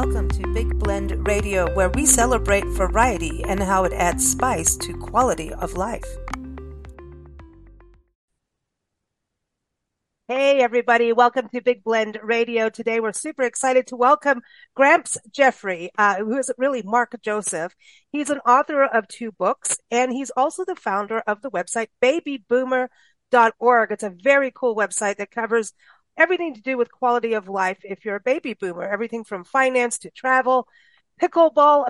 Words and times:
Welcome 0.00 0.28
to 0.28 0.46
Big 0.54 0.78
Blend 0.78 1.26
Radio, 1.26 1.74
where 1.74 1.88
we 1.88 2.06
celebrate 2.06 2.64
variety 2.66 3.42
and 3.42 3.60
how 3.60 3.82
it 3.82 3.92
adds 3.92 4.24
spice 4.30 4.76
to 4.76 4.96
quality 4.96 5.52
of 5.52 5.72
life. 5.72 6.04
Hey, 10.28 10.60
everybody. 10.60 11.12
Welcome 11.12 11.48
to 11.48 11.60
Big 11.60 11.82
Blend 11.82 12.16
Radio. 12.22 12.68
Today, 12.68 13.00
we're 13.00 13.12
super 13.12 13.42
excited 13.42 13.88
to 13.88 13.96
welcome 13.96 14.40
Gramps 14.76 15.18
Jeffrey, 15.32 15.90
uh, 15.98 16.18
who 16.18 16.38
is 16.38 16.52
really 16.56 16.82
Marc 16.84 17.20
Joseph. 17.20 17.74
He's 18.12 18.30
an 18.30 18.38
author 18.46 18.84
of 18.84 19.08
two 19.08 19.32
books, 19.32 19.78
and 19.90 20.12
he's 20.12 20.30
also 20.36 20.64
the 20.64 20.76
founder 20.76 21.24
of 21.26 21.42
the 21.42 21.50
website 21.50 21.88
babyboomer.org. 22.00 23.90
It's 23.90 24.04
a 24.04 24.14
very 24.22 24.52
cool 24.54 24.76
website 24.76 25.16
that 25.16 25.32
covers 25.32 25.72
everything 26.18 26.54
to 26.54 26.60
do 26.60 26.76
with 26.76 26.92
quality 26.92 27.34
of 27.34 27.48
life 27.48 27.78
if 27.84 28.04
you're 28.04 28.16
a 28.16 28.20
baby 28.20 28.54
boomer, 28.54 28.82
everything 28.82 29.24
from 29.24 29.44
finance 29.44 29.98
to 30.00 30.10
travel, 30.10 30.68
pickleball. 31.20 31.86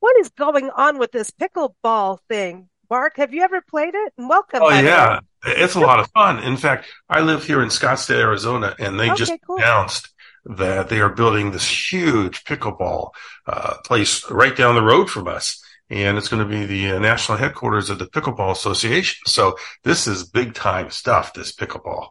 What 0.00 0.20
is 0.20 0.30
going 0.30 0.70
on 0.70 0.98
with 0.98 1.12
this 1.12 1.30
pickleball 1.30 2.18
thing? 2.28 2.68
Marc, 2.88 3.16
have 3.16 3.34
you 3.34 3.42
ever 3.42 3.60
played 3.60 3.94
it? 3.94 4.12
And 4.16 4.28
welcome. 4.28 4.60
Oh, 4.62 4.70
yeah. 4.70 5.20
It's 5.44 5.74
a 5.74 5.80
lot 5.80 6.00
of 6.00 6.10
fun. 6.10 6.42
In 6.42 6.56
fact, 6.56 6.86
I 7.08 7.20
live 7.20 7.44
here 7.44 7.62
in 7.62 7.68
Scottsdale, 7.68 8.20
Arizona, 8.20 8.74
and 8.78 8.98
they 8.98 9.10
okay, 9.10 9.16
just 9.16 9.32
cool. 9.46 9.56
announced 9.56 10.08
that 10.44 10.88
they 10.88 11.00
are 11.00 11.08
building 11.08 11.50
this 11.50 11.92
huge 11.92 12.44
pickleball 12.44 13.10
uh, 13.46 13.76
place 13.84 14.28
right 14.30 14.56
down 14.56 14.76
the 14.76 14.82
road 14.82 15.10
from 15.10 15.28
us. 15.28 15.62
And 15.88 16.18
it's 16.18 16.28
going 16.28 16.42
to 16.42 16.48
be 16.48 16.66
the 16.66 16.96
uh, 16.96 16.98
national 16.98 17.38
headquarters 17.38 17.90
of 17.90 18.00
the 18.00 18.06
Pickleball 18.06 18.50
Association. 18.50 19.22
So 19.26 19.56
this 19.84 20.08
is 20.08 20.24
big 20.24 20.54
time 20.54 20.90
stuff, 20.90 21.32
this 21.32 21.52
pickleball. 21.52 22.08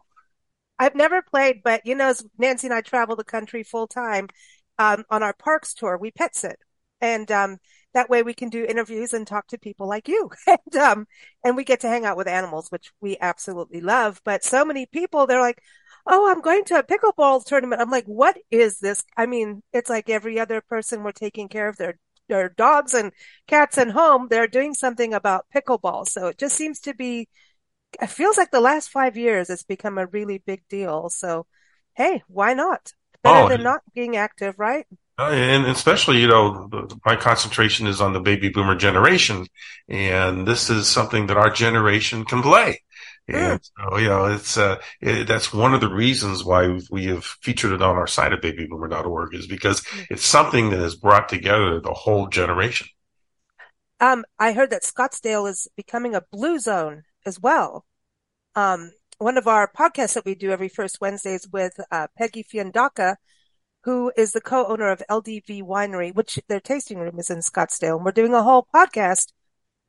I've 0.78 0.94
never 0.94 1.22
played, 1.22 1.62
but 1.62 1.86
you 1.86 1.94
know, 1.94 2.12
Nancy 2.38 2.66
and 2.66 2.74
I 2.74 2.80
travel 2.82 3.16
the 3.16 3.24
country 3.24 3.62
full 3.62 3.86
time 3.86 4.28
um, 4.78 5.04
on 5.10 5.22
our 5.22 5.32
parks 5.34 5.74
tour, 5.74 5.96
we 5.98 6.10
pet 6.10 6.34
sit, 6.36 6.58
and 7.00 7.30
um, 7.32 7.58
that 7.94 8.10
way 8.10 8.22
we 8.22 8.34
can 8.34 8.50
do 8.50 8.64
interviews 8.64 9.14
and 9.14 9.26
talk 9.26 9.46
to 9.48 9.58
people 9.58 9.88
like 9.88 10.08
you, 10.08 10.30
and 10.46 10.76
um, 10.76 11.06
and 11.44 11.56
we 11.56 11.64
get 11.64 11.80
to 11.80 11.88
hang 11.88 12.04
out 12.04 12.16
with 12.16 12.28
animals, 12.28 12.68
which 12.70 12.92
we 13.00 13.16
absolutely 13.20 13.80
love. 13.80 14.20
But 14.24 14.44
so 14.44 14.64
many 14.64 14.86
people, 14.86 15.26
they're 15.26 15.40
like, 15.40 15.60
"Oh, 16.06 16.30
I'm 16.30 16.40
going 16.42 16.64
to 16.66 16.78
a 16.78 16.82
pickleball 16.82 17.44
tournament." 17.44 17.80
I'm 17.80 17.90
like, 17.90 18.06
"What 18.06 18.36
is 18.50 18.78
this?" 18.80 19.02
I 19.16 19.26
mean, 19.26 19.62
it's 19.72 19.90
like 19.90 20.08
every 20.10 20.38
other 20.38 20.60
person 20.60 21.02
we're 21.02 21.12
taking 21.12 21.48
care 21.48 21.68
of 21.68 21.76
their 21.78 21.98
their 22.28 22.48
dogs 22.50 22.92
and 22.94 23.12
cats 23.46 23.78
at 23.78 23.90
home. 23.90 24.26
They're 24.28 24.48
doing 24.48 24.74
something 24.74 25.14
about 25.14 25.46
pickleball, 25.54 26.06
so 26.08 26.26
it 26.28 26.38
just 26.38 26.56
seems 26.56 26.80
to 26.80 26.94
be 26.94 27.28
it 28.00 28.10
feels 28.10 28.36
like 28.36 28.50
the 28.50 28.60
last 28.60 28.90
five 28.90 29.16
years 29.16 29.50
it's 29.50 29.62
become 29.62 29.98
a 29.98 30.06
really 30.06 30.38
big 30.38 30.62
deal. 30.68 31.10
So, 31.10 31.46
hey, 31.94 32.22
why 32.28 32.54
not? 32.54 32.92
Better 33.22 33.46
oh, 33.46 33.48
than 33.48 33.62
not 33.62 33.82
being 33.94 34.16
active, 34.16 34.58
right? 34.58 34.86
Uh, 35.18 35.30
and 35.30 35.66
especially, 35.66 36.20
you 36.20 36.28
know, 36.28 36.68
my 37.04 37.16
concentration 37.16 37.86
is 37.86 38.00
on 38.00 38.12
the 38.12 38.20
baby 38.20 38.50
boomer 38.50 38.76
generation, 38.76 39.46
and 39.88 40.46
this 40.46 40.68
is 40.68 40.86
something 40.86 41.26
that 41.26 41.38
our 41.38 41.50
generation 41.50 42.24
can 42.24 42.42
play. 42.42 42.82
And 43.28 43.60
so, 43.62 43.96
you 43.96 44.08
know, 44.08 44.26
it's, 44.26 44.56
uh, 44.56 44.76
it, 45.00 45.26
that's 45.26 45.52
one 45.52 45.74
of 45.74 45.80
the 45.80 45.92
reasons 45.92 46.44
why 46.44 46.78
we 46.90 47.06
have 47.06 47.24
featured 47.24 47.72
it 47.72 47.82
on 47.82 47.96
our 47.96 48.06
site 48.06 48.32
at 48.32 48.40
babyboomer.org 48.40 49.34
is 49.34 49.48
because 49.48 49.80
mm. 49.80 50.06
it's 50.10 50.24
something 50.24 50.70
that 50.70 50.78
has 50.78 50.94
brought 50.94 51.28
together 51.28 51.80
the 51.80 51.92
whole 51.92 52.28
generation. 52.28 52.86
Um, 53.98 54.24
I 54.38 54.52
heard 54.52 54.70
that 54.70 54.82
Scottsdale 54.82 55.50
is 55.50 55.66
becoming 55.76 56.14
a 56.14 56.22
blue 56.30 56.58
zone 56.60 57.02
as 57.26 57.40
well. 57.40 57.84
Um, 58.54 58.92
one 59.18 59.36
of 59.36 59.46
our 59.46 59.70
podcasts 59.70 60.14
that 60.14 60.24
we 60.24 60.34
do 60.34 60.50
every 60.50 60.68
first 60.68 61.00
Wednesdays 61.00 61.48
with 61.52 61.72
uh, 61.90 62.06
Peggy 62.16 62.42
Fiandaca, 62.42 63.16
who 63.84 64.12
is 64.16 64.32
the 64.32 64.40
co-owner 64.40 64.90
of 64.90 65.02
LDV 65.10 65.62
Winery, 65.62 66.14
which 66.14 66.38
their 66.48 66.60
tasting 66.60 66.98
room 66.98 67.18
is 67.18 67.30
in 67.30 67.38
Scottsdale. 67.38 67.96
And 67.96 68.04
we're 68.04 68.12
doing 68.12 68.34
a 68.34 68.42
whole 68.42 68.66
podcast 68.74 69.32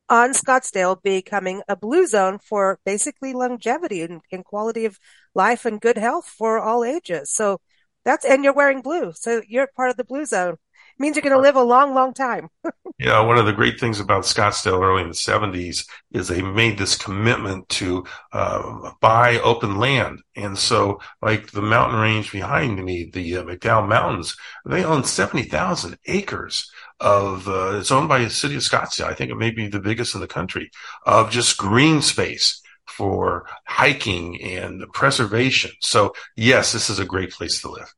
on 0.08 0.30
Scottsdale 0.30 1.02
becoming 1.02 1.62
a 1.68 1.76
blue 1.76 2.06
zone 2.06 2.38
for 2.38 2.78
basically 2.84 3.32
longevity 3.32 4.02
and, 4.02 4.22
and 4.32 4.44
quality 4.44 4.84
of 4.84 4.98
life 5.34 5.66
and 5.66 5.80
good 5.80 5.98
health 5.98 6.26
for 6.26 6.58
all 6.58 6.84
ages. 6.84 7.30
So 7.32 7.60
that's, 8.04 8.24
and 8.24 8.42
you're 8.44 8.54
wearing 8.54 8.80
blue. 8.80 9.12
So 9.14 9.42
you're 9.46 9.68
part 9.76 9.90
of 9.90 9.96
the 9.96 10.04
blue 10.04 10.24
zone 10.24 10.56
means 10.98 11.16
you're 11.16 11.22
going 11.22 11.34
to 11.34 11.40
live 11.40 11.56
a 11.56 11.62
long, 11.62 11.94
long 11.94 12.12
time. 12.12 12.48
yeah, 12.98 13.20
one 13.20 13.38
of 13.38 13.46
the 13.46 13.52
great 13.52 13.78
things 13.78 14.00
about 14.00 14.24
Scottsdale 14.24 14.82
early 14.82 15.02
in 15.02 15.08
the 15.08 15.14
70s 15.14 15.86
is 16.12 16.28
they 16.28 16.42
made 16.42 16.78
this 16.78 16.96
commitment 16.96 17.68
to 17.70 18.04
uh, 18.32 18.90
buy 19.00 19.38
open 19.40 19.78
land. 19.78 20.20
And 20.36 20.58
so, 20.58 21.00
like 21.22 21.50
the 21.50 21.62
mountain 21.62 22.00
range 22.00 22.32
behind 22.32 22.84
me, 22.84 23.10
the 23.12 23.38
uh, 23.38 23.44
McDowell 23.44 23.88
Mountains, 23.88 24.36
they 24.66 24.84
own 24.84 25.04
70,000 25.04 25.96
acres 26.06 26.70
of, 27.00 27.48
uh, 27.48 27.78
it's 27.78 27.90
owned 27.92 28.08
by 28.08 28.18
the 28.24 28.30
city 28.30 28.56
of 28.56 28.62
Scottsdale. 28.62 29.06
I 29.06 29.14
think 29.14 29.30
it 29.30 29.36
may 29.36 29.50
be 29.50 29.68
the 29.68 29.80
biggest 29.80 30.14
in 30.14 30.20
the 30.20 30.26
country 30.26 30.70
of 31.06 31.30
just 31.30 31.56
green 31.56 32.02
space 32.02 32.60
for 32.86 33.46
hiking 33.64 34.42
and 34.42 34.82
preservation. 34.92 35.70
So 35.80 36.14
yes, 36.36 36.72
this 36.72 36.90
is 36.90 36.98
a 36.98 37.04
great 37.04 37.30
place 37.30 37.60
to 37.60 37.70
live. 37.70 37.92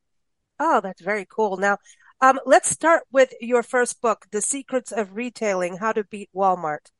Oh, 0.58 0.80
that's 0.82 1.00
very 1.00 1.26
cool. 1.28 1.56
Now, 1.56 1.78
um, 2.20 2.38
let's 2.44 2.69
start 2.69 3.03
with 3.10 3.32
your 3.41 3.62
first 3.62 4.00
book, 4.00 4.26
The 4.31 4.42
Secrets 4.42 4.92
of 4.92 5.16
Retailing, 5.16 5.78
How 5.78 5.92
to 5.92 6.04
Beat 6.04 6.31
Walmart. 6.34 6.91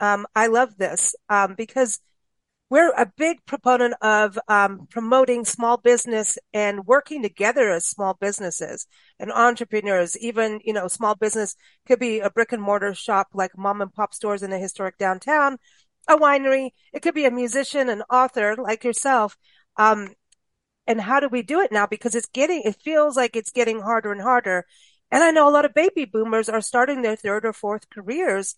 Um, 0.00 0.26
I 0.34 0.48
love 0.48 0.76
this, 0.76 1.14
um, 1.28 1.54
because 1.56 2.00
we're 2.68 2.90
a 2.90 3.12
big 3.16 3.44
proponent 3.46 3.94
of, 4.02 4.38
um, 4.48 4.88
promoting 4.90 5.44
small 5.44 5.76
business 5.76 6.36
and 6.52 6.84
working 6.84 7.22
together 7.22 7.70
as 7.70 7.86
small 7.86 8.14
businesses 8.14 8.88
and 9.20 9.30
entrepreneurs. 9.30 10.18
Even, 10.18 10.60
you 10.64 10.72
know, 10.72 10.88
small 10.88 11.14
business 11.14 11.54
could 11.86 12.00
be 12.00 12.18
a 12.18 12.28
brick 12.28 12.52
and 12.52 12.62
mortar 12.62 12.92
shop 12.92 13.28
like 13.32 13.56
mom 13.56 13.80
and 13.80 13.94
pop 13.94 14.12
stores 14.12 14.42
in 14.42 14.52
a 14.52 14.58
historic 14.58 14.98
downtown, 14.98 15.58
a 16.08 16.16
winery. 16.16 16.70
It 16.92 17.02
could 17.02 17.14
be 17.14 17.24
a 17.24 17.30
musician, 17.30 17.88
an 17.88 18.02
author 18.10 18.56
like 18.56 18.82
yourself. 18.82 19.36
Um, 19.76 20.14
and 20.86 21.00
how 21.00 21.20
do 21.20 21.28
we 21.28 21.42
do 21.42 21.60
it 21.60 21.72
now? 21.72 21.86
Because 21.86 22.14
it's 22.14 22.28
getting, 22.28 22.62
it 22.64 22.76
feels 22.82 23.16
like 23.16 23.36
it's 23.36 23.50
getting 23.50 23.80
harder 23.80 24.12
and 24.12 24.20
harder. 24.20 24.66
And 25.10 25.22
I 25.22 25.30
know 25.30 25.48
a 25.48 25.50
lot 25.50 25.64
of 25.64 25.74
baby 25.74 26.04
boomers 26.04 26.48
are 26.48 26.60
starting 26.60 27.02
their 27.02 27.16
third 27.16 27.44
or 27.44 27.52
fourth 27.52 27.88
careers 27.90 28.56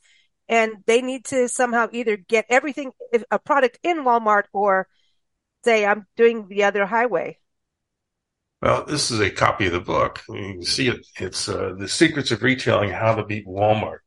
and 0.48 0.82
they 0.86 1.02
need 1.02 1.26
to 1.26 1.48
somehow 1.48 1.88
either 1.92 2.16
get 2.16 2.46
everything, 2.48 2.92
a 3.30 3.38
product 3.38 3.78
in 3.82 3.98
Walmart 3.98 4.44
or 4.52 4.88
say, 5.64 5.84
I'm 5.84 6.06
doing 6.16 6.48
the 6.48 6.64
other 6.64 6.86
highway. 6.86 7.38
Well, 8.62 8.84
this 8.84 9.10
is 9.10 9.20
a 9.20 9.30
copy 9.30 9.66
of 9.66 9.72
the 9.72 9.80
book. 9.80 10.22
You 10.28 10.54
can 10.54 10.62
see 10.62 10.88
it. 10.88 11.06
It's 11.20 11.48
uh, 11.48 11.74
The 11.78 11.88
Secrets 11.88 12.30
of 12.30 12.42
Retailing 12.42 12.90
How 12.90 13.14
to 13.14 13.24
Beat 13.24 13.46
Walmart. 13.46 13.98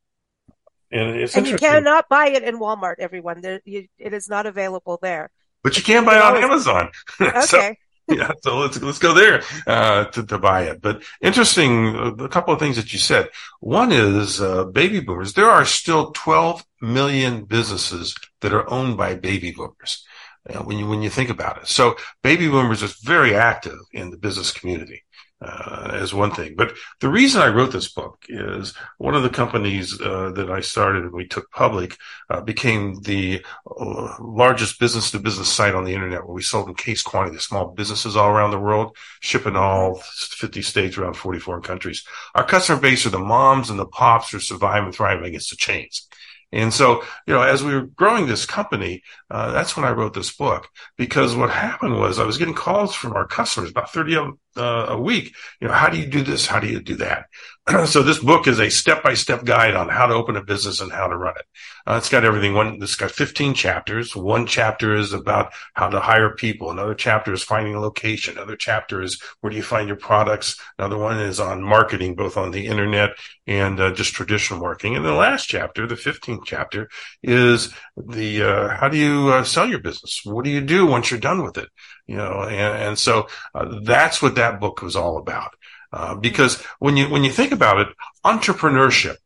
And 0.92 1.16
it's 1.16 1.38
and 1.38 1.48
you 1.48 1.56
cannot 1.56 2.10
buy 2.10 2.28
it 2.30 2.44
in 2.44 2.60
Walmart, 2.60 2.96
everyone. 3.00 3.40
There, 3.40 3.62
you, 3.64 3.88
it 3.98 4.14
is 4.14 4.28
not 4.28 4.46
available 4.46 5.00
there. 5.02 5.32
But 5.64 5.78
you 5.78 5.84
can 5.84 6.04
buy 6.04 6.18
it 6.18 6.22
on 6.22 6.44
Amazon. 6.44 6.92
Okay. 7.22 7.42
so, 7.42 7.74
yeah, 8.18 8.32
so 8.44 8.60
let's 8.60 8.82
let's 8.82 9.00
go 9.00 9.14
there 9.14 9.42
uh, 9.68 10.06
to 10.06 10.24
to 10.24 10.38
buy 10.38 10.64
it. 10.64 10.82
But 10.82 11.04
interesting, 11.22 11.96
uh, 11.96 12.14
a 12.16 12.30
couple 12.30 12.54
of 12.54 12.60
things 12.60 12.76
that 12.76 12.94
you 12.94 13.00
said. 13.00 13.30
One 13.60 13.92
is 13.92 14.42
uh, 14.42 14.66
baby 14.66 15.00
boomers. 15.00 15.34
There 15.34 15.50
are 15.50 15.66
still 15.66 16.12
12 16.12 16.66
million 16.82 17.46
businesses 17.46 18.16
that 18.42 18.54
are 18.54 18.70
owned 18.70 18.98
by 18.98 19.16
baby 19.16 19.52
boomers. 19.52 20.06
Uh, 20.50 20.60
when 20.60 20.78
you 20.78 20.88
when 20.88 21.02
you 21.02 21.10
think 21.10 21.30
about 21.30 21.58
it, 21.58 21.68
so 21.68 21.96
baby 22.24 22.48
boomers 22.48 22.82
is 22.82 22.94
very 22.96 23.36
active 23.36 23.78
in 23.94 24.10
the 24.10 24.18
business 24.18 24.52
community 24.52 25.04
uh, 25.42 25.92
as 25.94 26.14
one 26.14 26.32
thing. 26.32 26.56
But 26.56 26.74
the 27.00 27.10
reason 27.10 27.42
I 27.42 27.48
wrote 27.48 27.72
this 27.72 27.92
book 27.92 28.26
is 28.30 28.74
one 28.98 29.16
of 29.16 29.24
the 29.24 29.30
companies 29.30 30.00
uh, 30.00 30.32
that 30.36 30.52
I 30.52 30.62
started 30.62 31.04
and 31.04 31.14
we 31.14 31.28
took 31.28 31.50
public 31.52 31.98
uh, 32.30 32.42
became 32.42 33.02
the 33.02 33.44
uh, 33.66 34.16
largest 34.20 34.80
business 34.80 35.12
to 35.12 35.20
business 35.20 35.50
site 35.50 35.76
on 35.76 35.84
the 35.84 35.94
internet 35.94 36.26
where 36.26 36.36
we 36.36 36.42
sold 36.42 36.68
in 36.68 36.76
case 36.76 37.02
quantity 37.02 37.38
to 37.38 37.44
small 37.44 37.68
businesses 37.68 38.16
all 38.16 38.30
around 38.30 38.52
the 38.52 38.60
world, 38.60 38.96
shipping 39.20 39.56
all 39.56 39.96
50 39.96 40.62
states 40.62 40.98
around 40.98 41.16
44 41.16 41.62
countries. 41.62 42.06
Our 42.36 42.46
customer 42.46 42.80
base 42.80 43.06
are 43.06 43.10
the 43.10 43.20
moms 43.20 43.70
and 43.70 43.80
the 43.80 43.86
pops 43.86 44.30
who 44.30 44.40
survive 44.40 44.84
and 44.84 44.94
thriving 44.94 45.26
against 45.26 45.50
the 45.50 45.56
chains. 45.56 46.08
And 46.52 46.74
so, 46.74 47.04
you 47.26 47.34
know, 47.34 47.42
as 47.42 47.64
we 47.64 47.74
were 47.74 47.84
growing 47.86 48.28
this 48.28 48.46
company, 48.46 49.04
uh, 49.30 49.52
that's 49.52 49.78
when 49.78 49.86
I 49.86 49.92
wrote 49.92 50.14
this 50.14 50.36
book 50.36 50.68
because 50.98 51.36
what 51.36 51.50
happened 51.50 51.98
was 51.98 52.20
I 52.20 52.26
was 52.26 52.38
getting 52.38 52.54
calls 52.54 52.94
from 52.94 53.14
our 53.14 53.26
customers, 53.26 53.70
about 53.70 53.92
30 53.94 54.16
of 54.16 54.28
uh, 54.58 54.86
a 54.90 55.00
week. 55.00 55.34
You 55.62 55.70
know, 55.70 55.74
how 55.74 55.90
do 55.90 55.98
you 55.98 56.06
do 56.06 56.24
this? 56.24 56.46
How 56.46 56.60
do 56.60 56.68
you 56.68 56.82
do 56.82 56.96
that? 56.98 57.28
so 57.86 58.02
this 58.02 58.18
book 58.18 58.48
is 58.48 58.60
a 58.60 58.72
step 58.72 59.04
by 59.04 59.14
step 59.14 59.44
guide 59.46 59.76
on 59.76 59.88
how 59.88 60.08
to 60.08 60.16
open 60.16 60.36
a 60.36 60.44
business 60.44 60.82
and 60.82 60.92
how 60.92 61.08
to 61.08 61.16
run 61.16 61.36
it. 61.38 61.46
Uh, 61.86 61.96
it's 61.96 62.10
got 62.10 62.26
everything. 62.26 62.56
One, 62.56 62.80
it's 62.82 62.96
got 62.96 63.12
15 63.12 63.54
chapters. 63.54 64.16
One 64.16 64.48
chapter 64.48 64.96
is 64.96 65.14
about 65.14 65.54
how 65.74 65.90
to 65.90 66.00
hire 66.00 66.34
people. 66.34 66.72
Another 66.72 66.96
chapter 66.96 67.32
is 67.34 67.44
finding 67.44 67.76
a 67.76 67.80
location. 67.80 68.36
Another 68.36 68.56
chapter 68.56 69.02
is 69.02 69.22
where 69.42 69.52
do 69.52 69.58
you 69.58 69.64
find 69.64 69.88
your 69.88 69.98
products? 69.98 70.60
Another 70.80 70.98
one 70.98 71.20
is 71.20 71.40
on 71.40 71.62
marketing, 71.62 72.16
both 72.16 72.36
on 72.36 72.50
the 72.50 72.66
internet 72.66 73.12
and 73.46 73.80
uh, 73.80 73.92
just 73.92 74.14
traditional 74.14 74.60
marketing. 74.60 74.96
And 74.96 75.06
the 75.06 75.14
last 75.14 75.46
chapter, 75.46 75.86
the 75.86 75.96
15th 75.96 76.44
chapter 76.46 76.90
is 77.22 77.74
the, 77.96 78.44
uh, 78.44 78.68
how 78.70 78.90
do 78.90 78.98
you 78.98 79.30
uh, 79.30 79.44
sell 79.44 79.68
your 79.68 79.80
business? 79.80 80.22
What 80.24 80.46
do 80.46 80.52
you 80.52 80.62
do 80.62 80.88
once 80.88 81.12
you're 81.12 81.20
done 81.20 81.44
with 81.44 81.58
it? 81.58 81.70
You 82.08 82.18
know, 82.18 82.44
and, 82.44 82.84
and 82.84 83.00
so 83.00 83.28
uh, 83.54 83.80
that's 83.84 84.22
what 84.22 84.36
that 84.36 84.60
book 84.60 84.82
was 84.82 84.96
all 84.96 85.18
about. 85.18 85.54
Uh, 85.94 86.16
because 86.16 86.62
when 86.80 86.96
you, 86.98 87.10
when 87.10 87.24
you 87.24 87.32
think 87.32 87.52
about 87.52 87.80
it, 87.80 87.88
entrepreneurship, 88.26 89.18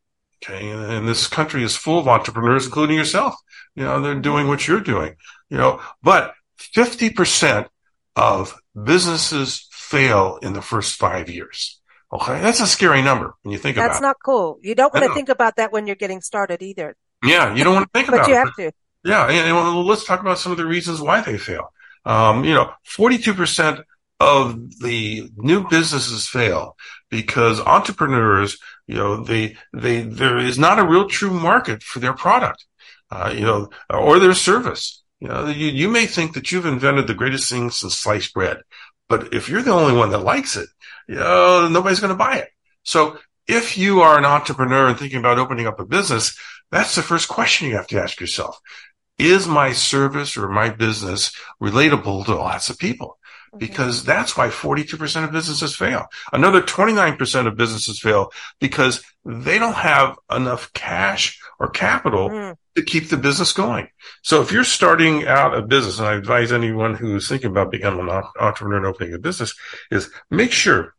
okay, 0.44 0.70
and, 0.70 0.92
and 0.92 1.08
this 1.08 1.28
country 1.28 1.64
is 1.64 1.76
full 1.76 2.00
of 2.00 2.08
entrepreneurs, 2.08 2.66
including 2.66 2.98
yourself. 2.98 3.36
You 3.76 3.84
know, 3.84 4.02
they're 4.02 4.16
doing 4.16 4.48
what 4.48 4.68
you're 4.68 4.82
doing, 4.82 5.16
you 5.50 5.58
know, 5.58 5.82
but 6.02 6.34
50% 6.60 7.68
of 8.16 8.60
businesses 8.82 9.68
fail 9.72 10.40
in 10.42 10.54
the 10.54 10.62
first 10.62 10.96
five 10.96 11.30
years. 11.30 11.80
Okay. 12.12 12.40
That's 12.40 12.62
a 12.62 12.68
scary 12.68 13.02
number 13.02 13.34
when 13.42 13.52
you 13.52 13.58
think 13.58 13.76
That's 13.76 13.86
about 13.86 13.94
That's 13.94 14.02
not 14.02 14.18
cool. 14.24 14.60
You 14.62 14.76
don't 14.76 14.94
want 14.94 15.06
to 15.06 15.14
think 15.14 15.30
about 15.30 15.58
that 15.58 15.72
when 15.72 15.88
you're 15.88 15.96
getting 15.96 16.22
started 16.22 16.62
either. 16.62 16.96
Yeah. 17.24 17.54
You 17.54 17.64
don't 17.64 17.74
want 17.76 17.92
to 17.92 18.00
think 18.00 18.08
about 18.14 18.22
it. 18.22 18.22
But 18.22 18.30
you 18.30 18.36
have 18.36 18.56
to. 18.56 18.72
Yeah. 19.04 19.28
And, 19.28 19.58
and, 19.58 19.86
let's 19.86 20.06
talk 20.06 20.22
about 20.22 20.40
some 20.40 20.52
of 20.52 20.58
the 20.58 20.66
reasons 20.66 21.02
why 21.02 21.22
they 21.22 21.38
fail. 21.38 21.74
Um, 22.06 22.46
you 22.46 22.54
know, 22.54 22.72
42% 22.88 23.84
of 24.20 24.80
the 24.80 25.30
new 25.36 25.68
businesses 25.68 26.28
fail 26.28 26.76
because 27.10 27.60
entrepreneurs, 27.60 28.58
you 28.88 28.96
know, 28.96 29.24
they, 29.24 29.58
they, 29.74 30.02
there 30.02 30.38
is 30.38 30.58
not 30.58 30.80
a 30.80 30.88
real 30.88 31.08
true 31.08 31.32
market 31.32 31.84
for 31.84 32.00
their 32.00 32.14
product, 32.14 32.66
uh, 33.12 33.34
you 33.36 33.42
know, 33.42 33.70
or 33.90 34.20
their 34.20 34.34
service. 34.34 35.04
You 35.20 35.28
know, 35.28 35.48
you, 35.48 35.68
you 35.68 35.90
may 35.90 36.06
think 36.06 36.34
that 36.34 36.52
you've 36.52 36.66
invented 36.66 37.08
the 37.08 37.14
greatest 37.14 37.50
thing 37.50 37.70
since 37.70 37.96
sliced 37.96 38.34
bread, 38.34 38.58
but 39.10 39.34
if 39.34 39.50
you're 39.50 39.62
the 39.62 39.72
only 39.72 39.94
one 39.94 40.12
that 40.12 40.20
likes 40.20 40.56
it, 40.56 40.70
you 41.08 41.16
know, 41.16 41.68
nobody's 41.68 42.00
going 42.00 42.10
to 42.10 42.18
buy 42.18 42.38
it. 42.38 42.50
So 42.84 43.18
if 43.48 43.78
you 43.78 44.02
are 44.02 44.18
an 44.18 44.26
entrepreneur 44.26 44.88
and 44.88 44.98
thinking 44.98 45.20
about 45.20 45.40
opening 45.40 45.68
up 45.68 45.80
a 45.80 45.86
business, 45.86 46.38
that's 46.72 46.96
the 46.96 47.04
first 47.04 47.28
question 47.28 47.68
you 47.68 47.76
have 47.76 47.88
to 47.88 48.02
ask 48.02 48.20
yourself. 48.20 48.60
Is 49.18 49.48
my 49.48 49.72
service 49.72 50.36
or 50.36 50.50
my 50.50 50.70
business 50.70 51.32
relatable 51.62 52.26
to 52.26 52.36
lots 52.36 52.70
of 52.70 52.78
people? 52.78 53.18
Because 53.57 54.04
that's 54.04 54.36
why 54.36 54.50
42% 54.50 55.24
of 55.24 55.31
businesses 55.31 55.75
fail. 55.75 56.07
Another 56.34 56.62
29% 56.62 57.48
of 57.48 57.57
businesses 57.57 58.00
fail 58.00 58.31
because 58.60 59.04
they 59.24 59.57
don't 59.57 59.75
have 59.75 60.18
enough 60.30 60.72
cash 60.74 61.40
or 61.60 61.69
capital 61.69 62.30
mm. 62.30 62.56
to 62.75 62.84
keep 62.84 63.10
the 63.10 63.18
business 63.18 63.54
going. 63.54 63.88
So 64.24 64.42
if 64.42 64.52
you're 64.52 64.63
starting 64.63 65.25
out 65.25 65.57
a 65.57 65.62
business, 65.62 66.00
and 66.00 66.07
I 66.07 66.16
advise 66.16 66.52
anyone 66.52 66.96
who's 66.96 67.28
thinking 67.28 67.52
about 67.52 67.72
becoming 67.72 68.07
an 68.07 68.24
entrepreneur 68.40 68.78
and 68.78 68.86
opening 68.86 69.13
a 69.13 69.19
business 69.19 69.56
is 69.90 70.10
make 70.30 70.51
sure 70.51 70.96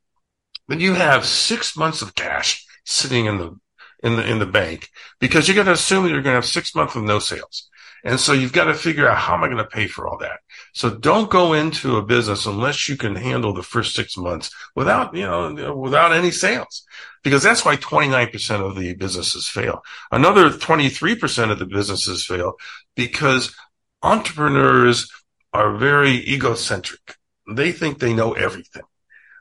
that 0.69 0.81
you 0.81 0.95
have 0.95 1.25
six 1.25 1.77
months 1.77 2.03
of 2.03 2.15
cash 2.15 2.67
sitting 2.85 3.27
in 3.27 3.39
the 3.39 3.57
in 4.03 4.17
the 4.17 4.31
in 4.31 4.39
the 4.39 4.47
bank 4.47 4.91
because 5.21 5.49
you're 5.49 5.55
going 5.55 5.67
to 5.67 5.73
assume 5.73 6.05
that 6.05 6.11
you're 6.11 6.23
going 6.23 6.35
to 6.35 6.39
have 6.39 6.47
six 6.47 6.75
months 6.75 6.95
of 6.95 7.03
no 7.03 7.19
sales. 7.19 7.69
And 8.05 8.21
so 8.21 8.33
you've 8.33 8.53
got 8.53 8.65
to 8.65 8.75
figure 8.75 9.09
out 9.09 9.19
how 9.19 9.35
am 9.35 9.43
I 9.43 9.49
going 9.49 9.59
to 9.59 9.65
pay 9.65 9.87
for 9.87 10.07
all 10.07 10.19
that? 10.19 10.41
So 10.77 10.91
don't 10.91 11.31
go 11.31 11.55
into 11.55 11.97
a 11.97 12.03
business 12.03 12.45
unless 12.45 12.87
you 12.87 12.99
can 12.99 13.17
handle 13.17 13.55
the 13.55 13.63
first 13.63 13.95
six 13.95 14.15
months 14.15 14.51
without, 14.75 15.17
you 15.17 15.23
know, 15.23 15.75
without 15.75 16.13
any 16.13 16.31
sales, 16.31 16.85
because 17.25 17.43
that's 17.43 17.65
why 17.65 17.77
29% 17.77 18.61
of 18.61 18.77
the 18.77 18.95
businesses 18.95 19.49
fail. 19.49 19.83
Another 20.13 20.51
23% 20.51 21.51
of 21.51 21.59
the 21.59 21.65
businesses 21.65 22.27
fail 22.27 22.57
because 22.95 23.57
entrepreneurs 24.03 25.11
are 25.55 25.79
very 25.79 26.17
egocentric. 26.29 27.17
They 27.51 27.73
think 27.73 27.99
they 27.99 28.13
know 28.13 28.35
everything. 28.35 28.85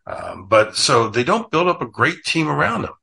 Um, 0.08 0.48
but 0.48 0.78
so 0.78 1.10
they 1.10 1.26
don't 1.26 1.52
build 1.52 1.68
up 1.68 1.82
a 1.82 1.86
great 1.86 2.24
team 2.24 2.48
around 2.48 2.84
them 2.84 2.94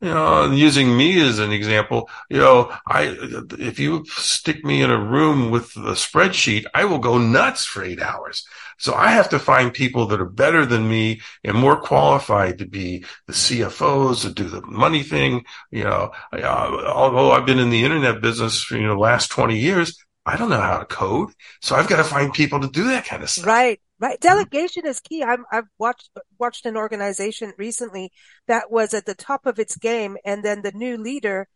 you 0.00 0.08
know, 0.08 0.50
using 0.50 0.96
me 0.96 1.20
as 1.20 1.38
an 1.38 1.52
example, 1.52 2.08
you 2.30 2.38
know, 2.38 2.72
I, 2.86 3.16
if 3.58 3.78
you 3.78 4.04
stick 4.06 4.64
me 4.64 4.82
in 4.82 4.90
a 4.90 4.98
room 4.98 5.50
with 5.50 5.76
a 5.76 5.92
spreadsheet, 5.92 6.64
I 6.74 6.86
will 6.86 6.98
go 6.98 7.18
nuts 7.18 7.66
for 7.66 7.84
eight 7.84 8.00
hours. 8.00 8.46
So 8.78 8.94
I 8.94 9.10
have 9.10 9.28
to 9.30 9.38
find 9.38 9.74
people 9.74 10.06
that 10.06 10.20
are 10.20 10.24
better 10.24 10.64
than 10.64 10.88
me 10.88 11.20
and 11.44 11.54
more 11.54 11.78
qualified 11.78 12.58
to 12.58 12.66
be 12.66 13.04
the 13.26 13.34
CFOs 13.34 14.22
to 14.22 14.30
do 14.30 14.44
the 14.44 14.62
money 14.62 15.02
thing. 15.02 15.44
You 15.70 15.84
know, 15.84 16.12
uh, 16.32 16.38
although 16.86 17.32
I've 17.32 17.44
been 17.44 17.58
in 17.58 17.68
the 17.68 17.84
internet 17.84 18.22
business 18.22 18.62
for, 18.62 18.78
you 18.78 18.86
know, 18.86 18.98
last 18.98 19.30
20 19.30 19.58
years, 19.58 20.02
I 20.24 20.38
don't 20.38 20.48
know 20.48 20.60
how 20.60 20.78
to 20.78 20.86
code. 20.86 21.30
So 21.60 21.76
I've 21.76 21.88
got 21.88 21.98
to 21.98 22.04
find 22.04 22.32
people 22.32 22.60
to 22.60 22.68
do 22.68 22.84
that 22.84 23.04
kind 23.04 23.22
of 23.22 23.28
stuff. 23.28 23.46
Right. 23.46 23.80
Right. 24.00 24.18
Delegation 24.18 24.86
is 24.86 24.98
key. 24.98 25.22
i 25.22 25.36
have 25.52 25.66
watched, 25.78 26.08
watched 26.38 26.64
an 26.64 26.74
organization 26.76 27.52
recently 27.58 28.10
that 28.48 28.70
was 28.70 28.94
at 28.94 29.04
the 29.04 29.14
top 29.14 29.44
of 29.44 29.58
its 29.58 29.76
game 29.76 30.16
and 30.24 30.42
then 30.42 30.62
the 30.62 30.72
new 30.72 30.96
leader 30.96 31.46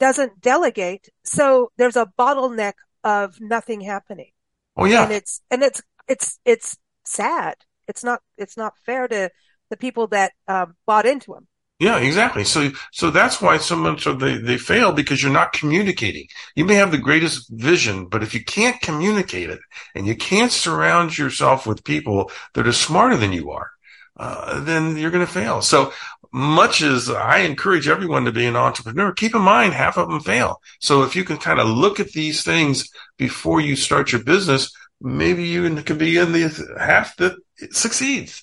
doesn't 0.00 0.40
delegate. 0.40 1.08
So 1.22 1.70
there's 1.76 1.94
a 1.94 2.10
bottleneck 2.18 2.72
of 3.04 3.36
nothing 3.40 3.80
happening. 3.80 4.32
Oh 4.76 4.86
yeah. 4.86 5.04
And 5.04 5.12
it's, 5.12 5.40
and 5.52 5.62
it's, 5.62 5.82
it's, 6.08 6.40
it's 6.44 6.76
sad. 7.04 7.54
It's 7.86 8.02
not, 8.02 8.22
it's 8.36 8.56
not 8.56 8.74
fair 8.84 9.06
to 9.06 9.30
the 9.70 9.76
people 9.76 10.08
that 10.08 10.32
um, 10.48 10.74
bought 10.86 11.06
into 11.06 11.34
them. 11.34 11.46
Yeah, 11.84 11.98
exactly. 11.98 12.44
So, 12.44 12.70
so 12.92 13.10
that's 13.10 13.42
why 13.42 13.58
so 13.58 13.76
much 13.76 14.06
of 14.06 14.18
they, 14.18 14.38
they 14.38 14.56
fail 14.56 14.90
because 14.90 15.22
you're 15.22 15.30
not 15.30 15.52
communicating. 15.52 16.28
You 16.56 16.64
may 16.64 16.76
have 16.76 16.90
the 16.90 16.96
greatest 16.96 17.50
vision, 17.50 18.06
but 18.06 18.22
if 18.22 18.32
you 18.32 18.42
can't 18.42 18.80
communicate 18.80 19.50
it 19.50 19.60
and 19.94 20.06
you 20.06 20.16
can't 20.16 20.50
surround 20.50 21.18
yourself 21.18 21.66
with 21.66 21.84
people 21.84 22.30
that 22.54 22.66
are 22.66 22.72
smarter 22.72 23.18
than 23.18 23.34
you 23.34 23.50
are, 23.50 23.70
uh, 24.16 24.60
then 24.60 24.96
you're 24.96 25.10
going 25.10 25.26
to 25.26 25.30
fail. 25.30 25.60
So 25.60 25.92
much 26.32 26.80
as 26.80 27.10
I 27.10 27.40
encourage 27.40 27.86
everyone 27.86 28.24
to 28.24 28.32
be 28.32 28.46
an 28.46 28.56
entrepreneur, 28.56 29.12
keep 29.12 29.34
in 29.34 29.42
mind 29.42 29.74
half 29.74 29.98
of 29.98 30.08
them 30.08 30.20
fail. 30.20 30.62
So 30.80 31.02
if 31.02 31.14
you 31.14 31.22
can 31.22 31.36
kind 31.36 31.60
of 31.60 31.68
look 31.68 32.00
at 32.00 32.12
these 32.12 32.42
things 32.42 32.88
before 33.18 33.60
you 33.60 33.76
start 33.76 34.10
your 34.10 34.24
business, 34.24 34.72
maybe 35.02 35.44
you 35.44 35.70
can 35.82 35.98
be 35.98 36.16
in 36.16 36.32
the 36.32 36.74
half 36.80 37.14
that 37.18 37.36
succeeds. 37.72 38.42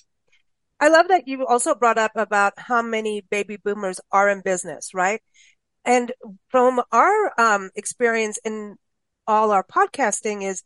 I 0.82 0.88
love 0.88 1.06
that 1.08 1.28
you 1.28 1.46
also 1.46 1.76
brought 1.76 1.96
up 1.96 2.10
about 2.16 2.54
how 2.56 2.82
many 2.82 3.20
baby 3.30 3.56
boomers 3.56 4.00
are 4.10 4.28
in 4.28 4.40
business, 4.40 4.92
right? 4.92 5.22
And 5.84 6.10
from 6.48 6.82
our 6.90 7.40
um, 7.40 7.70
experience 7.76 8.36
in 8.44 8.74
all 9.24 9.52
our 9.52 9.62
podcasting 9.62 10.42
is 10.42 10.64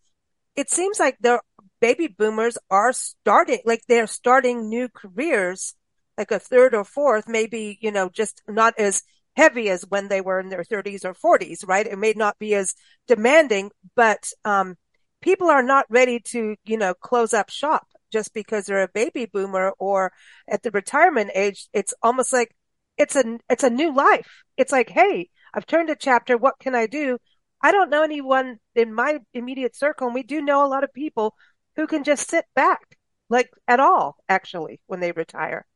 it 0.57 0.71
seems 0.71 0.99
like 0.99 1.19
the 1.21 1.43
baby 1.83 2.07
boomers 2.07 2.57
are 2.71 2.95
starting, 2.95 3.59
like 3.67 3.83
they're 3.89 4.07
starting 4.07 4.71
new 4.71 4.89
careers, 4.89 5.75
like 6.17 6.31
a 6.31 6.39
third 6.39 6.75
or 6.75 6.85
fourth, 6.85 7.29
maybe, 7.29 7.79
you 7.83 7.93
know, 7.93 8.09
just 8.09 8.41
not 8.49 8.73
as 8.79 9.03
heavy 9.37 9.69
as 9.69 9.85
when 9.87 10.09
they 10.09 10.23
were 10.23 10.41
in 10.41 10.49
their 10.49 10.65
30s 10.65 11.05
or 11.05 11.13
40s, 11.13 11.63
right? 11.69 11.87
It 11.87 11.99
may 11.99 12.15
not 12.17 12.39
be 12.39 12.55
as 12.55 12.75
demanding, 13.07 13.71
but, 13.95 14.31
um, 14.47 14.77
people 15.21 15.51
are 15.51 15.63
not 15.63 15.85
ready 15.91 16.21
to, 16.21 16.57
you 16.65 16.79
know, 16.79 16.95
close 16.95 17.35
up 17.35 17.51
shop 17.51 17.87
just 18.13 18.35
because 18.35 18.67
they're 18.67 18.83
a 18.83 18.89
baby 18.89 19.27
boomer 19.27 19.73
or 19.79 20.13
at 20.49 20.63
the 20.63 20.71
retirement 20.71 21.31
age. 21.35 21.69
It's 21.73 21.95
almost 22.03 22.33
like 22.33 22.55
it's 22.97 23.17
a, 23.17 23.39
it's 23.51 23.65
a 23.65 23.71
new 23.71 23.95
life. 23.95 24.43
It's 24.57 24.73
like, 24.73 24.91
Hey, 24.91 25.31
I've 25.55 25.67
turned 25.67 25.91
a 25.91 25.97
chapter. 25.97 26.37
What 26.37 26.59
can 26.59 26.75
I 26.75 26.87
do? 26.87 27.19
I 27.63 27.73
don't 27.73 27.91
know 27.91 28.03
anyone 28.03 28.59
in 28.75 28.95
my 28.95 29.19
immediate 29.35 29.77
circle. 29.77 30.07
And 30.07 30.15
we 30.15 30.23
do 30.23 30.41
know 30.41 30.65
a 30.65 30.69
lot 30.69 30.85
of 30.85 30.93
people 30.93 31.35
who 31.77 31.87
can 31.87 32.05
just 32.05 32.29
sit 32.29 32.45
back 32.55 32.97
like 33.29 33.51
at 33.67 33.81
all, 33.81 34.17
actually, 34.29 34.81
when 34.87 35.01
they 35.01 35.13
retire. 35.13 35.67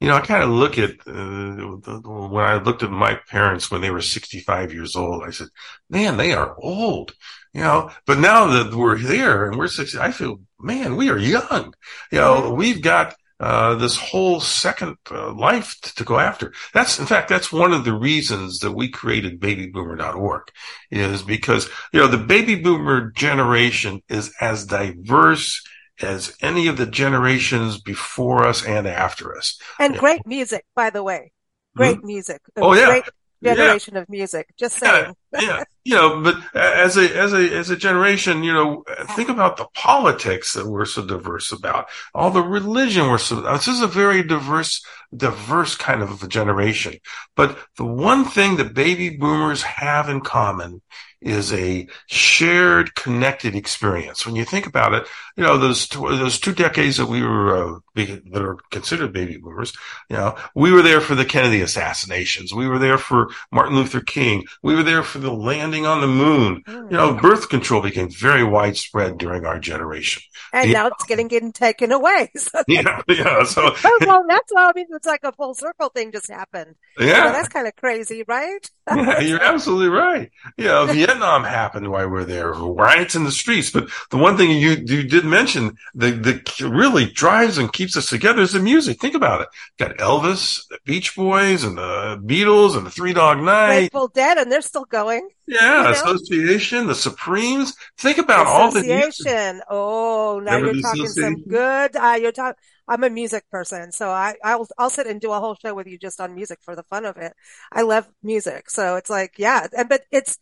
You 0.00 0.08
know, 0.08 0.16
I 0.16 0.20
kind 0.20 0.42
of 0.42 0.50
look 0.50 0.76
at 0.78 0.90
uh, 1.06 2.02
when 2.02 2.44
I 2.44 2.56
looked 2.62 2.82
at 2.82 2.90
my 2.90 3.18
parents 3.28 3.70
when 3.70 3.80
they 3.80 3.90
were 3.90 4.02
65 4.02 4.72
years 4.72 4.96
old. 4.96 5.24
I 5.24 5.30
said, 5.30 5.48
"Man, 5.88 6.16
they 6.16 6.32
are 6.32 6.56
old." 6.58 7.14
You 7.54 7.60
know, 7.60 7.90
but 8.04 8.18
now 8.18 8.46
that 8.46 8.74
we're 8.74 8.98
there 8.98 9.48
and 9.48 9.56
we're 9.56 9.68
60, 9.68 9.96
I 9.98 10.10
feel, 10.10 10.40
man, 10.58 10.96
we 10.96 11.08
are 11.08 11.18
young. 11.18 11.72
You 12.10 12.18
know, 12.18 12.52
we've 12.52 12.82
got 12.82 13.14
uh, 13.38 13.74
this 13.76 13.96
whole 13.96 14.40
second 14.40 14.96
uh, 15.10 15.32
life 15.32 15.76
to, 15.82 15.94
to, 15.96 16.04
go 16.04 16.18
after. 16.18 16.52
That's, 16.72 16.98
in 16.98 17.06
fact, 17.06 17.28
that's 17.28 17.52
one 17.52 17.72
of 17.72 17.84
the 17.84 17.92
reasons 17.92 18.60
that 18.60 18.72
we 18.72 18.88
created 18.88 19.40
babyboomer.org 19.40 20.42
is 20.90 21.22
because, 21.22 21.68
you 21.92 22.00
know, 22.00 22.06
the 22.06 22.18
baby 22.18 22.54
boomer 22.54 23.10
generation 23.10 24.02
is 24.08 24.32
as 24.40 24.66
diverse 24.66 25.62
as 26.00 26.36
any 26.40 26.66
of 26.66 26.76
the 26.76 26.86
generations 26.86 27.80
before 27.80 28.46
us 28.46 28.64
and 28.64 28.86
after 28.86 29.36
us. 29.36 29.58
And 29.78 29.96
great 29.96 30.26
music, 30.26 30.64
by 30.74 30.90
the 30.90 31.02
way. 31.02 31.32
Great 31.76 31.98
mm-hmm. 31.98 32.06
music. 32.06 32.40
Oh, 32.56 32.74
yeah. 32.74 32.86
Great 32.86 33.04
generation 33.44 33.94
yeah. 33.94 34.00
of 34.00 34.08
music. 34.08 34.48
Just 34.56 34.78
saying. 34.78 35.14
Yeah, 35.32 35.40
yeah, 35.40 35.64
you 35.84 35.94
know, 35.94 36.22
but 36.22 36.36
as 36.54 36.96
a 36.96 37.16
as 37.16 37.32
a 37.32 37.56
as 37.56 37.70
a 37.70 37.76
generation, 37.76 38.42
you 38.42 38.52
know, 38.52 38.84
think 39.10 39.28
about 39.28 39.56
the 39.56 39.66
politics 39.74 40.54
that 40.54 40.66
we're 40.66 40.86
so 40.86 41.04
diverse 41.04 41.52
about, 41.52 41.88
all 42.14 42.30
the 42.30 42.42
religion 42.42 43.08
we're 43.08 43.18
so. 43.18 43.40
This 43.40 43.68
is 43.68 43.82
a 43.82 43.86
very 43.86 44.22
diverse, 44.22 44.84
diverse 45.14 45.76
kind 45.76 46.02
of 46.02 46.22
a 46.22 46.28
generation. 46.28 46.94
But 47.36 47.58
the 47.76 47.84
one 47.84 48.24
thing 48.24 48.56
that 48.56 48.74
baby 48.74 49.10
boomers 49.10 49.62
have 49.62 50.08
in 50.08 50.20
common 50.20 50.80
is 51.24 51.52
a 51.52 51.88
shared, 52.06 52.94
connected 52.94 53.54
experience. 53.54 54.26
When 54.26 54.36
you 54.36 54.44
think 54.44 54.66
about 54.66 54.94
it, 54.94 55.06
you 55.36 55.42
know, 55.42 55.58
those, 55.58 55.88
those 55.88 56.38
two 56.38 56.52
decades 56.52 56.98
that 56.98 57.06
we 57.06 57.22
were, 57.22 57.76
uh, 57.76 57.78
that 57.94 58.42
are 58.42 58.58
considered 58.70 59.12
baby 59.12 59.36
boomers, 59.38 59.72
you 60.10 60.16
know, 60.16 60.36
we 60.54 60.70
were 60.70 60.82
there 60.82 61.00
for 61.00 61.14
the 61.14 61.24
Kennedy 61.24 61.60
assassinations. 61.60 62.52
We 62.52 62.68
were 62.68 62.78
there 62.78 62.98
for 62.98 63.30
Martin 63.50 63.74
Luther 63.76 64.00
King. 64.00 64.44
We 64.62 64.74
were 64.74 64.82
there 64.82 65.02
for 65.02 65.18
the 65.18 65.32
landing 65.32 65.86
on 65.86 66.00
the 66.00 66.06
moon. 66.06 66.62
You 66.66 66.88
know, 66.90 67.14
birth 67.14 67.48
control 67.48 67.82
became 67.82 68.10
very 68.10 68.44
widespread 68.44 69.18
during 69.18 69.46
our 69.46 69.58
generation. 69.58 70.22
And 70.52 70.70
yeah. 70.70 70.82
now 70.82 70.86
it's 70.88 71.04
getting, 71.04 71.28
getting 71.28 71.52
taken 71.52 71.90
away. 71.92 72.30
So 72.44 72.62
yeah, 72.68 73.00
yeah. 73.08 73.44
So, 73.44 73.62
oh, 73.84 73.98
well, 74.02 74.24
that's 74.28 74.52
why 74.52 74.68
I 74.68 74.72
mean, 74.74 74.86
it's 74.90 75.06
like 75.06 75.24
a 75.24 75.32
full 75.32 75.54
circle 75.54 75.88
thing 75.88 76.12
just 76.12 76.30
happened. 76.30 76.74
Yeah. 76.98 77.26
So 77.26 77.32
that's 77.32 77.48
kind 77.48 77.66
of 77.66 77.74
crazy, 77.76 78.22
right? 78.28 78.70
yeah, 78.88 79.20
you're 79.20 79.42
absolutely 79.42 79.88
right. 79.88 80.30
Yeah. 80.58 80.92
Vietnam 81.14 81.44
happened 81.44 81.90
while 81.90 82.08
we 82.08 82.20
are 82.20 82.24
there, 82.24 82.52
riots 82.52 83.14
in 83.14 83.24
the 83.24 83.30
streets. 83.30 83.70
But 83.70 83.88
the 84.10 84.16
one 84.16 84.36
thing 84.36 84.50
you, 84.50 84.70
you 84.84 85.04
did 85.04 85.24
mention 85.24 85.76
that, 85.94 86.44
really 86.60 87.06
drives 87.06 87.58
and 87.58 87.72
keeps 87.72 87.96
us 87.96 88.08
together 88.08 88.42
is 88.42 88.52
the 88.52 88.60
music. 88.60 89.00
Think 89.00 89.14
about 89.14 89.42
it. 89.42 89.48
Got 89.78 89.96
Elvis, 89.98 90.66
the 90.68 90.78
Beach 90.84 91.14
Boys, 91.14 91.64
and 91.64 91.78
the 91.78 92.20
Beatles, 92.24 92.76
and 92.76 92.84
the 92.84 92.90
Three 92.90 93.12
Dog 93.12 93.38
Night. 93.38 93.90
Grateful 93.90 94.08
Dead, 94.08 94.38
and 94.38 94.50
they're 94.50 94.60
still 94.60 94.84
going. 94.84 95.28
Yeah, 95.46 95.78
you 95.78 95.84
know? 95.84 95.90
Association, 95.90 96.86
the 96.86 96.94
Supremes. 96.94 97.74
Think 97.98 98.18
about 98.18 98.46
all 98.46 98.70
the 98.70 98.80
Association. 98.80 99.62
Oh, 99.70 100.40
now 100.42 100.56
Remember 100.56 100.74
you're 100.74 100.82
talking 100.82 101.06
some 101.06 101.42
good. 101.42 101.96
Uh, 101.96 102.18
you're 102.20 102.32
talking. 102.32 102.58
I'm 102.86 103.04
a 103.04 103.10
music 103.10 103.48
person, 103.50 103.92
so 103.92 104.10
I 104.10 104.34
I'll 104.42 104.66
I'll 104.76 104.90
sit 104.90 105.06
and 105.06 105.20
do 105.20 105.32
a 105.32 105.40
whole 105.40 105.54
show 105.54 105.74
with 105.74 105.86
you 105.86 105.98
just 105.98 106.20
on 106.20 106.34
music 106.34 106.58
for 106.62 106.76
the 106.76 106.82
fun 106.82 107.06
of 107.06 107.16
it. 107.16 107.32
I 107.72 107.82
love 107.82 108.06
music, 108.22 108.68
so 108.68 108.96
it's 108.96 109.08
like 109.08 109.34
yeah, 109.38 109.66
and 109.76 109.88
but 109.88 110.02
it's 110.10 110.38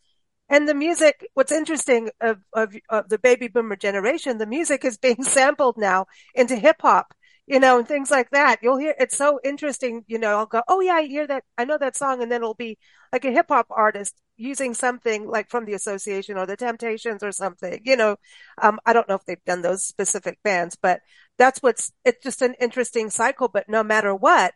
and 0.52 0.68
the 0.68 0.74
music, 0.74 1.26
what's 1.32 1.50
interesting 1.50 2.10
of, 2.20 2.38
of, 2.52 2.76
of 2.90 3.08
the 3.08 3.18
baby 3.18 3.48
boomer 3.48 3.74
generation, 3.74 4.36
the 4.36 4.44
music 4.46 4.84
is 4.84 4.98
being 4.98 5.22
sampled 5.22 5.78
now 5.78 6.06
into 6.34 6.56
hip 6.56 6.76
hop, 6.82 7.14
you 7.46 7.58
know, 7.58 7.78
and 7.78 7.88
things 7.88 8.10
like 8.10 8.28
that. 8.32 8.58
You'll 8.62 8.76
hear, 8.76 8.94
it's 9.00 9.16
so 9.16 9.40
interesting, 9.42 10.04
you 10.08 10.18
know, 10.18 10.36
I'll 10.36 10.46
go, 10.46 10.62
oh 10.68 10.80
yeah, 10.82 10.92
I 10.92 11.04
hear 11.04 11.26
that, 11.26 11.44
I 11.56 11.64
know 11.64 11.78
that 11.78 11.96
song. 11.96 12.22
And 12.22 12.30
then 12.30 12.42
it'll 12.42 12.52
be 12.52 12.76
like 13.14 13.24
a 13.24 13.30
hip 13.32 13.46
hop 13.48 13.68
artist 13.70 14.14
using 14.36 14.74
something 14.74 15.26
like 15.26 15.48
from 15.48 15.64
the 15.64 15.72
association 15.72 16.36
or 16.36 16.44
the 16.44 16.56
Temptations 16.56 17.22
or 17.22 17.32
something, 17.32 17.80
you 17.84 17.96
know. 17.96 18.16
Um, 18.60 18.78
I 18.84 18.92
don't 18.92 19.08
know 19.08 19.14
if 19.14 19.24
they've 19.24 19.44
done 19.46 19.62
those 19.62 19.84
specific 19.86 20.38
bands, 20.44 20.76
but 20.80 21.00
that's 21.38 21.62
what's, 21.62 21.92
it's 22.04 22.22
just 22.22 22.42
an 22.42 22.56
interesting 22.60 23.08
cycle. 23.08 23.48
But 23.48 23.70
no 23.70 23.82
matter 23.82 24.14
what, 24.14 24.52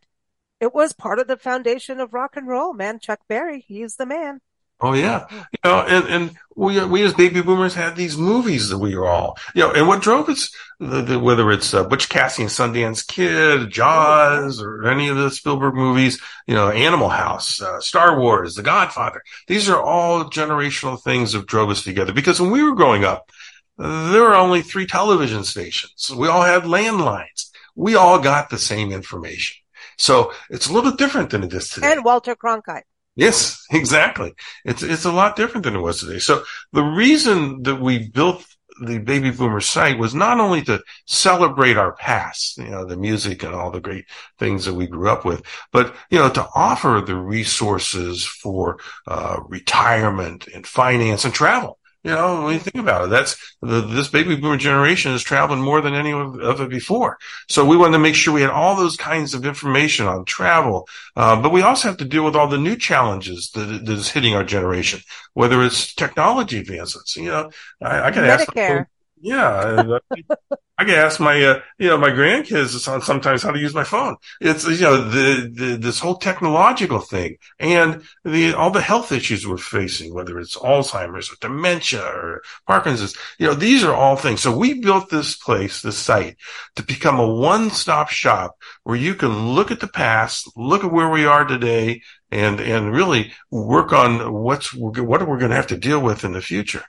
it 0.61 0.75
was 0.75 0.93
part 0.93 1.21
of 1.21 1.27
the 1.27 1.39
foundation 1.39 2.01
of 2.01 2.13
rock 2.13 2.37
and 2.37 2.47
roll, 2.47 2.75
man. 2.75 2.99
Chuck 2.99 3.21
Berry, 3.29 3.65
he's 3.67 3.97
the 3.97 4.05
man. 4.05 4.41
Oh 4.81 4.93
yeah, 4.93 5.27
you 5.31 5.59
know, 5.65 5.81
and 5.81 6.07
and 6.09 6.37
we 6.55 6.85
we 6.85 7.03
as 7.03 7.15
baby 7.15 7.41
boomers 7.41 7.75
had 7.75 7.97
these 7.97 8.19
movies 8.19 8.69
that 8.69 8.79
we 8.79 8.95
were 8.95 9.07
all, 9.07 9.39
you 9.55 9.63
know, 9.63 9.73
and 9.73 9.89
what 9.89 10.03
drove 10.03 10.29
us, 10.29 10.51
the, 10.79 11.01
the, 11.01 11.19
whether 11.19 11.51
it's 11.51 11.73
uh, 11.73 11.85
Butch 11.85 12.11
Cassidy 12.11 12.43
and 12.43 12.51
Sundance 12.51 13.07
Kid, 13.07 13.71
Jaws, 13.71 14.61
or 14.61 14.87
any 14.87 15.09
of 15.09 15.17
the 15.17 15.31
Spielberg 15.31 15.75
movies, 15.75 16.21
you 16.47 16.55
know, 16.55 16.69
Animal 16.69 17.09
House, 17.09 17.63
uh, 17.63 17.81
Star 17.81 18.21
Wars, 18.21 18.55
The 18.55 18.63
Godfather. 18.63 19.23
These 19.47 19.71
are 19.71 19.81
all 19.81 20.25
generational 20.25 21.01
things 21.03 21.33
that 21.33 21.47
drove 21.47 21.71
us 21.71 21.83
together. 21.83 22.13
Because 22.13 22.39
when 22.39 22.51
we 22.51 22.63
were 22.63 22.75
growing 22.75 23.05
up, 23.05 23.31
there 23.79 24.23
were 24.23 24.37
only 24.37 24.61
three 24.61 24.87
television 24.87 25.45
stations. 25.45 26.11
We 26.15 26.29
all 26.29 26.43
had 26.43 26.65
landlines. 26.65 27.51
We 27.75 27.95
all 27.95 28.19
got 28.19 28.51
the 28.51 28.59
same 28.59 28.93
information. 28.93 29.57
So 29.97 30.33
it's 30.51 30.69
a 30.69 30.73
little 30.73 30.93
different 30.93 31.31
than 31.31 31.45
it 31.45 31.53
is 31.55 31.71
today. 31.71 31.93
And 31.93 32.05
Walter 32.05 32.37
Cronkite. 32.37 32.83
Yes, 33.17 33.65
exactly. 33.71 34.35
It's 34.65 34.83
it's 34.83 35.05
a 35.07 35.13
lot 35.13 35.37
different 35.37 35.65
than 35.65 35.75
it 35.75 35.81
was 35.81 36.01
today. 36.01 36.19
So 36.19 36.45
the 36.73 36.83
reason 36.83 37.63
that 37.63 37.77
we 37.81 38.09
built 38.11 38.45
the 38.83 38.99
baby 38.99 39.31
boomer 39.31 39.61
site 39.63 39.99
was 39.99 40.15
not 40.15 40.39
only 40.39 40.61
to 40.65 40.83
celebrate 41.07 41.79
our 41.79 41.95
past, 41.95 42.59
you 42.59 42.69
know, 42.69 42.85
the 42.85 42.97
music 42.97 43.43
and 43.43 43.55
all 43.55 43.71
the 43.71 43.81
great 43.81 44.05
things 44.39 44.67
that 44.67 44.75
we 44.75 44.87
grew 44.87 45.09
up 45.09 45.25
with, 45.25 45.43
but, 45.73 45.97
you 46.11 46.19
know, 46.19 46.29
to 46.29 46.47
offer 46.55 47.03
the 47.05 47.17
resources 47.17 48.27
for 48.27 48.79
uh, 49.09 49.39
retirement 49.49 50.47
and 50.55 50.67
finance 50.67 51.25
and 51.25 51.33
travel. 51.33 51.79
You 52.07 52.13
know, 52.13 52.45
when 52.45 52.55
you 52.55 52.61
think 52.61 52.77
about 52.77 53.07
it, 53.07 53.11
that's 53.11 53.57
the, 53.61 53.81
this 53.81 54.07
baby 54.07 54.37
boomer 54.37 54.57
generation 54.57 55.11
is 55.11 55.25
traveling 55.25 55.61
more 55.61 55.81
than 55.81 55.95
any 55.95 56.13
of, 56.13 56.61
it 56.61 56.71
before. 56.71 57.19
So 57.49 57.65
we 57.65 57.77
wanted 57.77 57.95
to 57.95 57.99
make 57.99 58.15
sure 58.15 58.33
we 58.33 58.43
had 58.43 58.51
all 58.51 58.77
those 58.77 58.97
kinds 58.97 59.35
of 59.35 59.45
information 59.45 60.07
on 60.07 60.25
travel. 60.25 60.87
Uh, 61.17 61.43
but 61.43 61.51
we 61.51 61.63
also 61.63 61.89
have 61.89 61.97
to 61.97 62.05
deal 62.05 62.25
with 62.25 62.37
all 62.37 62.47
the 62.47 62.59
new 62.59 62.77
challenges 62.77 63.51
that, 63.55 63.87
that 63.87 63.93
is 63.93 64.09
hitting 64.09 64.37
our 64.37 64.45
generation, 64.45 65.01
whether 65.35 65.65
it's 65.65 65.93
technology 65.95 66.59
advances. 66.61 67.17
You 67.17 67.25
know, 67.25 67.51
I, 67.83 68.03
I 68.03 68.11
can 68.13 68.23
ask. 68.25 68.47
Yeah. 69.19 69.99
I 70.79 70.85
can 70.85 70.95
ask 70.95 71.19
my, 71.21 71.43
uh, 71.43 71.61
you 71.79 71.89
know, 71.89 71.97
my 71.97 72.11
grandkids 72.11 72.79
sometimes 73.03 73.43
how 73.43 73.51
to 73.51 73.59
use 73.59 73.75
my 73.75 73.83
phone. 73.83 74.17
It's, 74.43 74.67
you 74.69 74.83
know, 74.83 75.09
the, 75.09 75.51
the, 75.51 75.77
this 75.77 75.99
whole 75.99 76.17
technological 76.17 77.01
thing 77.01 77.39
and 77.59 78.03
the, 78.27 78.53
all 78.53 78.71
the 78.71 78.83
health 78.83 79.11
issues 79.11 79.47
we're 79.47 79.57
facing, 79.57 80.13
whether 80.13 80.39
it's 80.39 80.55
Alzheimer's 80.55 81.33
or 81.33 81.37
dementia 81.41 82.03
or 82.03 82.43
Parkinson's, 82.67 83.17
you 83.39 83.47
know, 83.47 83.55
these 83.55 83.85
are 83.85 83.95
all 83.95 84.17
things. 84.17 84.43
So 84.43 84.55
we 84.55 84.81
built 84.81 85.09
this 85.09 85.35
place, 85.35 85.81
this 85.81 85.97
site 85.97 86.37
to 86.75 86.83
become 86.83 87.19
a 87.19 87.35
one-stop 87.35 88.11
shop 88.11 88.59
where 88.83 88.97
you 88.99 89.15
can 89.15 89.55
look 89.55 89.71
at 89.71 89.81
the 89.81 89.89
past, 89.89 90.51
look 90.59 90.85
at 90.85 90.93
where 90.93 91.09
we 91.09 91.25
are 91.25 91.47
today 91.47 92.03
and, 92.31 92.61
and 92.61 92.93
really 92.93 93.33
work 93.51 93.95
on 93.95 94.31
what's, 94.31 94.75
what 94.75 95.27
we're 95.27 95.39
going 95.39 95.51
to 95.51 95.57
have 95.57 95.69
to 95.69 95.79
deal 95.79 96.01
with 96.01 96.23
in 96.23 96.33
the 96.33 96.43
future. 96.43 96.85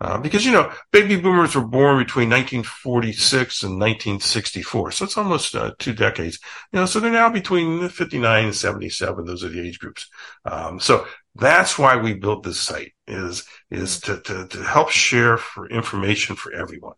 Uh, 0.00 0.18
because, 0.18 0.46
you 0.46 0.52
know, 0.52 0.72
baby 0.92 1.16
boomers 1.16 1.54
were 1.54 1.66
born 1.66 1.98
between 1.98 2.30
1946 2.30 3.62
and 3.64 3.72
1964. 3.72 4.92
So 4.92 5.04
it's 5.04 5.18
almost 5.18 5.54
uh, 5.54 5.72
two 5.78 5.92
decades. 5.92 6.38
You 6.72 6.80
know, 6.80 6.86
so 6.86 7.00
they're 7.00 7.12
now 7.12 7.28
between 7.28 7.86
59 7.88 8.44
and 8.44 8.56
77. 8.56 9.24
Those 9.26 9.44
are 9.44 9.48
the 9.48 9.60
age 9.60 9.78
groups. 9.78 10.08
Um, 10.46 10.80
so 10.80 11.06
that's 11.34 11.78
why 11.78 11.96
we 11.96 12.14
built 12.14 12.44
this 12.44 12.58
site 12.58 12.94
is, 13.06 13.44
is 13.70 14.00
to, 14.00 14.20
to, 14.22 14.46
to 14.46 14.62
help 14.62 14.88
share 14.88 15.36
for 15.36 15.68
information 15.68 16.34
for 16.34 16.52
everyone. 16.52 16.94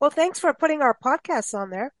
Well, 0.00 0.10
thanks 0.10 0.38
for 0.38 0.54
putting 0.54 0.80
our 0.80 0.96
podcasts 1.04 1.52
on 1.52 1.68
there. 1.68 1.92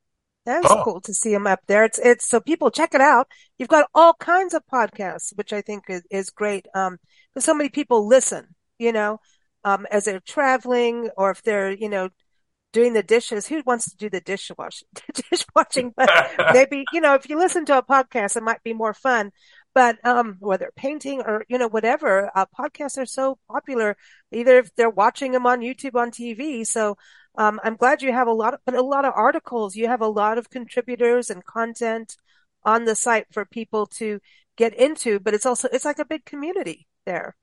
That's 0.46 0.66
oh. 0.70 0.82
cool 0.84 1.00
to 1.02 1.12
see 1.12 1.32
them 1.32 1.46
up 1.46 1.60
there. 1.66 1.84
It's, 1.84 1.98
it's 1.98 2.26
so 2.26 2.40
people 2.40 2.70
check 2.70 2.94
it 2.94 3.02
out. 3.02 3.28
You've 3.58 3.68
got 3.68 3.90
all 3.94 4.14
kinds 4.14 4.54
of 4.54 4.62
podcasts, 4.72 5.36
which 5.36 5.52
I 5.52 5.60
think 5.60 5.84
is, 5.88 6.02
is 6.10 6.30
great. 6.30 6.66
Um, 6.74 6.98
because 7.34 7.44
so 7.44 7.54
many 7.54 7.68
people 7.68 8.08
listen, 8.08 8.54
you 8.78 8.92
know, 8.92 9.20
um, 9.64 9.86
as 9.90 10.04
they're 10.04 10.20
traveling 10.20 11.10
or 11.16 11.30
if 11.30 11.42
they're, 11.42 11.70
you 11.72 11.88
know, 11.88 12.10
doing 12.72 12.92
the 12.92 13.02
dishes. 13.02 13.46
Who 13.46 13.62
wants 13.66 13.90
to 13.90 13.96
do 13.96 14.10
the 14.10 14.20
dishwash, 14.20 14.82
dishwashing? 15.30 15.92
But 15.96 16.10
maybe, 16.52 16.84
you 16.92 17.00
know, 17.00 17.14
if 17.14 17.28
you 17.28 17.38
listen 17.38 17.64
to 17.66 17.78
a 17.78 17.82
podcast, 17.82 18.36
it 18.36 18.42
might 18.42 18.62
be 18.62 18.72
more 18.74 18.94
fun. 18.94 19.32
But, 19.72 20.04
um, 20.04 20.36
whether 20.40 20.70
painting 20.74 21.22
or, 21.24 21.44
you 21.48 21.56
know, 21.56 21.68
whatever, 21.68 22.30
uh, 22.34 22.46
podcasts 22.58 22.98
are 22.98 23.06
so 23.06 23.38
popular, 23.48 23.96
either 24.32 24.58
if 24.58 24.74
they're 24.74 24.90
watching 24.90 25.32
them 25.32 25.46
on 25.46 25.60
YouTube, 25.60 25.94
on 25.94 26.10
TV. 26.10 26.66
So, 26.66 26.96
um, 27.36 27.60
I'm 27.62 27.76
glad 27.76 28.02
you 28.02 28.12
have 28.12 28.26
a 28.26 28.32
lot 28.32 28.54
of, 28.54 28.60
but 28.66 28.74
a 28.74 28.82
lot 28.82 29.04
of 29.04 29.12
articles. 29.14 29.76
You 29.76 29.86
have 29.86 30.00
a 30.00 30.08
lot 30.08 30.38
of 30.38 30.50
contributors 30.50 31.30
and 31.30 31.44
content 31.44 32.16
on 32.64 32.84
the 32.84 32.96
site 32.96 33.26
for 33.32 33.44
people 33.44 33.86
to 33.86 34.20
get 34.56 34.74
into, 34.74 35.20
but 35.20 35.34
it's 35.34 35.46
also, 35.46 35.68
it's 35.72 35.84
like 35.84 36.00
a 36.00 36.04
big 36.04 36.24
community 36.24 36.88
there. 37.06 37.36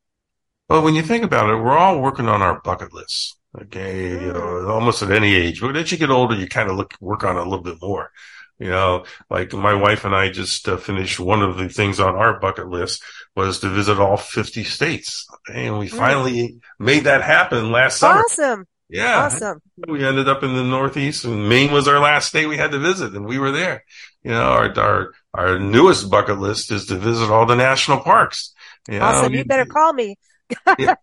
Well, 0.69 0.83
when 0.83 0.95
you 0.95 1.01
think 1.01 1.24
about 1.24 1.50
it, 1.50 1.55
we're 1.55 1.77
all 1.77 2.01
working 2.01 2.27
on 2.27 2.41
our 2.41 2.59
bucket 2.62 2.93
lists. 2.93 3.38
Okay, 3.59 4.12
you 4.12 4.33
know, 4.33 4.39
mm. 4.39 4.69
almost 4.69 5.01
at 5.01 5.12
any 5.12 5.33
age. 5.33 5.62
But 5.62 5.77
as 5.77 5.91
you 5.91 5.97
get 5.97 6.09
older, 6.09 6.36
you 6.36 6.47
kind 6.47 6.69
of 6.69 6.75
look 6.75 6.93
work 7.00 7.24
on 7.24 7.38
it 7.38 7.41
a 7.41 7.50
little 7.50 7.63
bit 7.63 7.81
more. 7.81 8.12
You 8.59 8.69
know, 8.69 9.05
like 9.29 9.53
my 9.53 9.74
wife 9.74 10.03
and 10.03 10.15
I 10.15 10.29
just 10.29 10.67
uh, 10.67 10.77
finished 10.77 11.19
one 11.19 11.41
of 11.41 11.57
the 11.57 11.69
things 11.69 12.00
on 12.00 12.15
our 12.15 12.39
bucket 12.39 12.67
list 12.67 13.03
was 13.36 13.59
to 13.59 13.69
visit 13.69 14.00
all 14.00 14.17
50 14.17 14.63
states. 14.63 15.27
And 15.53 15.77
we 15.77 15.88
mm. 15.88 15.97
finally 15.97 16.59
made 16.79 17.05
that 17.05 17.21
happen 17.21 17.71
last 17.71 17.97
summer. 17.97 18.21
Awesome. 18.21 18.65
Yeah. 18.89 19.25
Awesome. 19.25 19.62
We 19.88 20.03
ended 20.05 20.27
up 20.27 20.43
in 20.43 20.55
the 20.55 20.63
Northeast 20.63 21.25
and 21.25 21.47
Maine 21.47 21.71
was 21.71 21.88
our 21.88 22.00
last 22.00 22.29
state 22.29 22.47
we 22.47 22.57
had 22.57 22.71
to 22.71 22.79
visit 22.79 23.13
and 23.13 23.25
we 23.25 23.38
were 23.38 23.51
there. 23.51 23.83
You 24.24 24.31
know, 24.31 24.43
our, 24.43 24.79
our, 24.79 25.13
our 25.33 25.59
newest 25.59 26.09
bucket 26.09 26.39
list 26.39 26.71
is 26.71 26.88
to 26.88 26.95
visit 26.95 27.29
all 27.29 27.45
the 27.45 27.55
national 27.55 28.00
parks. 28.00 28.53
You 28.89 29.00
awesome. 29.00 29.31
Know, 29.31 29.38
you 29.38 29.45
better 29.45 29.65
call 29.65 29.93
me 29.93 30.15
yeah. 30.80 30.96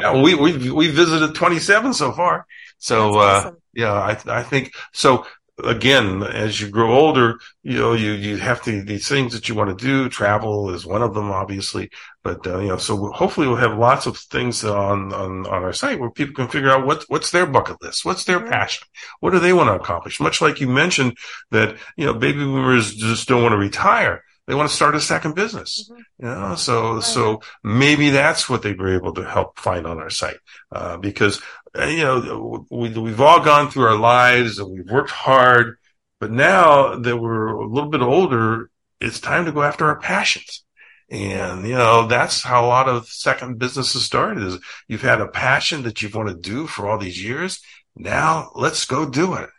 yeah. 0.00 0.22
we 0.22 0.34
we 0.34 0.70
we 0.70 0.88
visited 0.88 1.34
27 1.34 1.94
so 1.94 2.12
far. 2.12 2.46
So 2.78 3.18
uh, 3.18 3.22
awesome. 3.22 3.56
yeah, 3.74 3.92
I 3.92 4.18
I 4.26 4.42
think 4.42 4.74
so. 4.92 5.26
Again, 5.62 6.22
as 6.22 6.60
you 6.60 6.70
grow 6.70 6.92
older, 6.92 7.38
you 7.62 7.78
know 7.78 7.92
you 7.92 8.12
you 8.12 8.38
have 8.38 8.62
to 8.62 8.82
these 8.82 9.06
things 9.06 9.34
that 9.34 9.48
you 9.48 9.54
want 9.54 9.76
to 9.76 9.84
do. 9.84 10.08
Travel 10.08 10.70
is 10.70 10.86
one 10.86 11.02
of 11.02 11.14
them, 11.14 11.30
obviously. 11.30 11.90
But 12.24 12.46
uh, 12.46 12.58
you 12.58 12.68
know, 12.68 12.78
so 12.78 13.12
hopefully 13.12 13.46
we'll 13.46 13.56
have 13.56 13.78
lots 13.78 14.06
of 14.06 14.16
things 14.16 14.64
on 14.64 15.12
on 15.12 15.46
on 15.46 15.62
our 15.62 15.74
site 15.74 16.00
where 16.00 16.10
people 16.10 16.34
can 16.34 16.48
figure 16.48 16.70
out 16.70 16.86
what 16.86 17.04
what's 17.08 17.30
their 17.30 17.46
bucket 17.46 17.82
list, 17.82 18.04
what's 18.04 18.24
their 18.24 18.40
mm-hmm. 18.40 18.50
passion, 18.50 18.88
what 19.20 19.30
do 19.30 19.38
they 19.38 19.52
want 19.52 19.68
to 19.68 19.74
accomplish. 19.74 20.20
Much 20.20 20.40
like 20.40 20.60
you 20.60 20.68
mentioned 20.68 21.16
that 21.50 21.76
you 21.96 22.06
know 22.06 22.14
baby 22.14 22.38
boomers 22.38 22.94
just 22.94 23.28
don't 23.28 23.42
want 23.42 23.52
to 23.52 23.58
retire 23.58 24.24
they 24.52 24.56
want 24.56 24.68
to 24.68 24.76
start 24.76 24.94
a 24.94 25.00
second 25.00 25.34
business. 25.34 25.88
Mm-hmm. 25.90 26.26
You 26.26 26.28
know, 26.28 26.54
so 26.56 27.00
so 27.00 27.40
maybe 27.64 28.10
that's 28.10 28.50
what 28.50 28.60
they 28.60 28.74
were 28.74 28.94
able 28.94 29.14
to 29.14 29.24
help 29.24 29.58
find 29.58 29.86
on 29.86 29.98
our 29.98 30.10
site 30.10 30.36
uh, 30.70 30.98
because 30.98 31.40
uh, 31.74 31.86
you 31.86 32.02
know 32.02 32.66
we, 32.70 32.90
we've 32.90 33.22
all 33.22 33.40
gone 33.40 33.70
through 33.70 33.86
our 33.86 33.96
lives 33.96 34.58
and 34.58 34.70
we've 34.70 34.90
worked 34.90 35.10
hard, 35.10 35.78
but 36.20 36.30
now 36.30 36.96
that 36.96 37.16
we're 37.16 37.46
a 37.46 37.66
little 37.66 37.88
bit 37.88 38.02
older, 38.02 38.68
it's 39.00 39.20
time 39.20 39.46
to 39.46 39.52
go 39.52 39.62
after 39.62 39.86
our 39.86 39.98
passions. 39.98 40.64
And, 41.10 41.66
you 41.66 41.74
know, 41.74 42.06
that's 42.06 42.42
how 42.42 42.64
a 42.64 42.68
lot 42.68 42.88
of 42.88 43.06
second 43.06 43.58
businesses 43.58 44.04
started 44.04 44.42
is 44.42 44.58
you've 44.86 45.02
had 45.02 45.20
a 45.20 45.28
passion 45.28 45.82
that 45.82 46.00
you've 46.00 46.14
wanted 46.14 46.42
to 46.42 46.50
do 46.50 46.66
for 46.66 46.88
all 46.88 46.98
these 46.98 47.22
years. 47.22 47.60
Now 47.96 48.50
let's 48.54 48.84
go 48.84 49.08
do 49.08 49.34
it. 49.34 49.50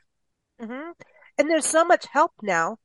Mm-hmm. 0.62 0.92
And 1.40 1.50
there's 1.50 1.66
so 1.66 1.84
much 1.84 2.06
help 2.12 2.32
now 2.42 2.78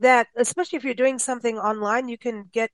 that, 0.00 0.28
especially 0.36 0.76
if 0.78 0.84
you're 0.84 0.94
doing 0.94 1.18
something 1.18 1.58
online, 1.58 2.08
you 2.08 2.18
can 2.18 2.44
get, 2.52 2.70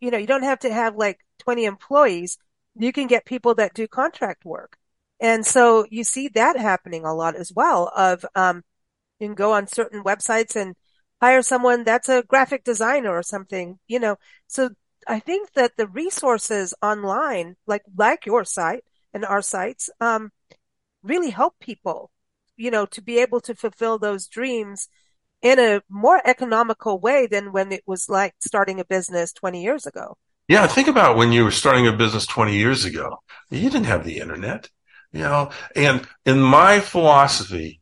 you 0.00 0.10
know, 0.10 0.18
you 0.18 0.26
don't 0.26 0.42
have 0.42 0.60
to 0.60 0.72
have 0.72 0.96
like 0.96 1.20
20 1.38 1.64
employees. 1.64 2.38
You 2.76 2.92
can 2.92 3.06
get 3.06 3.24
people 3.26 3.54
that 3.56 3.74
do 3.74 3.88
contract 3.88 4.44
work. 4.44 4.76
And 5.20 5.44
so 5.44 5.86
you 5.90 6.04
see 6.04 6.28
that 6.28 6.56
happening 6.58 7.04
a 7.04 7.14
lot 7.14 7.36
as 7.36 7.52
well 7.52 7.92
of, 7.96 8.24
um, 8.34 8.62
you 9.18 9.28
can 9.28 9.34
go 9.34 9.52
on 9.52 9.66
certain 9.66 10.02
websites 10.04 10.56
and 10.56 10.74
hire 11.20 11.42
someone 11.42 11.84
that's 11.84 12.08
a 12.08 12.22
graphic 12.22 12.64
designer 12.64 13.10
or 13.10 13.22
something, 13.22 13.78
you 13.88 13.98
know. 13.98 14.16
So 14.46 14.70
I 15.06 15.20
think 15.20 15.52
that 15.52 15.76
the 15.76 15.86
resources 15.88 16.74
online, 16.82 17.56
like 17.66 17.82
like 17.96 18.26
your 18.26 18.44
site 18.44 18.84
and 19.12 19.24
our 19.24 19.42
sites, 19.42 19.90
um, 20.00 20.32
really 21.02 21.30
help 21.30 21.58
people, 21.60 22.10
you 22.56 22.70
know, 22.70 22.86
to 22.86 23.02
be 23.02 23.18
able 23.18 23.40
to 23.40 23.54
fulfill 23.54 23.98
those 23.98 24.28
dreams 24.28 24.88
in 25.42 25.58
a 25.58 25.82
more 25.88 26.20
economical 26.24 26.98
way 26.98 27.26
than 27.26 27.52
when 27.52 27.72
it 27.72 27.82
was 27.86 28.08
like 28.08 28.34
starting 28.40 28.80
a 28.80 28.84
business 28.84 29.32
20 29.32 29.62
years 29.62 29.86
ago. 29.86 30.16
Yeah, 30.48 30.66
think 30.66 30.88
about 30.88 31.16
when 31.16 31.32
you 31.32 31.44
were 31.44 31.52
starting 31.52 31.86
a 31.86 31.92
business 31.92 32.26
20 32.26 32.56
years 32.56 32.84
ago. 32.84 33.18
You 33.50 33.70
didn't 33.70 33.84
have 33.84 34.04
the 34.04 34.18
internet, 34.18 34.68
you 35.12 35.20
know, 35.20 35.50
and 35.76 36.06
in 36.26 36.40
my 36.40 36.80
philosophy, 36.80 37.80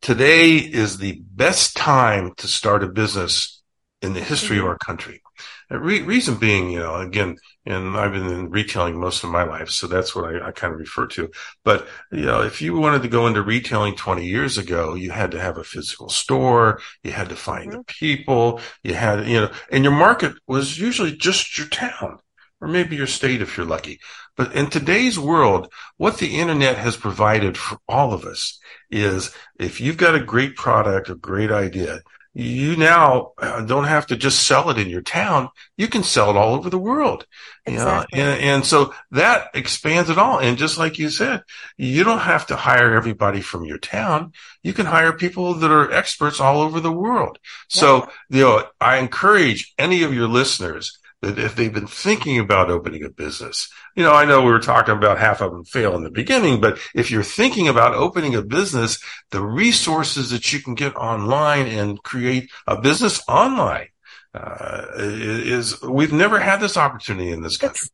today 0.00 0.56
is 0.56 0.98
the 0.98 1.20
best 1.32 1.76
time 1.76 2.32
to 2.36 2.46
start 2.46 2.84
a 2.84 2.88
business 2.88 3.62
in 4.00 4.12
the 4.12 4.20
history 4.20 4.58
mm-hmm. 4.58 4.66
of 4.66 4.70
our 4.70 4.78
country. 4.78 5.22
Re- 5.70 6.02
reason 6.02 6.36
being, 6.36 6.70
you 6.70 6.78
know, 6.78 6.96
again, 6.96 7.36
and 7.66 7.96
I've 7.96 8.12
been 8.12 8.26
in 8.26 8.50
retailing 8.50 9.00
most 9.00 9.24
of 9.24 9.30
my 9.30 9.44
life, 9.44 9.70
so 9.70 9.86
that's 9.86 10.14
what 10.14 10.24
I, 10.24 10.48
I, 10.48 10.52
kind 10.52 10.74
of 10.74 10.78
refer 10.78 11.06
to. 11.08 11.30
But, 11.64 11.88
you 12.12 12.26
know, 12.26 12.42
if 12.42 12.60
you 12.60 12.76
wanted 12.76 13.02
to 13.02 13.08
go 13.08 13.26
into 13.26 13.42
retailing 13.42 13.96
20 13.96 14.26
years 14.26 14.58
ago, 14.58 14.94
you 14.94 15.10
had 15.10 15.30
to 15.30 15.40
have 15.40 15.56
a 15.56 15.64
physical 15.64 16.08
store, 16.10 16.80
you 17.02 17.12
had 17.12 17.30
to 17.30 17.36
find 17.36 17.70
mm-hmm. 17.70 17.78
the 17.78 17.84
people, 17.84 18.60
you 18.82 18.94
had, 18.94 19.26
you 19.26 19.40
know, 19.40 19.50
and 19.70 19.84
your 19.84 19.94
market 19.94 20.34
was 20.46 20.78
usually 20.78 21.16
just 21.16 21.56
your 21.56 21.68
town 21.68 22.18
or 22.60 22.68
maybe 22.68 22.96
your 22.96 23.06
state 23.06 23.42
if 23.42 23.56
you're 23.56 23.66
lucky. 23.66 24.00
But 24.36 24.54
in 24.54 24.68
today's 24.68 25.18
world, 25.18 25.72
what 25.96 26.18
the 26.18 26.38
internet 26.38 26.76
has 26.76 26.96
provided 26.96 27.56
for 27.56 27.78
all 27.88 28.12
of 28.12 28.24
us 28.24 28.58
is 28.90 29.34
if 29.58 29.80
you've 29.80 29.96
got 29.96 30.14
a 30.14 30.24
great 30.24 30.56
product, 30.56 31.08
a 31.08 31.14
great 31.14 31.52
idea, 31.52 32.00
you 32.34 32.76
now 32.76 33.32
uh, 33.38 33.62
don't 33.62 33.84
have 33.84 34.08
to 34.08 34.16
just 34.16 34.46
sell 34.46 34.68
it 34.70 34.78
in 34.78 34.88
your 34.88 35.02
town. 35.02 35.48
You 35.76 35.86
can 35.86 36.02
sell 36.02 36.30
it 36.30 36.36
all 36.36 36.54
over 36.54 36.68
the 36.68 36.78
world. 36.78 37.26
Exactly. 37.64 38.18
You 38.18 38.24
know? 38.24 38.30
and, 38.32 38.42
and 38.42 38.66
so 38.66 38.92
that 39.12 39.50
expands 39.54 40.10
it 40.10 40.18
all. 40.18 40.40
And 40.40 40.58
just 40.58 40.76
like 40.76 40.98
you 40.98 41.10
said, 41.10 41.44
you 41.76 42.02
don't 42.02 42.18
have 42.18 42.46
to 42.48 42.56
hire 42.56 42.94
everybody 42.94 43.40
from 43.40 43.64
your 43.64 43.78
town. 43.78 44.32
You 44.64 44.72
can 44.72 44.86
hire 44.86 45.12
people 45.12 45.54
that 45.54 45.70
are 45.70 45.92
experts 45.92 46.40
all 46.40 46.60
over 46.60 46.80
the 46.80 46.92
world. 46.92 47.38
Yeah. 47.42 47.80
So, 47.80 48.08
you 48.28 48.40
know, 48.42 48.64
I 48.80 48.96
encourage 48.96 49.72
any 49.78 50.02
of 50.02 50.12
your 50.12 50.26
listeners 50.26 50.98
that 51.24 51.38
if 51.38 51.56
they've 51.56 51.72
been 51.72 51.86
thinking 51.86 52.38
about 52.38 52.70
opening 52.70 53.02
a 53.04 53.10
business, 53.10 53.68
you 53.96 54.02
know, 54.02 54.12
I 54.12 54.24
know 54.24 54.42
we 54.42 54.52
were 54.52 54.60
talking 54.60 54.96
about 54.96 55.18
half 55.18 55.40
of 55.40 55.52
them 55.52 55.64
fail 55.64 55.96
in 55.96 56.04
the 56.04 56.10
beginning, 56.10 56.60
but 56.60 56.78
if 56.94 57.10
you're 57.10 57.22
thinking 57.22 57.68
about 57.68 57.94
opening 57.94 58.34
a 58.34 58.42
business, 58.42 59.02
the 59.30 59.40
resources 59.40 60.30
that 60.30 60.52
you 60.52 60.60
can 60.60 60.74
get 60.74 60.94
online 60.96 61.66
and 61.66 62.02
create 62.02 62.50
a 62.66 62.80
business 62.80 63.22
online 63.28 63.88
uh, 64.34 64.86
is 64.96 65.80
we've 65.82 66.12
never 66.12 66.38
had 66.40 66.60
this 66.60 66.76
opportunity 66.76 67.30
in 67.30 67.42
this 67.42 67.56
country. 67.56 67.80
It's 67.84 67.90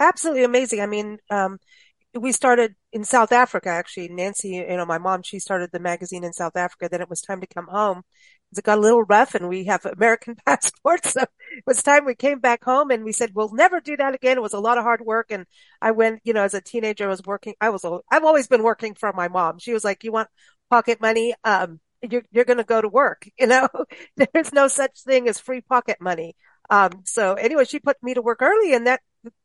absolutely 0.00 0.44
amazing. 0.44 0.80
I 0.80 0.86
mean, 0.86 1.18
um, 1.30 1.58
we 2.14 2.32
started 2.32 2.74
in 2.92 3.04
South 3.04 3.32
Africa, 3.32 3.68
actually. 3.68 4.08
Nancy, 4.08 4.50
you 4.50 4.76
know, 4.76 4.86
my 4.86 4.98
mom, 4.98 5.22
she 5.22 5.38
started 5.38 5.70
the 5.72 5.80
magazine 5.80 6.24
in 6.24 6.32
South 6.32 6.56
Africa. 6.56 6.88
Then 6.90 7.00
it 7.00 7.10
was 7.10 7.20
time 7.20 7.40
to 7.40 7.46
come 7.46 7.66
home 7.66 8.02
it 8.58 8.64
got 8.64 8.78
a 8.78 8.80
little 8.80 9.02
rough 9.02 9.34
and 9.34 9.48
we 9.48 9.64
have 9.64 9.84
American 9.84 10.36
passports. 10.46 11.12
So 11.12 11.22
it 11.22 11.64
was 11.66 11.82
time 11.82 12.04
we 12.04 12.14
came 12.14 12.40
back 12.40 12.64
home 12.64 12.90
and 12.90 13.04
we 13.04 13.12
said, 13.12 13.32
we'll 13.34 13.52
never 13.52 13.80
do 13.80 13.96
that 13.96 14.14
again. 14.14 14.36
It 14.36 14.42
was 14.42 14.54
a 14.54 14.60
lot 14.60 14.78
of 14.78 14.84
hard 14.84 15.00
work. 15.00 15.26
And 15.30 15.46
I 15.80 15.92
went, 15.92 16.20
you 16.24 16.32
know, 16.32 16.42
as 16.42 16.54
a 16.54 16.60
teenager, 16.60 17.04
I 17.06 17.08
was 17.10 17.22
working. 17.24 17.54
I 17.60 17.70
was, 17.70 17.84
I've 18.10 18.24
always 18.24 18.46
been 18.46 18.62
working 18.62 18.94
for 18.94 19.12
my 19.12 19.28
mom. 19.28 19.58
She 19.58 19.72
was 19.72 19.84
like, 19.84 20.04
you 20.04 20.12
want 20.12 20.28
pocket 20.70 21.00
money? 21.00 21.34
Um, 21.44 21.80
you're, 22.02 22.24
you're 22.30 22.44
going 22.44 22.58
to 22.58 22.64
go 22.64 22.80
to 22.80 22.88
work. 22.88 23.28
You 23.38 23.46
know, 23.46 23.68
there's 24.16 24.52
no 24.52 24.68
such 24.68 25.02
thing 25.02 25.28
as 25.28 25.38
free 25.38 25.60
pocket 25.60 25.98
money. 26.00 26.36
Um, 26.70 27.02
so 27.04 27.34
anyway, 27.34 27.64
she 27.64 27.78
put 27.78 28.02
me 28.02 28.14
to 28.14 28.22
work 28.22 28.40
early 28.42 28.74
and 28.74 28.86
that 28.86 29.00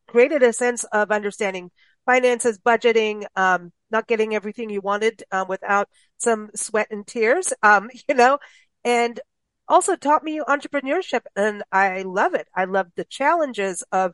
created 0.07 0.43
a 0.43 0.53
sense 0.53 0.83
of 0.85 1.11
understanding 1.11 1.71
finances, 2.05 2.59
budgeting, 2.59 3.25
um, 3.35 3.71
not 3.91 4.07
getting 4.07 4.33
everything 4.35 4.69
you 4.69 4.81
wanted, 4.81 5.23
um, 5.31 5.47
without 5.47 5.87
some 6.17 6.49
sweat 6.55 6.87
and 6.91 7.05
tears. 7.05 7.53
Um, 7.61 7.89
you 8.07 8.15
know, 8.15 8.39
and 8.83 9.19
also 9.67 9.95
taught 9.95 10.23
me 10.23 10.41
entrepreneurship 10.41 11.21
and 11.35 11.63
I 11.71 12.01
love 12.01 12.33
it. 12.33 12.47
I 12.55 12.65
love 12.65 12.87
the 12.95 13.05
challenges 13.05 13.83
of 13.91 14.13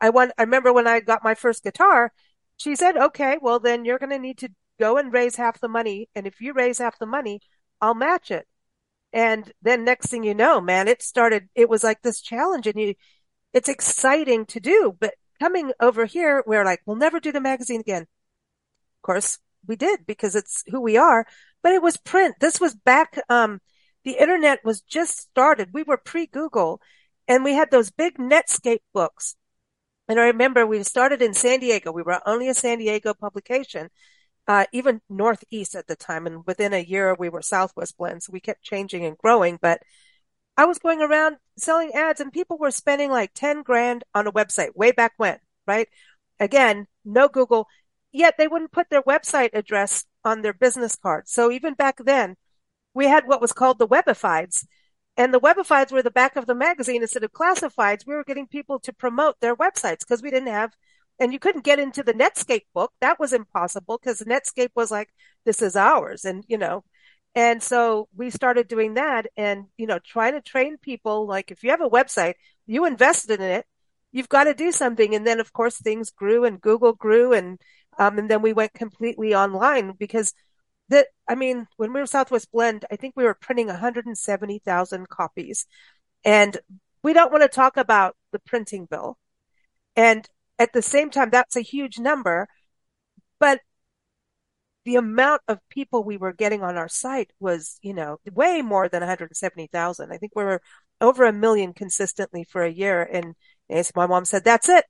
I 0.00 0.10
want 0.10 0.32
I 0.38 0.42
remember 0.42 0.72
when 0.72 0.86
I 0.88 1.00
got 1.00 1.24
my 1.24 1.34
first 1.34 1.62
guitar, 1.64 2.12
she 2.56 2.74
said, 2.76 2.96
"Okay, 2.96 3.38
well 3.40 3.60
then 3.60 3.84
you're 3.84 3.98
going 3.98 4.10
to 4.10 4.18
need 4.18 4.38
to 4.38 4.50
go 4.80 4.96
and 4.98 5.12
raise 5.12 5.36
half 5.36 5.60
the 5.60 5.68
money 5.68 6.08
and 6.14 6.26
if 6.26 6.40
you 6.40 6.52
raise 6.52 6.78
half 6.78 6.98
the 6.98 7.06
money, 7.06 7.40
I'll 7.80 7.94
match 7.94 8.30
it." 8.30 8.46
And 9.12 9.52
then 9.62 9.84
next 9.84 10.08
thing 10.10 10.24
you 10.24 10.34
know, 10.34 10.60
man, 10.60 10.88
it 10.88 11.02
started 11.02 11.48
it 11.54 11.68
was 11.68 11.84
like 11.84 12.02
this 12.02 12.20
challenge 12.22 12.66
and 12.66 12.78
you 12.80 12.94
it's 13.52 13.68
exciting 13.68 14.46
to 14.46 14.60
do, 14.60 14.96
but 15.00 15.14
coming 15.40 15.72
over 15.80 16.06
here 16.06 16.42
we're 16.46 16.64
like, 16.64 16.80
"We'll 16.86 16.96
never 16.96 17.20
do 17.20 17.32
the 17.32 17.40
magazine 17.40 17.80
again." 17.80 18.02
Of 18.02 19.02
course, 19.02 19.38
we 19.66 19.76
did 19.76 20.06
because 20.06 20.34
it's 20.34 20.64
who 20.68 20.80
we 20.80 20.96
are, 20.96 21.26
but 21.62 21.72
it 21.72 21.82
was 21.82 21.96
print. 21.96 22.36
This 22.40 22.60
was 22.60 22.74
back 22.74 23.18
um 23.28 23.60
the 24.04 24.18
internet 24.18 24.64
was 24.64 24.80
just 24.80 25.18
started. 25.18 25.70
We 25.72 25.82
were 25.82 25.96
pre 25.96 26.26
Google 26.26 26.80
and 27.26 27.44
we 27.44 27.52
had 27.52 27.70
those 27.70 27.90
big 27.90 28.16
Netscape 28.16 28.82
books. 28.92 29.36
And 30.08 30.18
I 30.18 30.24
remember 30.24 30.66
we 30.66 30.82
started 30.82 31.20
in 31.20 31.34
San 31.34 31.60
Diego. 31.60 31.92
We 31.92 32.02
were 32.02 32.20
only 32.26 32.48
a 32.48 32.54
San 32.54 32.78
Diego 32.78 33.12
publication, 33.12 33.90
uh, 34.46 34.64
even 34.72 35.02
Northeast 35.10 35.74
at 35.74 35.86
the 35.86 35.96
time. 35.96 36.26
And 36.26 36.46
within 36.46 36.72
a 36.72 36.82
year, 36.82 37.14
we 37.18 37.28
were 37.28 37.42
Southwest 37.42 37.98
Blend. 37.98 38.22
So 38.22 38.32
we 38.32 38.40
kept 38.40 38.62
changing 38.62 39.04
and 39.04 39.18
growing. 39.18 39.58
But 39.60 39.82
I 40.56 40.64
was 40.64 40.78
going 40.78 41.02
around 41.02 41.36
selling 41.58 41.92
ads 41.92 42.20
and 42.20 42.32
people 42.32 42.58
were 42.58 42.70
spending 42.70 43.10
like 43.10 43.32
10 43.34 43.62
grand 43.62 44.04
on 44.14 44.26
a 44.26 44.32
website 44.32 44.74
way 44.74 44.90
back 44.92 45.12
when, 45.18 45.38
right? 45.66 45.88
Again, 46.40 46.86
no 47.04 47.28
Google, 47.28 47.68
yet 48.10 48.34
they 48.38 48.48
wouldn't 48.48 48.72
put 48.72 48.88
their 48.90 49.02
website 49.02 49.50
address 49.52 50.04
on 50.24 50.42
their 50.42 50.52
business 50.52 50.96
card. 50.96 51.28
So 51.28 51.50
even 51.52 51.74
back 51.74 51.98
then, 52.04 52.36
we 52.98 53.06
had 53.06 53.28
what 53.28 53.40
was 53.40 53.52
called 53.52 53.78
the 53.78 53.86
webifieds. 53.86 54.66
And 55.16 55.32
the 55.32 55.38
webifieds 55.40 55.92
were 55.92 56.02
the 56.02 56.10
back 56.10 56.34
of 56.34 56.46
the 56.46 56.54
magazine 56.54 57.02
instead 57.02 57.22
of 57.22 57.32
classifieds. 57.32 58.04
We 58.04 58.16
were 58.16 58.24
getting 58.24 58.48
people 58.48 58.80
to 58.80 58.92
promote 58.92 59.36
their 59.40 59.54
websites 59.54 60.00
because 60.00 60.20
we 60.20 60.32
didn't 60.32 60.48
have, 60.48 60.72
and 61.20 61.32
you 61.32 61.38
couldn't 61.38 61.64
get 61.64 61.78
into 61.78 62.02
the 62.02 62.12
Netscape 62.12 62.66
book. 62.74 62.92
That 63.00 63.20
was 63.20 63.32
impossible 63.32 63.98
because 63.98 64.20
Netscape 64.22 64.70
was 64.74 64.90
like, 64.90 65.10
this 65.44 65.62
is 65.62 65.76
ours. 65.76 66.24
And, 66.24 66.44
you 66.48 66.58
know, 66.58 66.82
and 67.36 67.62
so 67.62 68.08
we 68.16 68.30
started 68.30 68.66
doing 68.66 68.94
that 68.94 69.28
and, 69.36 69.66
you 69.76 69.86
know, 69.86 70.00
trying 70.04 70.32
to 70.32 70.40
train 70.40 70.76
people. 70.76 71.24
Like 71.24 71.52
if 71.52 71.62
you 71.62 71.70
have 71.70 71.80
a 71.80 71.88
website, 71.88 72.34
you 72.66 72.84
invested 72.84 73.40
in 73.40 73.46
it, 73.46 73.66
you've 74.10 74.28
got 74.28 74.44
to 74.44 74.54
do 74.54 74.72
something. 74.72 75.14
And 75.14 75.24
then 75.24 75.38
of 75.38 75.52
course 75.52 75.76
things 75.76 76.10
grew 76.10 76.44
and 76.44 76.60
Google 76.60 76.94
grew 76.94 77.32
and, 77.32 77.60
um, 77.96 78.18
and 78.18 78.28
then 78.28 78.42
we 78.42 78.52
went 78.52 78.74
completely 78.74 79.36
online 79.36 79.94
because 79.96 80.34
that 80.88 81.08
I 81.28 81.34
mean, 81.34 81.66
when 81.76 81.92
we 81.92 82.00
were 82.00 82.06
Southwest 82.06 82.50
Blend, 82.52 82.84
I 82.90 82.96
think 82.96 83.14
we 83.16 83.24
were 83.24 83.34
printing 83.34 83.66
170,000 83.66 85.08
copies. 85.08 85.66
And 86.24 86.56
we 87.02 87.12
don't 87.12 87.30
want 87.32 87.42
to 87.42 87.48
talk 87.48 87.76
about 87.76 88.16
the 88.32 88.38
printing 88.40 88.86
bill. 88.86 89.18
And 89.96 90.28
at 90.58 90.72
the 90.72 90.82
same 90.82 91.10
time, 91.10 91.30
that's 91.30 91.56
a 91.56 91.60
huge 91.60 91.98
number. 91.98 92.48
But 93.38 93.60
the 94.84 94.96
amount 94.96 95.42
of 95.48 95.58
people 95.68 96.02
we 96.02 96.16
were 96.16 96.32
getting 96.32 96.62
on 96.62 96.76
our 96.76 96.88
site 96.88 97.30
was, 97.38 97.78
you 97.82 97.92
know, 97.92 98.18
way 98.32 98.62
more 98.62 98.88
than 98.88 99.00
170,000. 99.00 100.12
I 100.12 100.16
think 100.16 100.32
we 100.34 100.44
were 100.44 100.62
over 101.00 101.24
a 101.24 101.32
million 101.32 101.72
consistently 101.74 102.44
for 102.48 102.62
a 102.62 102.72
year. 102.72 103.02
And 103.02 103.34
my 103.94 104.06
mom 104.06 104.24
said, 104.24 104.44
that's 104.44 104.68
it. 104.68 104.84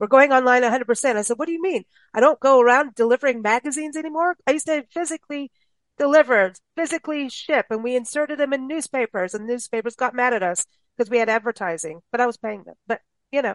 We're 0.00 0.06
going 0.06 0.32
online 0.32 0.62
100%. 0.62 1.16
I 1.16 1.22
said, 1.22 1.38
what 1.38 1.46
do 1.46 1.52
you 1.52 1.62
mean? 1.62 1.84
I 2.14 2.20
don't 2.20 2.40
go 2.40 2.58
around 2.58 2.94
delivering 2.94 3.42
magazines 3.42 3.96
anymore. 3.96 4.36
I 4.46 4.52
used 4.52 4.66
to 4.66 4.84
physically 4.90 5.52
deliver, 5.98 6.54
physically 6.74 7.28
ship, 7.28 7.66
and 7.68 7.84
we 7.84 7.94
inserted 7.94 8.38
them 8.38 8.54
in 8.54 8.66
newspapers 8.66 9.34
and 9.34 9.46
newspapers 9.46 9.94
got 9.94 10.14
mad 10.14 10.32
at 10.32 10.42
us 10.42 10.64
because 10.96 11.10
we 11.10 11.18
had 11.18 11.28
advertising, 11.28 12.00
but 12.10 12.20
I 12.20 12.26
was 12.26 12.38
paying 12.38 12.64
them. 12.64 12.76
But, 12.86 13.02
you 13.30 13.42
know, 13.42 13.54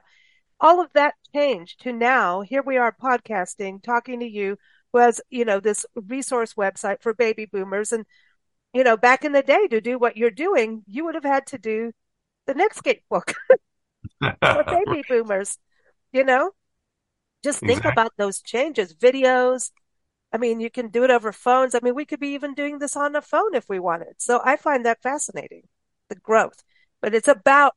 all 0.59 0.79
of 0.79 0.93
that 0.93 1.15
changed 1.33 1.81
to 1.81 1.91
now 1.91 2.41
here 2.41 2.61
we 2.61 2.77
are 2.77 2.95
podcasting, 2.95 3.81
talking 3.81 4.19
to 4.19 4.27
you 4.27 4.57
who 4.93 4.99
has, 4.99 5.19
you 5.29 5.45
know, 5.45 5.59
this 5.59 5.85
resource 5.95 6.53
website 6.53 7.01
for 7.01 7.13
baby 7.13 7.45
boomers. 7.45 7.91
And, 7.91 8.05
you 8.71 8.83
know, 8.83 8.95
back 8.95 9.25
in 9.25 9.31
the 9.31 9.41
day 9.41 9.67
to 9.67 9.81
do 9.81 9.97
what 9.97 10.15
you're 10.15 10.29
doing, 10.29 10.83
you 10.87 11.05
would 11.05 11.15
have 11.15 11.23
had 11.23 11.47
to 11.47 11.57
do 11.57 11.91
the 12.45 12.53
Netscape 12.53 13.01
book 13.09 13.33
for 14.21 14.63
baby 14.63 15.03
boomers, 15.09 15.57
you 16.11 16.23
know? 16.23 16.51
Just 17.43 17.59
think 17.59 17.79
exactly. 17.79 17.91
about 17.91 18.13
those 18.17 18.41
changes, 18.41 18.93
videos. 18.93 19.71
I 20.33 20.37
mean, 20.37 20.59
you 20.59 20.69
can 20.69 20.89
do 20.89 21.03
it 21.03 21.11
over 21.11 21.31
phones. 21.31 21.75
I 21.75 21.79
mean, 21.81 21.95
we 21.95 22.05
could 22.05 22.19
be 22.19 22.29
even 22.29 22.53
doing 22.53 22.79
this 22.79 22.95
on 22.95 23.15
a 23.15 23.21
phone 23.21 23.55
if 23.55 23.69
we 23.69 23.79
wanted. 23.79 24.15
So 24.17 24.41
I 24.43 24.57
find 24.57 24.85
that 24.85 25.01
fascinating, 25.01 25.63
the 26.09 26.15
growth. 26.15 26.63
But 27.01 27.13
it's 27.13 27.27
about 27.27 27.73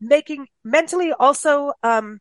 making 0.00 0.48
mentally 0.64 1.12
also 1.12 1.72
um, 1.82 2.20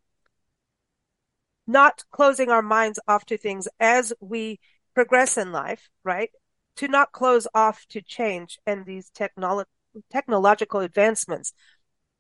not 1.68 2.04
closing 2.12 2.50
our 2.50 2.62
minds 2.62 3.00
off 3.08 3.26
to 3.26 3.38
things 3.38 3.68
as 3.80 4.14
we 4.20 4.60
progress 4.94 5.38
in 5.38 5.52
life, 5.52 5.90
right? 6.04 6.30
To 6.78 6.88
not 6.88 7.12
close 7.12 7.48
off 7.54 7.86
to 7.90 8.02
change 8.02 8.60
and 8.66 8.86
these 8.86 9.10
technolo- 9.12 9.66
technological 10.12 10.82
advancements. 10.82 11.54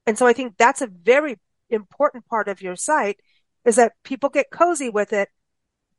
And 0.05 0.17
so 0.17 0.27
I 0.27 0.33
think 0.33 0.55
that's 0.57 0.81
a 0.81 0.88
very 0.88 1.39
important 1.69 2.28
part 2.28 2.47
of 2.47 2.62
your 2.62 2.75
site 2.75 3.19
is 3.63 3.75
that 3.78 3.93
people 4.04 4.30
get 4.30 4.51
cozy 4.51 4.89
with 4.89 5.13
it, 5.13 5.30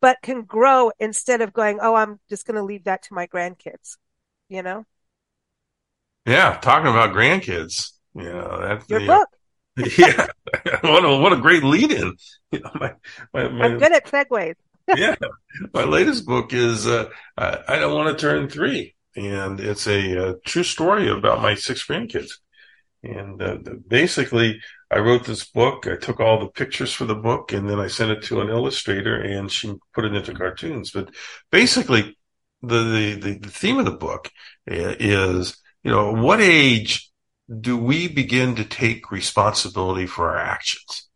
but 0.00 0.18
can 0.22 0.42
grow 0.42 0.90
instead 0.98 1.40
of 1.40 1.52
going, 1.52 1.79
Oh, 1.81 1.94
I'm 1.94 2.20
just 2.29 2.46
going 2.46 2.57
to 2.57 2.62
leave 2.62 2.85
that 2.85 3.02
to 3.05 3.14
my 3.14 3.26
grandkids, 3.26 3.96
you 4.48 4.62
know? 4.62 4.85
Yeah. 6.24 6.59
Talking 6.61 6.90
about 6.90 7.14
grandkids, 7.14 7.92
you 8.14 8.24
know, 8.24 8.59
that's 8.61 8.88
your 8.88 9.00
the, 9.00 9.07
book. 9.07 9.29
yeah, 9.98 10.26
what 10.81 11.05
a 11.05 11.18
what 11.18 11.33
a 11.35 11.37
great 11.37 11.62
lead 11.62 11.92
in. 11.92 12.14
You 12.52 12.61
know, 12.61 12.70
my, 12.74 12.92
my, 13.35 13.48
my, 13.48 13.64
I'm 13.64 13.79
good 13.79 13.92
at 13.92 14.07
segues. 14.07 14.55
yeah, 14.96 15.16
my 15.74 15.83
latest 15.83 16.24
book 16.24 16.52
is 16.52 16.87
uh, 16.87 17.09
I, 17.37 17.59
I, 17.66 17.79
don't 17.81 17.92
want 17.92 18.16
to 18.16 18.20
turn 18.20 18.48
three, 18.48 18.94
and 19.16 19.59
it's 19.59 19.88
a, 19.88 20.12
a, 20.12 20.35
true 20.46 20.62
story 20.62 21.11
about 21.11 21.42
my 21.42 21.57
six 21.57 21.85
grandkids. 21.85 22.31
And 23.02 23.40
uh, 23.42 23.59
basically, 23.87 24.61
I 24.90 24.98
wrote 24.98 25.24
this 25.24 25.46
book. 25.46 25.87
I 25.87 25.96
took 25.96 26.20
all 26.20 26.40
the 26.40 26.48
pictures 26.48 26.92
for 26.92 27.04
the 27.04 27.14
book, 27.14 27.52
and 27.52 27.68
then 27.68 27.78
I 27.78 27.88
sent 27.88 28.11
it 28.11 28.22
to 28.24 28.40
an 28.40 28.48
illustrator, 28.48 29.16
and 29.20 29.50
she 29.50 29.74
put 29.94 30.04
it 30.04 30.14
into 30.14 30.35
cartoons. 30.35 30.90
But 30.90 31.14
basically, 31.50 32.16
the 32.62 33.18
the, 33.20 33.38
the 33.38 33.50
theme 33.50 33.78
of 33.78 33.85
the 33.85 33.92
book 33.92 34.30
uh, 34.70 34.96
is 34.98 35.56
you 35.82 35.90
know 35.90 36.12
what 36.12 36.40
age 36.40 37.11
do 37.61 37.76
we 37.76 38.09
begin 38.09 38.56
to 38.56 38.64
take 38.64 39.11
responsibility 39.11 40.06
for 40.06 40.30
our 40.30 40.38
actions? 40.38 41.09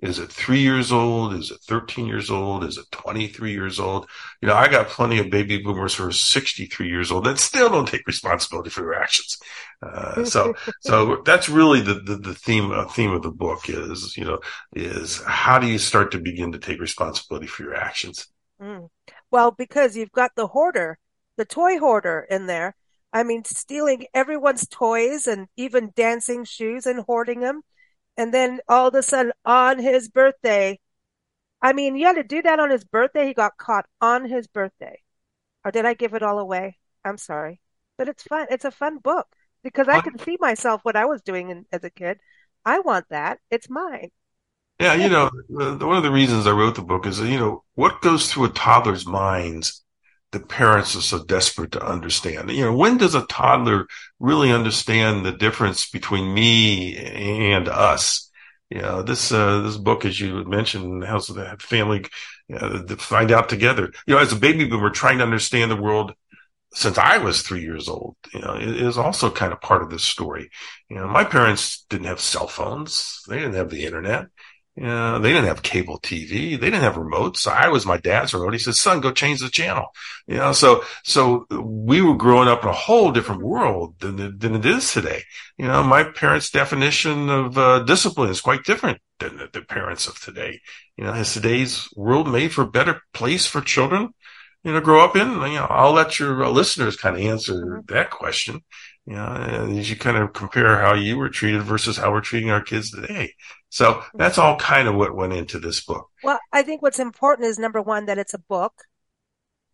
Is 0.00 0.18
it 0.18 0.30
three 0.30 0.60
years 0.60 0.92
old? 0.92 1.32
Is 1.32 1.50
it 1.50 1.60
13 1.62 2.06
years 2.06 2.30
old? 2.30 2.64
Is 2.64 2.76
it 2.76 2.84
23 2.90 3.52
years 3.52 3.80
old? 3.80 4.08
You 4.42 4.48
know, 4.48 4.54
I 4.54 4.68
got 4.68 4.88
plenty 4.88 5.18
of 5.18 5.30
baby 5.30 5.58
boomers 5.58 5.94
who 5.94 6.06
are 6.06 6.12
63 6.12 6.88
years 6.88 7.10
old 7.10 7.24
that 7.24 7.38
still 7.38 7.70
don't 7.70 7.88
take 7.88 8.06
responsibility 8.06 8.68
for 8.68 8.82
their 8.82 8.94
actions. 8.94 9.38
Uh, 9.82 10.24
so, 10.24 10.54
so 10.82 11.22
that's 11.24 11.48
really 11.48 11.80
the, 11.80 11.94
the, 11.94 12.16
the 12.16 12.34
theme, 12.34 12.70
uh, 12.70 12.86
theme 12.86 13.12
of 13.12 13.22
the 13.22 13.30
book 13.30 13.68
is, 13.68 14.16
you 14.16 14.24
know, 14.24 14.38
is 14.74 15.22
how 15.26 15.58
do 15.58 15.66
you 15.66 15.78
start 15.78 16.12
to 16.12 16.18
begin 16.18 16.52
to 16.52 16.58
take 16.58 16.80
responsibility 16.80 17.46
for 17.46 17.62
your 17.62 17.74
actions? 17.74 18.26
Mm. 18.60 18.88
Well, 19.30 19.50
because 19.50 19.96
you've 19.96 20.12
got 20.12 20.32
the 20.36 20.48
hoarder, 20.48 20.98
the 21.36 21.44
toy 21.44 21.78
hoarder 21.78 22.26
in 22.28 22.46
there 22.46 22.76
I 23.16 23.22
mean, 23.22 23.44
stealing 23.44 24.06
everyone's 24.12 24.66
toys 24.68 25.26
and 25.26 25.48
even 25.56 25.92
dancing 25.96 26.44
shoes 26.44 26.84
and 26.84 27.00
hoarding 27.00 27.40
them. 27.40 27.62
And 28.16 28.32
then 28.32 28.60
all 28.68 28.88
of 28.88 28.94
a 28.94 29.02
sudden 29.02 29.32
on 29.44 29.78
his 29.78 30.08
birthday, 30.08 30.78
I 31.60 31.72
mean, 31.72 31.96
you 31.96 32.06
had 32.06 32.16
to 32.16 32.24
do 32.24 32.42
that 32.42 32.60
on 32.60 32.70
his 32.70 32.84
birthday. 32.84 33.26
He 33.26 33.34
got 33.34 33.56
caught 33.56 33.86
on 34.00 34.28
his 34.28 34.46
birthday. 34.46 35.02
Or 35.64 35.70
did 35.70 35.84
I 35.84 35.94
give 35.94 36.14
it 36.14 36.22
all 36.22 36.38
away? 36.38 36.78
I'm 37.04 37.18
sorry. 37.18 37.60
But 37.98 38.08
it's 38.08 38.22
fun. 38.22 38.46
It's 38.50 38.64
a 38.64 38.70
fun 38.70 38.98
book 38.98 39.26
because 39.62 39.88
I 39.88 40.00
can 40.00 40.18
see 40.18 40.36
myself 40.40 40.80
what 40.84 40.96
I 40.96 41.06
was 41.06 41.22
doing 41.22 41.50
in, 41.50 41.66
as 41.72 41.82
a 41.82 41.90
kid. 41.90 42.18
I 42.64 42.80
want 42.80 43.06
that. 43.10 43.38
It's 43.50 43.70
mine. 43.70 44.10
Yeah, 44.78 44.94
you 44.94 45.08
know, 45.08 45.30
one 45.48 45.96
of 45.96 46.02
the 46.02 46.10
reasons 46.10 46.46
I 46.46 46.50
wrote 46.50 46.74
the 46.74 46.82
book 46.82 47.06
is, 47.06 47.18
you 47.20 47.38
know, 47.38 47.64
what 47.74 48.02
goes 48.02 48.30
through 48.30 48.44
a 48.44 48.48
toddler's 48.50 49.06
minds 49.06 49.82
the 50.32 50.40
parents 50.40 50.96
are 50.96 51.02
so 51.02 51.24
desperate 51.24 51.72
to 51.72 51.84
understand. 51.84 52.50
You 52.50 52.64
know, 52.64 52.76
when 52.76 52.98
does 52.98 53.14
a 53.14 53.26
toddler 53.26 53.86
really 54.18 54.52
understand 54.52 55.24
the 55.24 55.32
difference 55.32 55.88
between 55.88 56.34
me 56.34 56.96
and 56.96 57.68
us? 57.68 58.30
You 58.70 58.82
know, 58.82 59.02
this, 59.02 59.30
uh, 59.30 59.60
this 59.60 59.76
book, 59.76 60.04
as 60.04 60.18
you 60.18 60.44
mentioned, 60.44 61.04
helps 61.04 61.28
the 61.28 61.56
family 61.60 62.04
find 62.98 63.30
out 63.30 63.48
together. 63.48 63.92
You 64.06 64.14
know, 64.14 64.20
as 64.20 64.32
a 64.32 64.36
baby 64.36 64.66
boomer 64.66 64.90
trying 64.90 65.18
to 65.18 65.24
understand 65.24 65.70
the 65.70 65.76
world 65.76 66.14
since 66.74 66.98
I 66.98 67.18
was 67.18 67.40
three 67.42 67.62
years 67.62 67.88
old, 67.88 68.16
you 68.34 68.40
know, 68.40 68.54
it 68.54 68.68
is 68.68 68.98
also 68.98 69.30
kind 69.30 69.52
of 69.52 69.60
part 69.60 69.82
of 69.82 69.90
this 69.90 70.02
story. 70.02 70.50
You 70.90 70.96
know, 70.96 71.06
my 71.06 71.24
parents 71.24 71.86
didn't 71.88 72.06
have 72.06 72.20
cell 72.20 72.48
phones. 72.48 73.22
They 73.28 73.36
didn't 73.38 73.54
have 73.54 73.70
the 73.70 73.84
internet. 73.86 74.26
Know, 74.84 75.18
they 75.18 75.32
didn't 75.32 75.46
have 75.46 75.62
cable 75.62 75.98
TV. 75.98 76.50
They 76.50 76.70
didn't 76.70 76.82
have 76.82 76.96
remotes. 76.96 77.46
I 77.46 77.68
was 77.68 77.86
my 77.86 77.96
dad's 77.96 78.34
remote. 78.34 78.52
He 78.52 78.58
said, 78.58 78.74
son, 78.74 79.00
go 79.00 79.10
change 79.10 79.40
the 79.40 79.48
channel. 79.48 79.86
You 80.26 80.36
know, 80.36 80.52
so, 80.52 80.84
so 81.02 81.46
we 81.50 82.02
were 82.02 82.16
growing 82.16 82.48
up 82.48 82.62
in 82.62 82.68
a 82.68 82.74
whole 82.74 83.10
different 83.10 83.42
world 83.42 83.94
than, 84.00 84.38
than 84.38 84.54
it 84.54 84.66
is 84.66 84.92
today. 84.92 85.22
You 85.56 85.66
know, 85.66 85.82
my 85.82 86.04
parents' 86.04 86.50
definition 86.50 87.30
of 87.30 87.56
uh, 87.56 87.84
discipline 87.84 88.28
is 88.28 88.42
quite 88.42 88.64
different 88.64 89.00
than 89.18 89.38
the, 89.38 89.48
the 89.50 89.62
parents 89.62 90.08
of 90.08 90.20
today. 90.20 90.60
You 90.98 91.04
know, 91.04 91.14
is 91.14 91.32
today's 91.32 91.88
world 91.96 92.30
made 92.30 92.52
for 92.52 92.62
a 92.62 92.70
better 92.70 93.00
place 93.14 93.46
for 93.46 93.62
children? 93.62 94.10
You 94.62 94.72
know, 94.72 94.80
grow 94.80 95.02
up 95.02 95.16
in. 95.16 95.30
You 95.30 95.54
know, 95.54 95.66
I'll 95.70 95.92
let 95.92 96.18
your 96.18 96.46
listeners 96.48 96.96
kind 96.96 97.16
of 97.16 97.22
answer 97.22 97.54
mm-hmm. 97.54 97.94
that 97.94 98.10
question. 98.10 98.62
You 99.06 99.14
know, 99.14 99.76
as 99.78 99.88
you 99.88 99.96
kind 99.96 100.16
of 100.16 100.32
compare 100.32 100.80
how 100.80 100.94
you 100.94 101.16
were 101.16 101.28
treated 101.28 101.62
versus 101.62 101.96
how 101.96 102.10
we're 102.10 102.20
treating 102.20 102.50
our 102.50 102.60
kids 102.60 102.90
today. 102.90 103.34
So 103.68 104.02
that's 104.14 104.38
all 104.38 104.56
kind 104.56 104.88
of 104.88 104.94
what 104.94 105.14
went 105.14 105.32
into 105.32 105.58
this 105.58 105.84
book. 105.84 106.08
Well, 106.22 106.38
I 106.52 106.62
think 106.62 106.82
what's 106.82 106.98
important 106.98 107.48
is 107.48 107.58
number 107.58 107.82
one, 107.82 108.06
that 108.06 108.18
it's 108.18 108.34
a 108.34 108.38
book, 108.38 108.72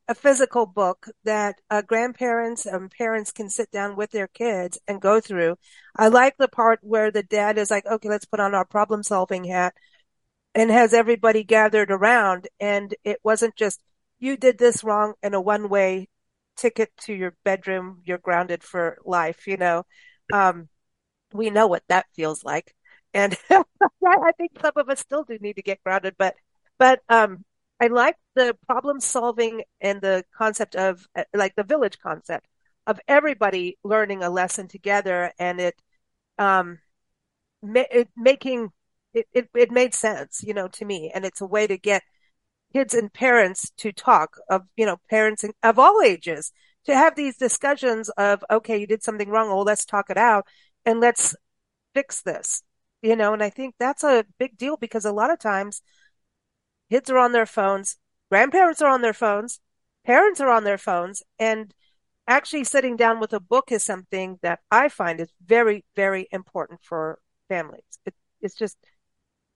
a 0.09 0.15
physical 0.15 0.67
book 0.67 1.07
that 1.25 1.57
uh, 1.71 1.83
grandparents 1.83 2.67
and 2.67 2.91
parents 2.91 3.33
can 3.33 3.49
sit 3.49 3.71
down 3.71 3.97
with 3.97 4.11
their 4.11 4.27
kids 4.27 4.79
and 4.89 5.01
go 5.01 5.21
through. 5.21 5.57
I 5.97 6.09
like 6.09 6.37
the 6.39 6.49
part 6.49 6.81
where 6.83 7.11
the 7.11 7.23
dad 7.23 7.59
is 7.59 7.71
like, 7.71 7.87
okay, 7.87 8.09
let's 8.09 8.25
put 8.25 8.41
on 8.41 8.55
our 8.55 8.65
problem 8.65 9.03
solving 9.03 9.45
hat 9.45 9.75
and 10.55 10.71
has 10.71 10.93
everybody 10.93 11.45
gathered 11.45 11.91
around. 11.91 12.49
And 12.59 12.95
it 13.05 13.19
wasn't 13.23 13.57
just, 13.57 13.81
you 14.19 14.37
did 14.37 14.59
this 14.59 14.83
wrong 14.83 15.15
in 15.23 15.35
a 15.35 15.41
one 15.41 15.69
way 15.69 16.09
ticket 16.57 16.91
to 17.03 17.15
your 17.15 17.35
bedroom. 17.45 18.03
You're 18.05 18.19
grounded 18.19 18.63
for 18.63 18.99
life, 19.05 19.47
you 19.47 19.57
know. 19.57 19.85
Um, 20.33 20.69
we 21.33 21.51
know 21.51 21.67
what 21.67 21.85
that 21.89 22.07
feels 22.15 22.45
like. 22.45 22.75
And 23.15 23.37
I 23.51 24.33
think 24.37 24.53
some 24.61 24.73
of 24.77 24.89
us 24.89 25.01
still 25.01 25.25
do 25.25 25.39
need 25.41 25.57
to 25.57 25.63
get 25.63 25.83
grounded, 25.85 26.15
but, 26.19 26.35
but, 26.79 27.01
um, 27.09 27.45
I 27.81 27.89
like 27.89 28.17
the 28.37 28.57
problem 28.67 29.01
solving 29.01 29.65
and 29.81 30.01
the 30.01 30.25
concept 30.37 30.77
of 30.77 31.05
uh, 31.17 31.25
like 31.35 31.57
the 31.57 31.65
village 31.65 31.99
concept 31.99 32.47
of 32.87 33.01
everybody 33.09 33.77
learning 33.83 34.23
a 34.23 34.31
lesson 34.31 34.69
together 34.69 35.33
and 35.39 35.61
it, 35.61 35.75
um, 36.39 36.79
ma- 37.63 37.85
it 37.91 38.09
making, 38.17 38.71
it, 39.15 39.27
it, 39.33 39.49
it 39.55 39.71
made 39.71 39.95
sense, 39.95 40.43
you 40.43 40.55
know, 40.55 40.69
to 40.69 40.85
me. 40.85 41.11
And 41.15 41.25
it's 41.25 41.41
a 41.41 41.47
way 41.47 41.67
to 41.67 41.77
get 41.79 42.03
kids 42.73 42.95
and 42.95 43.13
parents 43.13 43.71
to 43.79 43.93
talk 43.93 44.37
of, 44.51 44.63
you 44.77 44.87
know, 44.87 44.99
parents 45.11 45.45
of 45.63 45.79
all 45.79 46.03
ages 46.03 46.53
to 46.87 46.95
have 46.95 47.17
these 47.17 47.37
discussions 47.37 48.09
of, 48.11 48.45
okay, 48.51 48.79
you 48.79 48.87
did 48.87 49.03
something 49.03 49.29
wrong. 49.29 49.49
Well, 49.49 49.65
let's 49.65 49.85
talk 49.85 50.11
it 50.11 50.19
out 50.19 50.47
and 50.87 51.01
let's 51.01 51.37
fix 51.95 52.23
this 52.23 52.63
you 53.03 53.17
know, 53.17 53.33
and 53.35 53.43
I 53.43 53.51
think 53.51 53.75
that's 53.79 54.05
a 54.05 54.25
big 54.39 54.57
deal 54.57 54.77
because 54.77 55.05
a 55.05 55.13
lot 55.13 55.31
of 55.31 55.39
times 55.41 55.83
kids 56.91 57.11
are 57.11 57.19
on 57.19 57.33
their 57.33 57.47
phones, 57.47 57.97
grandparents 58.31 58.81
are 58.81 58.89
on 58.89 59.03
their 59.03 59.13
phones, 59.13 59.61
parents 60.07 60.41
are 60.41 60.51
on 60.51 60.65
their 60.65 60.79
phones, 60.79 61.23
and 61.39 61.75
actually 62.29 62.65
sitting 62.65 62.97
down 62.97 63.19
with 63.21 63.33
a 63.33 63.41
book 63.41 63.73
is 63.73 63.83
something 63.83 64.39
that 64.43 64.61
I 64.71 64.89
find 64.89 65.21
is 65.21 65.33
very, 65.45 65.85
very 65.97 66.29
important 66.31 66.81
for 66.83 67.19
families. 67.49 67.83
It, 68.07 68.15
it's 68.41 68.55
just 68.55 68.77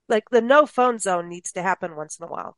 like 0.09 0.25
the 0.31 0.41
no 0.41 0.67
phone 0.67 0.99
zone 0.99 1.29
needs 1.29 1.53
to 1.53 1.63
happen 1.63 1.97
once 1.97 2.19
in 2.19 2.27
a 2.27 2.29
while. 2.29 2.57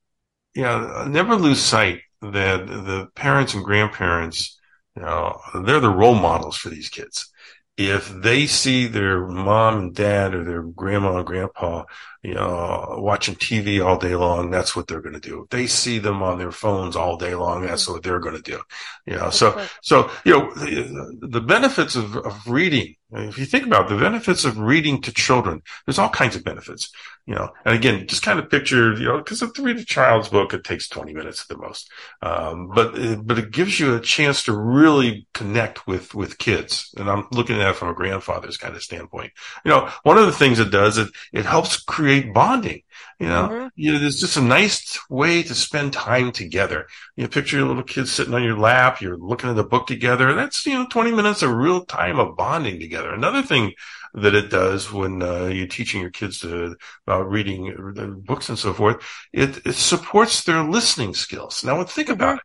Yeah, 0.54 1.06
never 1.08 1.36
lose 1.36 1.60
sight 1.60 2.00
that 2.22 2.66
the 2.66 3.08
parents 3.14 3.54
and 3.54 3.64
grandparents, 3.64 4.58
you 4.96 5.02
know, 5.02 5.38
they're 5.64 5.80
the 5.80 5.90
role 5.90 6.14
models 6.14 6.56
for 6.56 6.70
these 6.70 6.88
kids 6.88 7.30
if 7.78 8.08
they 8.08 8.48
see 8.48 8.88
their 8.88 9.24
mom 9.24 9.78
and 9.78 9.94
dad 9.94 10.34
or 10.34 10.42
their 10.42 10.62
grandma 10.62 11.18
and 11.18 11.26
grandpa, 11.26 11.84
you 12.22 12.34
know, 12.34 12.96
watching 12.98 13.36
TV 13.36 13.84
all 13.84 13.98
day 13.98 14.14
long, 14.14 14.50
that's 14.50 14.74
what 14.74 14.86
they're 14.86 15.00
going 15.00 15.14
to 15.14 15.20
do. 15.20 15.42
If 15.42 15.50
they 15.50 15.66
see 15.66 15.98
them 15.98 16.22
on 16.22 16.38
their 16.38 16.52
phones 16.52 16.96
all 16.96 17.16
day 17.16 17.34
long, 17.34 17.62
that's 17.62 17.84
mm-hmm. 17.84 17.92
what 17.92 18.02
they're 18.02 18.18
going 18.18 18.36
to 18.36 18.42
do. 18.42 18.60
You 19.06 19.16
know, 19.16 19.30
so, 19.30 19.64
so, 19.82 20.10
you 20.24 20.32
know, 20.32 20.52
the, 20.54 21.28
the 21.28 21.40
benefits 21.40 21.96
of, 21.96 22.16
of 22.16 22.48
reading 22.48 22.96
if 23.10 23.38
you 23.38 23.46
think 23.46 23.64
about 23.64 23.88
the 23.88 23.96
benefits 23.96 24.44
of 24.44 24.58
reading 24.58 25.00
to 25.02 25.14
children, 25.14 25.62
there's 25.86 25.98
all 25.98 26.10
kinds 26.10 26.36
of 26.36 26.44
benefits, 26.44 26.90
you 27.24 27.34
know. 27.34 27.50
And 27.64 27.74
again, 27.74 28.06
just 28.06 28.22
kind 28.22 28.38
of 28.38 28.50
picture, 28.50 28.92
you 28.92 29.06
know, 29.06 29.18
because 29.18 29.40
if 29.40 29.54
to 29.54 29.62
read 29.62 29.78
a 29.78 29.84
child's 29.84 30.28
book, 30.28 30.52
it 30.52 30.62
takes 30.62 30.88
20 30.88 31.14
minutes 31.14 31.40
at 31.40 31.48
the 31.48 31.56
most. 31.56 31.90
Um, 32.20 32.68
but, 32.74 33.26
but 33.26 33.38
it 33.38 33.50
gives 33.50 33.80
you 33.80 33.94
a 33.94 34.00
chance 34.00 34.42
to 34.44 34.52
really 34.52 35.26
connect 35.32 35.86
with, 35.86 36.14
with 36.14 36.36
kids. 36.36 36.92
And 36.98 37.08
I'm 37.08 37.26
looking 37.32 37.58
at 37.58 37.70
it 37.70 37.76
from 37.76 37.88
a 37.88 37.94
grandfather's 37.94 38.58
kind 38.58 38.76
of 38.76 38.82
standpoint. 38.82 39.32
You 39.64 39.70
know, 39.70 39.90
one 40.02 40.18
of 40.18 40.26
the 40.26 40.32
things 40.32 40.58
it 40.58 40.70
does, 40.70 40.98
it, 40.98 41.08
it 41.32 41.46
helps 41.46 41.78
create 41.78 42.07
bonding. 42.32 42.82
You 43.18 43.26
know, 43.26 43.48
mm-hmm. 43.48 43.66
you 43.74 43.92
know, 43.92 43.98
there's 43.98 44.20
just 44.20 44.36
a 44.36 44.42
nice 44.42 44.98
way 45.10 45.42
to 45.42 45.54
spend 45.54 45.92
time 45.92 46.30
together. 46.30 46.86
You 47.16 47.24
know, 47.24 47.28
picture 47.28 47.58
your 47.58 47.66
little 47.66 47.82
kids 47.82 48.12
sitting 48.12 48.34
on 48.34 48.44
your 48.44 48.58
lap, 48.58 49.00
you're 49.00 49.16
looking 49.16 49.50
at 49.50 49.56
the 49.56 49.64
book 49.64 49.86
together. 49.86 50.34
That's, 50.34 50.64
you 50.66 50.74
know, 50.74 50.86
20 50.88 51.12
minutes 51.12 51.42
of 51.42 51.50
real 51.50 51.84
time 51.84 52.18
of 52.18 52.36
bonding 52.36 52.78
together. 52.78 53.12
Another 53.12 53.42
thing 53.42 53.72
that 54.14 54.34
it 54.34 54.50
does 54.50 54.92
when 54.92 55.22
uh, 55.22 55.46
you're 55.46 55.66
teaching 55.66 56.00
your 56.00 56.10
kids 56.10 56.38
to, 56.40 56.76
about 57.06 57.28
reading 57.28 58.22
books 58.24 58.48
and 58.48 58.58
so 58.58 58.72
forth, 58.72 59.04
it, 59.32 59.66
it 59.66 59.74
supports 59.74 60.44
their 60.44 60.62
listening 60.62 61.14
skills. 61.14 61.64
Now, 61.64 61.82
think 61.84 62.08
mm-hmm. 62.08 62.14
about 62.14 62.38
it. 62.38 62.44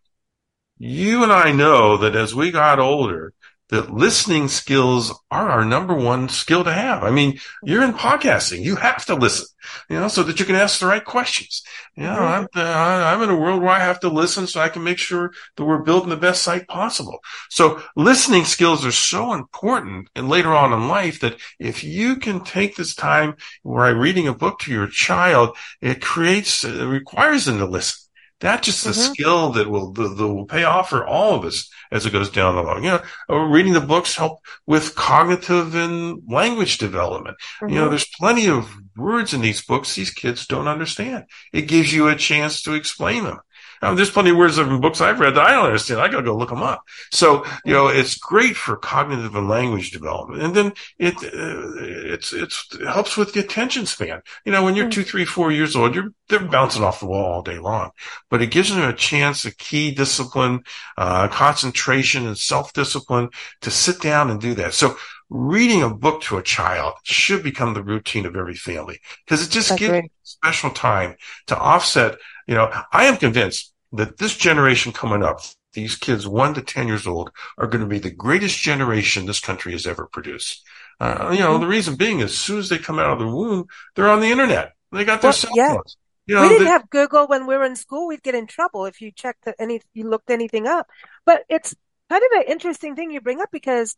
You 0.80 1.23
and 1.23 1.32
I 1.32 1.52
know 1.52 1.97
that 1.97 2.15
as 2.15 2.34
we 2.34 2.52
got 2.52 2.80
older, 2.80 3.34
that 3.74 3.92
listening 3.92 4.48
skills 4.48 5.12
are 5.32 5.50
our 5.50 5.66
number 5.66 5.96
one 5.96 6.30
skill 6.30 6.64
to 6.64 6.72
have. 6.72 7.04
I 7.04 7.10
mean, 7.10 7.40
you're 7.64 7.84
in 7.84 7.94
podcasting. 7.94 8.62
You 8.62 8.76
have 8.76 9.04
to 9.08 9.16
listen, 9.16 9.48
you 9.90 10.00
know, 10.00 10.08
so 10.10 10.22
that 10.22 10.40
you 10.40 10.46
can 10.46 10.56
ask 10.56 10.80
the 10.80 10.86
right 10.86 11.04
questions. 11.04 11.64
You 11.96 12.04
know. 12.04 12.20
I'm, 12.20 12.48
I'm 12.54 13.24
in 13.24 13.32
a 13.32 13.36
world 13.36 13.64
where 13.64 13.72
I 13.72 13.80
have 13.80 14.00
to 14.02 14.10
listen 14.10 14.46
so 14.46 14.62
I 14.62 14.70
can 14.70 14.84
make 14.84 15.00
sure 15.00 15.34
that 15.56 15.66
we're 15.66 15.82
building 15.82 16.12
the 16.12 16.18
best 16.18 16.44
site 16.44 16.68
possible. 16.68 17.18
So 17.50 17.82
listening 17.96 18.46
skills 18.46 18.86
are 18.86 18.92
so 18.92 19.34
important 19.34 20.08
and 20.16 20.30
later 20.30 20.54
on 20.54 20.72
in 20.72 20.88
life 20.88 21.20
that 21.22 21.38
if 21.58 21.84
you 21.84 22.18
can 22.18 22.44
take 22.44 22.76
this 22.76 22.94
time 22.94 23.38
where 23.64 23.86
I'm 23.86 23.98
reading 23.98 24.28
a 24.28 24.36
book 24.36 24.60
to 24.60 24.72
your 24.72 24.88
child, 24.88 25.58
it 25.82 26.00
creates, 26.00 26.64
it 26.64 26.86
requires 26.86 27.46
them 27.46 27.58
to 27.58 27.66
listen. 27.66 28.03
That's 28.44 28.66
just 28.66 28.86
a 28.86 28.90
mm-hmm. 28.90 29.14
skill 29.14 29.50
that 29.52 29.70
will, 29.70 29.94
that 29.94 30.18
will 30.18 30.46
pay 30.46 30.66
off 30.66 30.90
for 30.90 31.08
all 31.08 31.34
of 31.34 31.46
us 31.46 31.70
as 31.94 32.06
it 32.06 32.12
goes 32.12 32.30
down 32.30 32.56
the 32.56 32.62
line. 32.62 32.84
You 32.84 32.90
know, 32.90 33.02
uh, 33.30 33.38
reading 33.38 33.72
the 33.72 33.80
books 33.80 34.18
help 34.18 34.42
with 34.68 34.96
cognitive 34.96 35.76
and 35.76 36.22
language 36.28 36.78
development. 36.78 37.38
Mm-hmm. 37.38 37.70
You 37.70 37.76
know, 37.76 37.82
mm-hmm. 37.84 37.92
there's 37.92 38.10
plenty 38.20 38.50
of 38.50 38.70
words 38.98 39.34
in 39.34 39.40
these 39.40 39.64
books 39.64 39.96
these 39.96 40.12
kids 40.12 40.46
don't 40.46 40.68
understand. 40.68 41.24
It 41.54 41.70
gives 41.70 41.94
you 41.94 42.10
a 42.10 42.18
chance 42.18 42.62
to 42.64 42.74
explain 42.74 43.24
them. 43.24 43.40
Um, 43.84 43.96
there's 43.96 44.10
plenty 44.10 44.32
of 44.32 44.38
words 44.38 44.58
in 44.58 44.82
books 44.82 45.02
I've 45.02 45.19
read 45.19 45.36
that 45.36 45.46
I 45.46 45.52
don't 45.52 45.65
understand. 45.65 46.02
I 46.02 46.08
gotta 46.08 46.24
go 46.24 46.36
look 46.36 46.50
them 46.50 46.63
up. 46.63 46.84
So, 47.12 47.46
you 47.65 47.74
know, 47.74 47.88
it's 47.88 48.17
great 48.17 48.56
for 48.56 48.76
cognitive 48.78 49.36
and 49.36 49.50
language 49.50 49.91
development. 49.91 50.41
And 50.41 50.56
then 50.56 50.74
it, 50.98 51.15
uh, 51.15 51.74
it's, 52.13 52.34
it's, 52.34 52.67
it 52.74 52.88
helps 52.88 53.17
with 53.17 53.34
the 53.34 53.41
attention 53.41 53.86
span. 53.86 54.22
You 54.46 54.52
know, 54.52 54.63
when 54.63 54.76
you're 54.76 54.88
mm. 54.88 54.91
two, 54.91 55.04
three, 55.04 55.26
four 55.26 55.52
years 55.52 55.76
old, 55.76 55.96
you're, 55.96 56.10
they're 56.30 56.39
bouncing 56.39 56.84
off 56.84 57.02
the 57.02 57.06
wall 57.06 57.26
all 57.26 57.41
day 57.41 57.60
long, 57.60 57.91
but 58.30 58.41
it 58.41 58.52
gives 58.52 58.74
them 58.74 58.88
a 58.88 58.93
chance, 58.93 59.46
a 59.46 59.56
key 59.56 59.93
discipline, 59.93 60.63
uh, 60.98 61.28
concentration 61.28 62.26
and 62.26 62.38
self-discipline 62.38 63.30
to 63.62 63.72
sit 63.72 64.02
down 64.02 64.30
and 64.30 64.39
do 64.39 64.54
that. 64.56 64.74
So 64.74 64.96
reading 65.30 65.82
a 65.82 65.93
book 65.93 66.22
to 66.22 66.38
a 66.38 66.43
child 66.43 66.93
should 67.04 67.43
become 67.43 67.74
the 67.74 67.84
routine 67.84 68.26
of 68.26 68.36
every 68.36 68.56
family 68.56 69.00
because 69.26 69.46
it 69.46 69.52
just 69.52 69.78
gives 69.78 70.08
special 70.24 70.69
time 70.69 71.15
to 71.48 71.58
offset. 71.58 72.17
You 72.48 72.56
know, 72.56 72.72
I 72.91 73.06
am 73.06 73.17
convinced 73.17 73.73
that 73.94 74.18
this 74.18 74.36
generation 74.36 74.92
coming 74.92 75.24
up, 75.24 75.42
these 75.74 75.96
kids 75.96 76.28
one 76.28 76.54
to 76.54 76.62
10 76.62 76.88
years 76.88 77.08
old 77.08 77.32
are 77.58 77.68
going 77.68 77.82
to 77.82 77.88
be 77.88 78.00
the 78.00 78.12
greatest 78.12 78.60
generation 78.60 79.26
this 79.26 79.40
country 79.40 79.72
has 79.72 79.88
ever 79.88 80.06
produced. 80.06 80.64
Uh, 81.00 81.32
you 81.34 81.40
know, 81.40 81.58
the 81.58 81.68
reason 81.68 81.96
being 81.96 82.22
as 82.22 82.38
soon 82.38 82.60
as 82.60 82.70
they 82.70 82.78
come 82.78 83.00
out 83.00 83.14
of 83.14 83.20
the 83.20 83.28
womb, 83.28 83.66
they're 83.96 84.10
on 84.10 84.20
the 84.20 84.32
internet. 84.32 84.74
They 84.92 85.06
got 85.06 85.22
their 85.22 85.30
well, 85.30 85.34
cell 85.34 85.52
yeah. 85.56 85.74
phones. 85.74 85.98
You 86.26 86.36
know, 86.36 86.44
we 86.44 86.50
didn't 86.50 86.66
they, 86.66 86.72
have 86.72 86.90
Google 86.90 87.28
when 87.28 87.48
we 87.48 87.58
were 87.58 87.66
in 87.66 87.76
school. 87.76 88.08
We'd 88.08 88.24
get 88.24 88.36
in 88.36 88.48
trouble 88.48 88.86
if 88.86 89.02
you 89.02 89.12
checked 89.12 89.48
any, 89.60 89.82
you 89.94 90.10
looked 90.10 90.30
anything 90.30 90.68
up. 90.68 90.88
But 91.26 91.44
it's 91.50 91.76
kind 92.10 92.24
of 92.24 92.40
an 92.40 92.52
interesting 92.52 92.96
thing 92.96 93.12
you 93.12 93.20
bring 93.20 93.42
up 93.42 93.50
because 93.52 93.98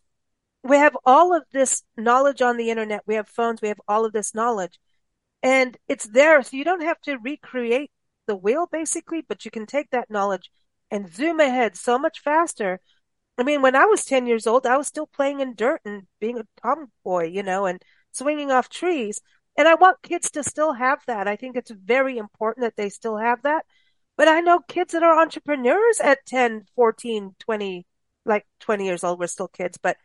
we 0.64 0.78
have 0.78 0.98
all 1.06 1.36
of 1.36 1.44
this 1.52 1.84
knowledge 1.98 2.42
on 2.42 2.58
the 2.58 2.72
internet. 2.72 3.04
We 3.06 3.16
have 3.16 3.28
phones. 3.28 3.62
We 3.62 3.68
have 3.68 3.82
all 3.88 4.06
of 4.06 4.14
this 4.14 4.34
knowledge 4.34 4.80
and 5.46 5.78
it's 5.88 6.06
there. 6.06 6.42
So 6.42 6.58
you 6.58 6.64
don't 6.64 6.82
have 6.82 7.00
to 7.02 7.18
recreate 7.18 7.92
the 8.28 8.36
wheel 8.36 8.68
basically, 8.72 9.22
but 9.28 9.46
you 9.46 9.52
can 9.52 9.66
take 9.66 9.90
that 9.92 10.10
knowledge 10.10 10.52
and 10.92 11.14
zoom 11.14 11.40
ahead 11.40 11.76
so 11.76 11.98
much 11.98 12.20
faster. 12.22 12.80
I 13.38 13.44
mean, 13.44 13.62
when 13.62 13.76
I 13.76 13.86
was 13.86 14.06
10 14.06 14.28
years 14.28 14.48
old, 14.48 14.66
I 14.66 14.78
was 14.78 14.88
still 14.88 15.08
playing 15.08 15.42
in 15.42 15.56
dirt 15.56 15.82
and 15.86 16.04
being 16.20 16.38
a 16.40 16.48
tomboy, 16.62 17.30
you 17.30 17.44
know, 17.44 17.66
and 17.66 17.82
swinging 18.12 18.52
off 18.52 18.70
trees. 18.70 19.22
And 19.58 19.68
I 19.68 19.76
want 19.76 20.02
kids 20.04 20.30
to 20.32 20.44
still 20.44 20.74
have 20.74 21.00
that. 21.08 21.28
I 21.28 21.36
think 21.36 21.56
it's 21.56 21.72
very 21.72 22.18
important 22.18 22.66
that 22.66 22.76
they 22.78 22.90
still 22.90 23.18
have 23.18 23.42
that. 23.44 23.66
But 24.18 24.28
I 24.28 24.40
know 24.42 24.60
kids 24.60 24.94
that 24.94 25.04
are 25.04 25.20
entrepreneurs 25.20 26.00
at 26.00 26.26
10, 26.26 26.66
14, 26.76 27.36
20, 27.40 27.86
like 28.26 28.46
20 28.60 28.86
years 28.86 29.04
old. 29.04 29.20
We're 29.20 29.28
still 29.28 29.50
kids, 29.50 29.78
but 29.78 29.98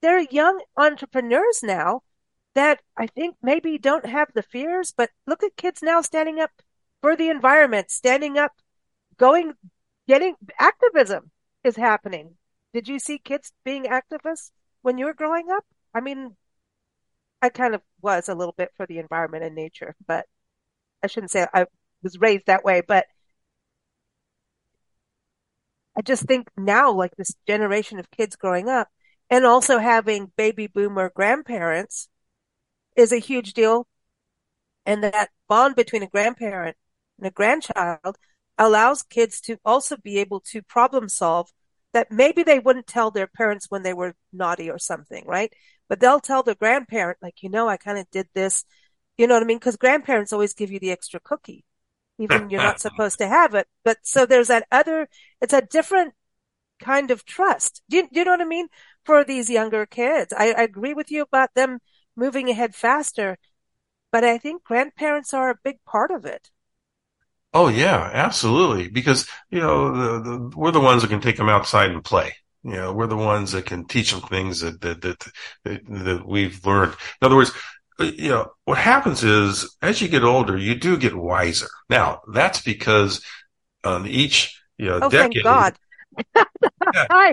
they're 0.00 0.20
young 0.20 0.62
entrepreneurs 0.76 1.62
now 1.62 2.02
that 2.54 2.80
I 2.96 3.06
think 3.06 3.36
maybe 3.42 3.78
don't 3.78 4.06
have 4.06 4.32
the 4.34 4.42
fears. 4.42 4.92
But 4.96 5.10
look 5.26 5.42
at 5.42 5.56
kids 5.56 5.82
now 5.82 6.00
standing 6.00 6.40
up 6.40 6.50
for 7.00 7.16
the 7.16 7.28
environment, 7.28 7.90
standing 7.90 8.38
up, 8.38 8.52
going, 9.16 9.54
getting 10.06 10.34
activism 10.58 11.30
is 11.64 11.76
happening. 11.76 12.36
Did 12.72 12.88
you 12.88 12.98
see 12.98 13.18
kids 13.18 13.52
being 13.64 13.84
activists 13.84 14.50
when 14.82 14.98
you 14.98 15.06
were 15.06 15.14
growing 15.14 15.50
up? 15.50 15.64
I 15.94 16.00
mean, 16.00 16.36
I 17.42 17.48
kind 17.48 17.74
of 17.74 17.82
was 18.02 18.28
a 18.28 18.34
little 18.34 18.54
bit 18.56 18.70
for 18.76 18.86
the 18.86 18.98
environment 18.98 19.44
and 19.44 19.54
nature, 19.54 19.94
but 20.06 20.26
I 21.02 21.06
shouldn't 21.06 21.30
say 21.30 21.46
I 21.54 21.66
was 22.02 22.18
raised 22.18 22.46
that 22.46 22.64
way, 22.64 22.82
but 22.86 23.06
I 25.96 26.02
just 26.02 26.24
think 26.24 26.48
now, 26.56 26.92
like 26.92 27.16
this 27.16 27.32
generation 27.46 27.98
of 27.98 28.10
kids 28.10 28.36
growing 28.36 28.68
up 28.68 28.88
and 29.30 29.44
also 29.44 29.78
having 29.78 30.32
baby 30.36 30.66
boomer 30.66 31.10
grandparents 31.14 32.08
is 32.96 33.12
a 33.12 33.18
huge 33.18 33.52
deal. 33.52 33.86
And 34.86 35.02
that 35.04 35.30
bond 35.48 35.76
between 35.76 36.02
a 36.02 36.08
grandparent 36.08 36.76
and 37.18 37.26
a 37.26 37.30
grandchild 37.30 38.16
allows 38.58 39.02
kids 39.02 39.40
to 39.42 39.58
also 39.64 39.96
be 39.96 40.18
able 40.18 40.40
to 40.40 40.62
problem 40.62 41.08
solve 41.08 41.50
that 41.92 42.12
maybe 42.12 42.42
they 42.42 42.58
wouldn't 42.58 42.86
tell 42.86 43.10
their 43.10 43.26
parents 43.26 43.66
when 43.70 43.82
they 43.82 43.94
were 43.94 44.14
naughty 44.32 44.70
or 44.70 44.78
something, 44.78 45.24
right? 45.26 45.52
But 45.88 46.00
they'll 46.00 46.20
tell 46.20 46.42
their 46.42 46.54
grandparent, 46.54 47.18
like, 47.22 47.42
you 47.42 47.48
know, 47.48 47.68
I 47.68 47.76
kind 47.76 47.98
of 47.98 48.10
did 48.10 48.28
this. 48.34 48.64
You 49.16 49.26
know 49.26 49.34
what 49.34 49.42
I 49.42 49.46
mean? 49.46 49.58
Because 49.58 49.76
grandparents 49.76 50.32
always 50.32 50.54
give 50.54 50.70
you 50.70 50.78
the 50.78 50.90
extra 50.92 51.20
cookie, 51.20 51.64
even 52.18 52.50
you're 52.50 52.62
not 52.62 52.80
supposed 52.86 53.18
to 53.18 53.28
have 53.28 53.54
it. 53.54 53.66
But 53.84 53.98
so 54.02 54.26
there's 54.26 54.48
that 54.48 54.66
other, 54.70 55.08
it's 55.40 55.54
a 55.54 55.62
different 55.62 56.14
kind 56.80 57.10
of 57.10 57.24
trust. 57.24 57.82
Do 57.88 57.98
you, 57.98 58.02
do 58.04 58.20
you 58.20 58.24
know 58.24 58.32
what 58.32 58.40
I 58.40 58.44
mean? 58.44 58.68
For 59.04 59.24
these 59.24 59.50
younger 59.50 59.86
kids. 59.86 60.32
I, 60.36 60.52
I 60.52 60.62
agree 60.62 60.94
with 60.94 61.10
you 61.10 61.22
about 61.22 61.54
them 61.54 61.78
moving 62.16 62.50
ahead 62.50 62.74
faster, 62.74 63.38
but 64.12 64.24
I 64.24 64.38
think 64.38 64.64
grandparents 64.64 65.32
are 65.34 65.50
a 65.50 65.58
big 65.62 65.76
part 65.86 66.10
of 66.10 66.24
it. 66.24 66.50
Oh 67.54 67.68
yeah, 67.68 68.10
absolutely. 68.12 68.88
Because 68.88 69.28
you 69.50 69.60
know, 69.60 69.92
the, 69.92 70.30
the, 70.30 70.56
we're 70.56 70.70
the 70.70 70.80
ones 70.80 71.02
that 71.02 71.08
can 71.08 71.20
take 71.20 71.36
them 71.36 71.48
outside 71.48 71.90
and 71.90 72.04
play. 72.04 72.34
You 72.62 72.72
know, 72.72 72.92
we're 72.92 73.06
the 73.06 73.16
ones 73.16 73.52
that 73.52 73.66
can 73.66 73.86
teach 73.86 74.12
them 74.12 74.20
things 74.22 74.60
that 74.60 74.80
that 74.80 75.00
that, 75.00 75.26
that, 75.64 75.80
that 75.86 76.26
we've 76.26 76.64
learned. 76.66 76.92
In 76.92 77.26
other 77.26 77.36
words, 77.36 77.52
uh, 77.98 78.04
you 78.04 78.28
know, 78.28 78.52
what 78.64 78.78
happens 78.78 79.24
is 79.24 79.76
as 79.80 80.00
you 80.00 80.08
get 80.08 80.24
older, 80.24 80.56
you 80.56 80.74
do 80.74 80.96
get 80.96 81.14
wiser. 81.14 81.68
Now, 81.88 82.20
that's 82.32 82.60
because 82.60 83.24
on 83.84 84.06
each 84.06 84.60
you 84.76 84.86
know 84.86 85.00
oh, 85.02 85.08
decade, 85.08 85.42
thank 85.42 85.44
God. 85.44 85.78
yeah, 86.36 87.32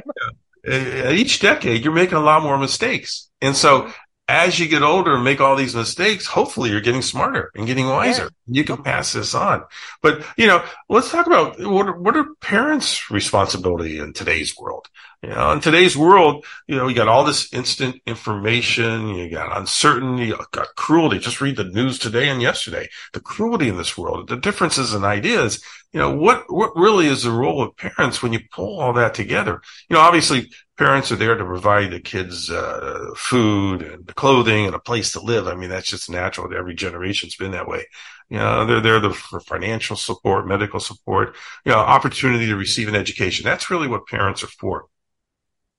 yeah, 0.65 1.12
each 1.12 1.39
decade, 1.39 1.84
you're 1.84 1.93
making 1.93 2.17
a 2.17 2.21
lot 2.21 2.43
more 2.43 2.58
mistakes, 2.58 3.30
and 3.41 3.56
so 3.56 3.91
as 4.27 4.59
you 4.59 4.67
get 4.67 4.81
older 4.81 5.15
and 5.15 5.23
make 5.23 5.39
all 5.39 5.55
these 5.55 5.75
mistakes, 5.75 6.25
hopefully 6.25 6.71
you're 6.71 6.81
getting 6.81 7.01
smarter 7.01 7.51
and 7.55 7.67
getting 7.67 7.88
wiser. 7.88 8.23
Yeah. 8.23 8.29
You 8.47 8.63
can 8.63 8.81
pass 8.81 9.13
this 9.13 9.35
on. 9.35 9.63
But, 10.01 10.25
you 10.35 10.47
know, 10.47 10.63
let's 10.89 11.11
talk 11.11 11.27
about 11.27 11.59
what, 11.59 11.99
what 11.99 12.17
are 12.17 12.33
parents' 12.41 13.11
responsibility 13.11 13.99
in 13.99 14.13
today's 14.13 14.57
world? 14.57 14.88
You 15.25 15.31
know, 15.31 15.53
in 15.53 15.59
today's 15.59 15.97
world, 15.97 16.45
you 16.67 16.75
know, 16.75 16.88
you 16.88 16.93
got 16.93 17.07
all 17.07 17.23
this 17.23 17.51
instant 17.51 17.99
information, 18.05 19.07
you 19.07 19.27
got 19.27 19.57
uncertainty, 19.57 20.27
you 20.27 20.38
got 20.51 20.75
cruelty. 20.75 21.17
Just 21.17 21.41
read 21.41 21.55
the 21.55 21.63
news 21.63 21.97
today 21.97 22.29
and 22.29 22.43
yesterday. 22.43 22.88
The 23.11 23.21
cruelty 23.21 23.67
in 23.67 23.75
this 23.75 23.97
world, 23.97 24.29
the 24.29 24.38
differences 24.38 24.93
in 24.93 25.03
ideas. 25.03 25.63
You 25.91 25.99
know, 25.99 26.15
what, 26.15 26.43
what 26.49 26.75
really 26.75 27.07
is 27.07 27.23
the 27.23 27.31
role 27.31 27.63
of 27.63 27.75
parents 27.75 28.21
when 28.21 28.33
you 28.33 28.39
pull 28.51 28.79
all 28.79 28.93
that 28.93 29.15
together? 29.15 29.61
You 29.89 29.95
know, 29.95 30.01
obviously 30.01 30.51
parents 30.77 31.11
are 31.11 31.15
there 31.15 31.33
to 31.33 31.43
provide 31.43 31.89
the 31.89 32.01
kids 32.01 32.51
uh, 32.51 33.07
food 33.15 33.81
and 33.81 34.05
clothing 34.13 34.67
and 34.67 34.75
a 34.75 34.79
place 34.79 35.13
to 35.13 35.21
live. 35.21 35.47
I 35.47 35.55
mean, 35.55 35.71
that's 35.71 35.89
just 35.89 36.07
natural. 36.07 36.53
Every 36.55 36.75
generation's 36.75 37.35
been 37.35 37.51
that 37.51 37.67
way. 37.67 37.88
You 38.29 38.38
know, 38.38 38.63
they're 38.63 38.99
there 38.99 39.09
for 39.09 39.39
financial 39.39 39.95
support, 39.95 40.47
medical 40.47 40.79
support, 40.79 41.35
you 41.65 41.71
know, 41.71 41.79
opportunity 41.79 42.45
to 42.45 42.55
receive 42.55 42.88
an 42.88 42.95
education. 42.95 43.43
That's 43.43 43.71
really 43.71 43.88
what 43.88 44.05
parents 44.05 44.43
are 44.43 44.47
for. 44.47 44.85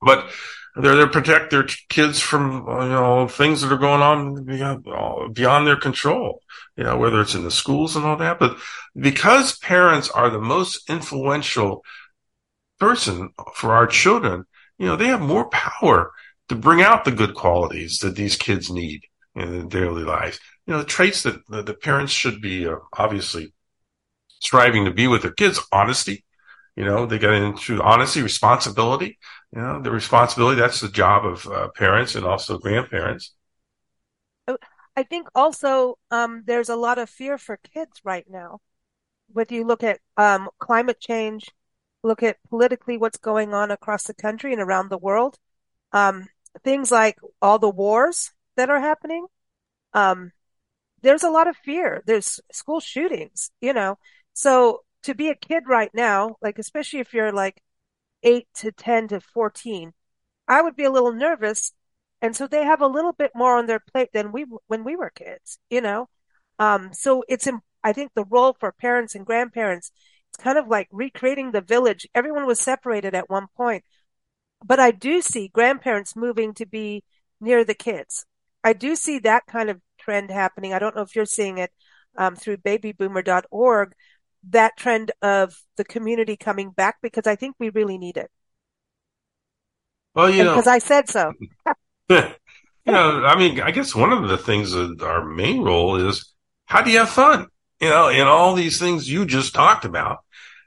But 0.01 0.29
they're 0.75 0.95
there 0.95 1.05
to 1.05 1.11
protect 1.11 1.49
their 1.49 1.63
kids 1.89 2.19
from 2.19 2.65
you 2.67 2.89
know 2.89 3.27
things 3.27 3.61
that 3.61 3.71
are 3.71 3.77
going 3.77 4.01
on 4.01 5.33
beyond 5.33 5.67
their 5.67 5.75
control. 5.75 6.41
You 6.75 6.83
know, 6.83 6.97
whether 6.97 7.19
it's 7.21 7.33
in 7.33 7.43
the 7.43 7.51
schools 7.51 7.95
and 7.95 8.05
all 8.05 8.17
that, 8.17 8.37
but 8.37 8.57
because 8.95 9.57
parents 9.57 10.09
are 10.09 10.29
the 10.29 10.39
most 10.39 10.87
influential 10.89 11.83
person 12.79 13.31
for 13.55 13.73
our 13.73 13.87
children, 13.87 14.45
you 14.77 14.85
know, 14.85 14.95
they 14.95 15.07
have 15.07 15.21
more 15.21 15.49
power 15.49 16.11
to 16.49 16.55
bring 16.55 16.81
out 16.81 17.03
the 17.03 17.11
good 17.11 17.33
qualities 17.33 17.99
that 17.99 18.15
these 18.15 18.35
kids 18.35 18.69
need 18.69 19.05
in 19.35 19.69
their 19.69 19.81
daily 19.81 20.03
lives. 20.03 20.39
You 20.65 20.73
know, 20.73 20.79
the 20.79 20.85
traits 20.85 21.23
that 21.23 21.47
the 21.47 21.73
parents 21.73 22.11
should 22.11 22.41
be 22.41 22.67
uh, 22.67 22.75
obviously 22.97 23.53
striving 24.39 24.85
to 24.85 24.91
be 24.91 25.07
with 25.07 25.23
their 25.23 25.31
kids, 25.31 25.59
honesty. 25.71 26.23
You 26.77 26.85
know, 26.85 27.07
they 27.07 27.17
get 27.17 27.33
into 27.33 27.81
honesty, 27.81 28.21
responsibility. 28.21 29.17
You 29.51 29.61
know, 29.61 29.81
the 29.81 29.89
responsibility, 29.89 30.61
that's 30.61 30.79
the 30.79 30.89
job 30.89 31.25
of 31.25 31.47
uh, 31.47 31.69
parents 31.75 32.13
and 32.13 32.23
also 32.23 32.59
grandparents. 32.59 33.33
I 34.95 35.01
think 35.03 35.27
also 35.33 35.97
um, 36.11 36.43
there's 36.45 36.69
a 36.69 36.75
lot 36.75 36.99
of 36.99 37.09
fear 37.09 37.39
for 37.39 37.57
kids 37.57 38.01
right 38.03 38.25
now. 38.29 38.59
Whether 39.33 39.55
you 39.55 39.65
look 39.65 39.83
at 39.83 39.99
um, 40.17 40.49
climate 40.59 40.99
change, 40.99 41.49
look 42.03 42.21
at 42.21 42.37
politically 42.47 42.97
what's 42.97 43.17
going 43.17 43.55
on 43.55 43.71
across 43.71 44.03
the 44.03 44.13
country 44.13 44.53
and 44.53 44.61
around 44.61 44.89
the 44.89 44.99
world, 44.99 45.39
um, 45.93 46.27
things 46.63 46.91
like 46.91 47.17
all 47.41 47.57
the 47.57 47.69
wars 47.69 48.31
that 48.55 48.69
are 48.69 48.79
happening. 48.79 49.25
Um, 49.93 50.31
there's 51.01 51.23
a 51.23 51.31
lot 51.31 51.47
of 51.47 51.57
fear. 51.57 52.03
There's 52.05 52.39
school 52.51 52.79
shootings, 52.79 53.49
you 53.61 53.73
know. 53.73 53.97
So 54.33 54.83
to 55.07 55.15
be 55.15 55.29
a 55.29 55.35
kid 55.35 55.63
right 55.67 55.89
now, 55.93 56.35
like 56.41 56.59
especially 56.59 56.99
if 56.99 57.13
you're 57.13 57.31
like 57.31 57.61
eight 58.23 58.47
to 58.55 58.73
10 58.73 59.07
to 59.07 59.21
14, 59.21 59.93
I 60.49 60.61
would 60.61 60.75
be 60.75 60.83
a 60.83 60.91
little 60.91 61.13
nervous. 61.13 61.71
And 62.21 62.35
so 62.35 62.45
they 62.45 62.65
have 62.65 62.81
a 62.81 62.87
little 62.87 63.13
bit 63.13 63.31
more 63.33 63.57
on 63.57 63.67
their 63.67 63.79
plate 63.79 64.09
than 64.13 64.33
we, 64.33 64.45
when 64.67 64.83
we 64.83 64.97
were 64.97 65.09
kids, 65.09 65.59
you 65.69 65.79
know? 65.79 66.09
Um, 66.59 66.89
so 66.91 67.23
it's, 67.29 67.47
I 67.85 67.93
think 67.93 68.11
the 68.15 68.25
role 68.25 68.53
for 68.59 68.73
parents 68.73 69.15
and 69.15 69.25
grandparents, 69.25 69.91
it's 70.29 70.43
kind 70.43 70.57
of 70.57 70.67
like 70.67 70.89
recreating 70.91 71.51
the 71.51 71.61
village. 71.61 72.05
Everyone 72.13 72.45
was 72.45 72.59
separated 72.59 73.15
at 73.15 73.29
one 73.29 73.47
point, 73.55 73.85
but 74.65 74.79
I 74.79 74.91
do 74.91 75.21
see 75.21 75.47
grandparents 75.47 76.17
moving 76.17 76.53
to 76.55 76.65
be 76.65 77.05
near 77.39 77.63
the 77.63 77.75
kids. 77.75 78.25
I 78.61 78.73
do 78.73 78.97
see 78.97 79.19
that 79.19 79.45
kind 79.47 79.69
of 79.69 79.79
trend 79.97 80.31
happening. 80.31 80.73
I 80.73 80.79
don't 80.79 80.97
know 80.97 81.03
if 81.03 81.15
you're 81.15 81.25
seeing 81.25 81.59
it 81.59 81.71
um, 82.17 82.35
through 82.35 82.57
babyboomer.org, 82.57 83.93
that 84.49 84.77
trend 84.77 85.11
of 85.21 85.55
the 85.75 85.83
community 85.83 86.37
coming 86.37 86.71
back 86.71 86.97
because 87.01 87.27
I 87.27 87.35
think 87.35 87.55
we 87.59 87.69
really 87.69 87.97
need 87.97 88.17
it. 88.17 88.29
Well, 90.15 90.29
you 90.29 90.39
and 90.39 90.45
know, 90.47 90.53
because 90.53 90.67
I 90.67 90.79
said 90.79 91.09
so. 91.09 91.33
you 92.09 92.23
know, 92.85 93.25
I 93.25 93.37
mean, 93.37 93.61
I 93.61 93.71
guess 93.71 93.93
one 93.93 94.11
of 94.11 94.27
the 94.29 94.37
things 94.37 94.71
that 94.71 95.01
our 95.01 95.25
main 95.25 95.61
role 95.61 95.95
is 95.95 96.33
how 96.65 96.81
do 96.81 96.91
you 96.91 96.99
have 96.99 97.09
fun? 97.09 97.47
You 97.79 97.89
know, 97.89 98.09
in 98.09 98.25
all 98.27 98.55
these 98.55 98.79
things 98.79 99.09
you 99.09 99.25
just 99.25 99.53
talked 99.53 99.85
about. 99.85 100.19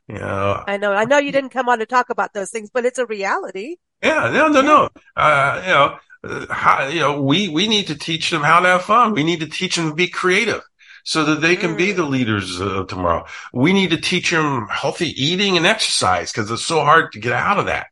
You 0.06 0.16
know, 0.16 0.64
I 0.66 0.76
know, 0.76 0.92
I 0.92 1.04
know 1.04 1.18
you 1.18 1.32
didn't 1.32 1.50
come 1.50 1.68
on 1.68 1.78
to 1.78 1.86
talk 1.86 2.10
about 2.10 2.32
those 2.32 2.50
things, 2.50 2.70
but 2.72 2.84
it's 2.84 2.98
a 2.98 3.06
reality. 3.06 3.76
Yeah, 4.02 4.30
no, 4.32 4.48
no, 4.48 4.60
no. 4.60 4.88
Uh, 5.14 5.62
you 5.64 5.72
know, 5.72 5.98
uh, 6.24 6.52
how, 6.52 6.88
you 6.88 7.00
know, 7.00 7.22
we, 7.22 7.48
we 7.48 7.68
need 7.68 7.86
to 7.88 7.94
teach 7.96 8.30
them 8.30 8.42
how 8.42 8.60
to 8.60 8.68
have 8.68 8.82
fun. 8.82 9.12
We 9.12 9.22
need 9.22 9.40
to 9.40 9.46
teach 9.46 9.76
them 9.76 9.90
to 9.90 9.94
be 9.94 10.08
creative 10.08 10.62
so 11.04 11.24
that 11.24 11.40
they 11.40 11.56
can 11.56 11.76
be 11.76 11.92
the 11.92 12.04
mm. 12.04 12.10
leaders 12.10 12.60
of 12.60 12.88
tomorrow. 12.88 13.24
We 13.52 13.72
need 13.72 13.90
to 13.90 14.00
teach 14.00 14.30
them 14.30 14.66
healthy 14.70 15.08
eating 15.22 15.56
and 15.56 15.66
exercise 15.66 16.32
because 16.32 16.50
it's 16.50 16.66
so 16.66 16.80
hard 16.80 17.12
to 17.12 17.20
get 17.20 17.32
out 17.32 17.58
of 17.58 17.66
that. 17.66 17.86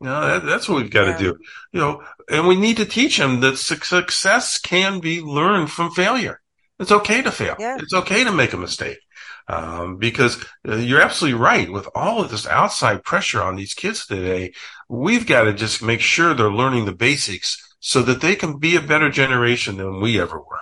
You 0.00 0.08
know, 0.08 0.20
that, 0.20 0.44
that's 0.44 0.68
what 0.68 0.82
we've 0.82 0.90
got 0.90 1.06
yeah. 1.06 1.16
to 1.16 1.18
do. 1.18 1.38
You 1.72 1.80
know, 1.80 2.02
and 2.28 2.46
we 2.46 2.56
need 2.56 2.78
to 2.78 2.84
teach 2.84 3.18
them 3.18 3.40
that 3.40 3.58
success 3.58 4.58
can 4.58 5.00
be 5.00 5.20
learned 5.20 5.70
from 5.70 5.90
failure. 5.92 6.40
It's 6.78 6.92
okay 6.92 7.22
to 7.22 7.30
fail. 7.30 7.56
Yeah. 7.58 7.76
It's 7.78 7.94
okay 7.94 8.24
to 8.24 8.32
make 8.32 8.52
a 8.52 8.58
mistake. 8.58 8.98
Um, 9.46 9.98
because 9.98 10.42
uh, 10.66 10.76
you're 10.76 11.02
absolutely 11.02 11.38
right. 11.38 11.70
With 11.70 11.86
all 11.94 12.22
of 12.22 12.30
this 12.30 12.46
outside 12.46 13.04
pressure 13.04 13.42
on 13.42 13.56
these 13.56 13.74
kids 13.74 14.06
today, 14.06 14.54
we've 14.88 15.26
got 15.26 15.44
to 15.44 15.52
just 15.52 15.82
make 15.82 16.00
sure 16.00 16.32
they're 16.32 16.50
learning 16.50 16.86
the 16.86 16.94
basics 16.94 17.62
so 17.78 18.00
that 18.02 18.22
they 18.22 18.34
can 18.36 18.58
be 18.58 18.76
a 18.76 18.80
better 18.80 19.10
generation 19.10 19.76
than 19.76 20.00
we 20.00 20.18
ever 20.18 20.38
were. 20.38 20.60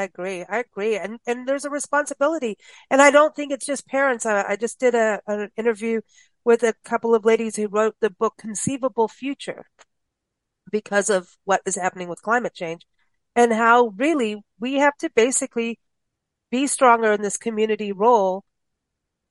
I 0.00 0.04
agree. 0.04 0.44
I 0.48 0.58
agree. 0.60 0.96
And, 0.96 1.18
and 1.26 1.46
there's 1.46 1.64
a 1.64 1.70
responsibility. 1.70 2.56
And 2.90 3.02
I 3.02 3.10
don't 3.10 3.34
think 3.34 3.52
it's 3.52 3.66
just 3.66 3.86
parents. 3.86 4.24
I, 4.24 4.42
I 4.50 4.56
just 4.56 4.78
did 4.80 4.94
a, 4.94 5.20
an 5.26 5.50
interview 5.56 6.00
with 6.44 6.62
a 6.62 6.74
couple 6.84 7.14
of 7.14 7.24
ladies 7.24 7.56
who 7.56 7.68
wrote 7.68 7.96
the 8.00 8.10
book 8.10 8.34
Conceivable 8.38 9.08
Future 9.08 9.66
because 10.70 11.10
of 11.10 11.36
what 11.44 11.62
is 11.66 11.76
happening 11.76 12.08
with 12.08 12.22
climate 12.22 12.54
change 12.54 12.86
and 13.36 13.52
how 13.52 13.88
really 13.96 14.42
we 14.58 14.74
have 14.74 14.96
to 14.98 15.10
basically 15.14 15.78
be 16.50 16.66
stronger 16.66 17.12
in 17.12 17.22
this 17.22 17.36
community 17.36 17.92
role. 17.92 18.44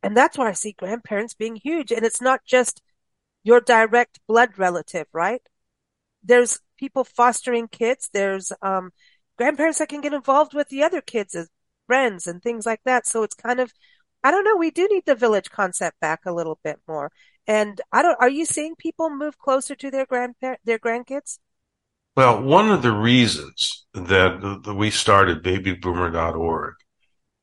And 0.03 0.15
that's 0.15 0.37
why 0.37 0.49
I 0.49 0.53
see 0.53 0.73
grandparents 0.73 1.33
being 1.33 1.55
huge. 1.55 1.91
And 1.91 2.05
it's 2.05 2.21
not 2.21 2.41
just 2.45 2.81
your 3.43 3.61
direct 3.61 4.19
blood 4.27 4.57
relative, 4.57 5.07
right? 5.13 5.41
There's 6.23 6.59
people 6.77 7.03
fostering 7.03 7.67
kids. 7.67 8.09
There's, 8.13 8.51
um, 8.61 8.91
grandparents 9.39 9.79
that 9.79 9.87
can 9.87 10.01
get 10.01 10.13
involved 10.13 10.53
with 10.53 10.67
the 10.67 10.83
other 10.83 10.99
kids 10.99 11.33
as 11.33 11.47
friends 11.87 12.27
and 12.27 12.43
things 12.43 12.65
like 12.65 12.81
that. 12.83 13.07
So 13.07 13.23
it's 13.23 13.35
kind 13.35 13.61
of, 13.61 13.71
I 14.21 14.31
don't 14.31 14.43
know, 14.43 14.57
we 14.57 14.69
do 14.69 14.85
need 14.91 15.05
the 15.05 15.15
village 15.15 15.49
concept 15.49 15.97
back 16.01 16.19
a 16.25 16.33
little 16.33 16.59
bit 16.61 16.77
more. 16.89 17.09
And 17.47 17.79
I 17.93 18.01
don't, 18.01 18.17
are 18.19 18.29
you 18.29 18.45
seeing 18.45 18.75
people 18.75 19.09
move 19.09 19.37
closer 19.37 19.75
to 19.75 19.89
their 19.89 20.05
grandparent, 20.05 20.59
their 20.65 20.77
grandkids? 20.77 21.39
Well, 22.17 22.43
one 22.43 22.69
of 22.69 22.81
the 22.81 22.91
reasons 22.91 23.85
that, 23.93 24.61
that 24.65 24.75
we 24.75 24.91
started 24.91 25.41
babyboomer.org 25.41 26.73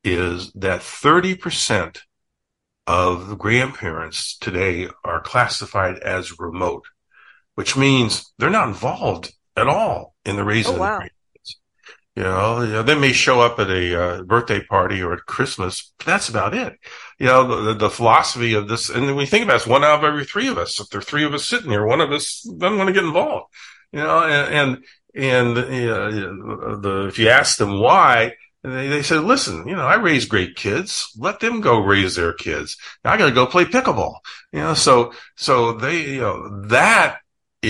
is 0.03 0.51
that 0.53 0.81
30% 0.81 1.97
of 2.85 3.39
grandparents 3.39 4.37
today 4.37 4.87
are 5.03 5.19
classified 5.19 5.97
as 5.97 6.39
remote, 6.39 6.85
which 7.55 7.75
means 7.75 8.31
they're 8.37 8.51
not 8.51 8.67
involved 8.67 9.33
at 9.55 9.67
all 9.67 10.13
in 10.23 10.35
the 10.35 10.43
raising 10.43 10.75
oh, 10.75 10.79
wow. 10.79 10.97
of 10.99 11.09
you 12.17 12.23
know, 12.23 12.61
you 12.63 12.71
know, 12.71 12.81
they 12.81 12.97
may 12.97 13.11
show 13.13 13.41
up 13.41 13.59
at 13.59 13.69
a 13.69 14.01
uh, 14.01 14.23
birthday 14.23 14.59
party 14.59 15.03
or 15.03 15.13
at 15.13 15.27
Christmas. 15.27 15.93
But 15.99 16.07
that's 16.07 16.29
about 16.29 16.55
it. 16.55 16.73
You 17.19 17.27
know, 17.27 17.65
the, 17.65 17.73
the 17.75 17.91
philosophy 17.91 18.55
of 18.55 18.67
this, 18.67 18.89
and 18.89 19.15
we 19.15 19.27
think 19.27 19.43
about 19.43 19.53
it, 19.53 19.57
it's 19.57 19.67
one 19.67 19.83
out 19.83 19.99
of 19.99 20.03
every 20.03 20.25
three 20.25 20.47
of 20.47 20.57
us. 20.57 20.79
If 20.79 20.89
there 20.89 20.97
are 20.97 21.03
three 21.03 21.25
of 21.25 21.35
us 21.35 21.45
sitting 21.45 21.69
here, 21.69 21.85
one 21.85 22.01
of 22.01 22.11
us 22.11 22.41
doesn't 22.41 22.75
want 22.75 22.87
to 22.87 22.93
get 22.93 23.03
involved. 23.03 23.53
You 23.91 23.99
know, 23.99 24.23
and 24.23 24.83
and, 25.15 25.55
and 25.55 25.55
know, 25.55 26.75
the 26.77 27.05
if 27.07 27.19
you 27.19 27.29
ask 27.29 27.59
them 27.59 27.79
why, 27.79 28.33
they, 28.63 28.87
they 28.87 29.03
said, 29.03 29.23
listen, 29.23 29.67
you 29.67 29.75
know, 29.75 29.85
I 29.85 29.97
raise 29.97 30.25
great 30.25 30.55
kids. 30.55 31.11
Let 31.19 31.39
them 31.39 31.61
go 31.61 31.81
raise 31.81 32.15
their 32.15 32.33
kids. 32.33 32.77
Now 33.05 33.13
I 33.13 33.17
got 33.17 33.27
to 33.27 33.31
go 33.31 33.45
play 33.45 33.65
pickleball. 33.65 34.15
You 34.51 34.61
know, 34.61 34.73
so 34.73 35.13
so 35.35 35.73
they, 35.73 36.13
you 36.13 36.21
know, 36.21 36.65
that 36.69 37.19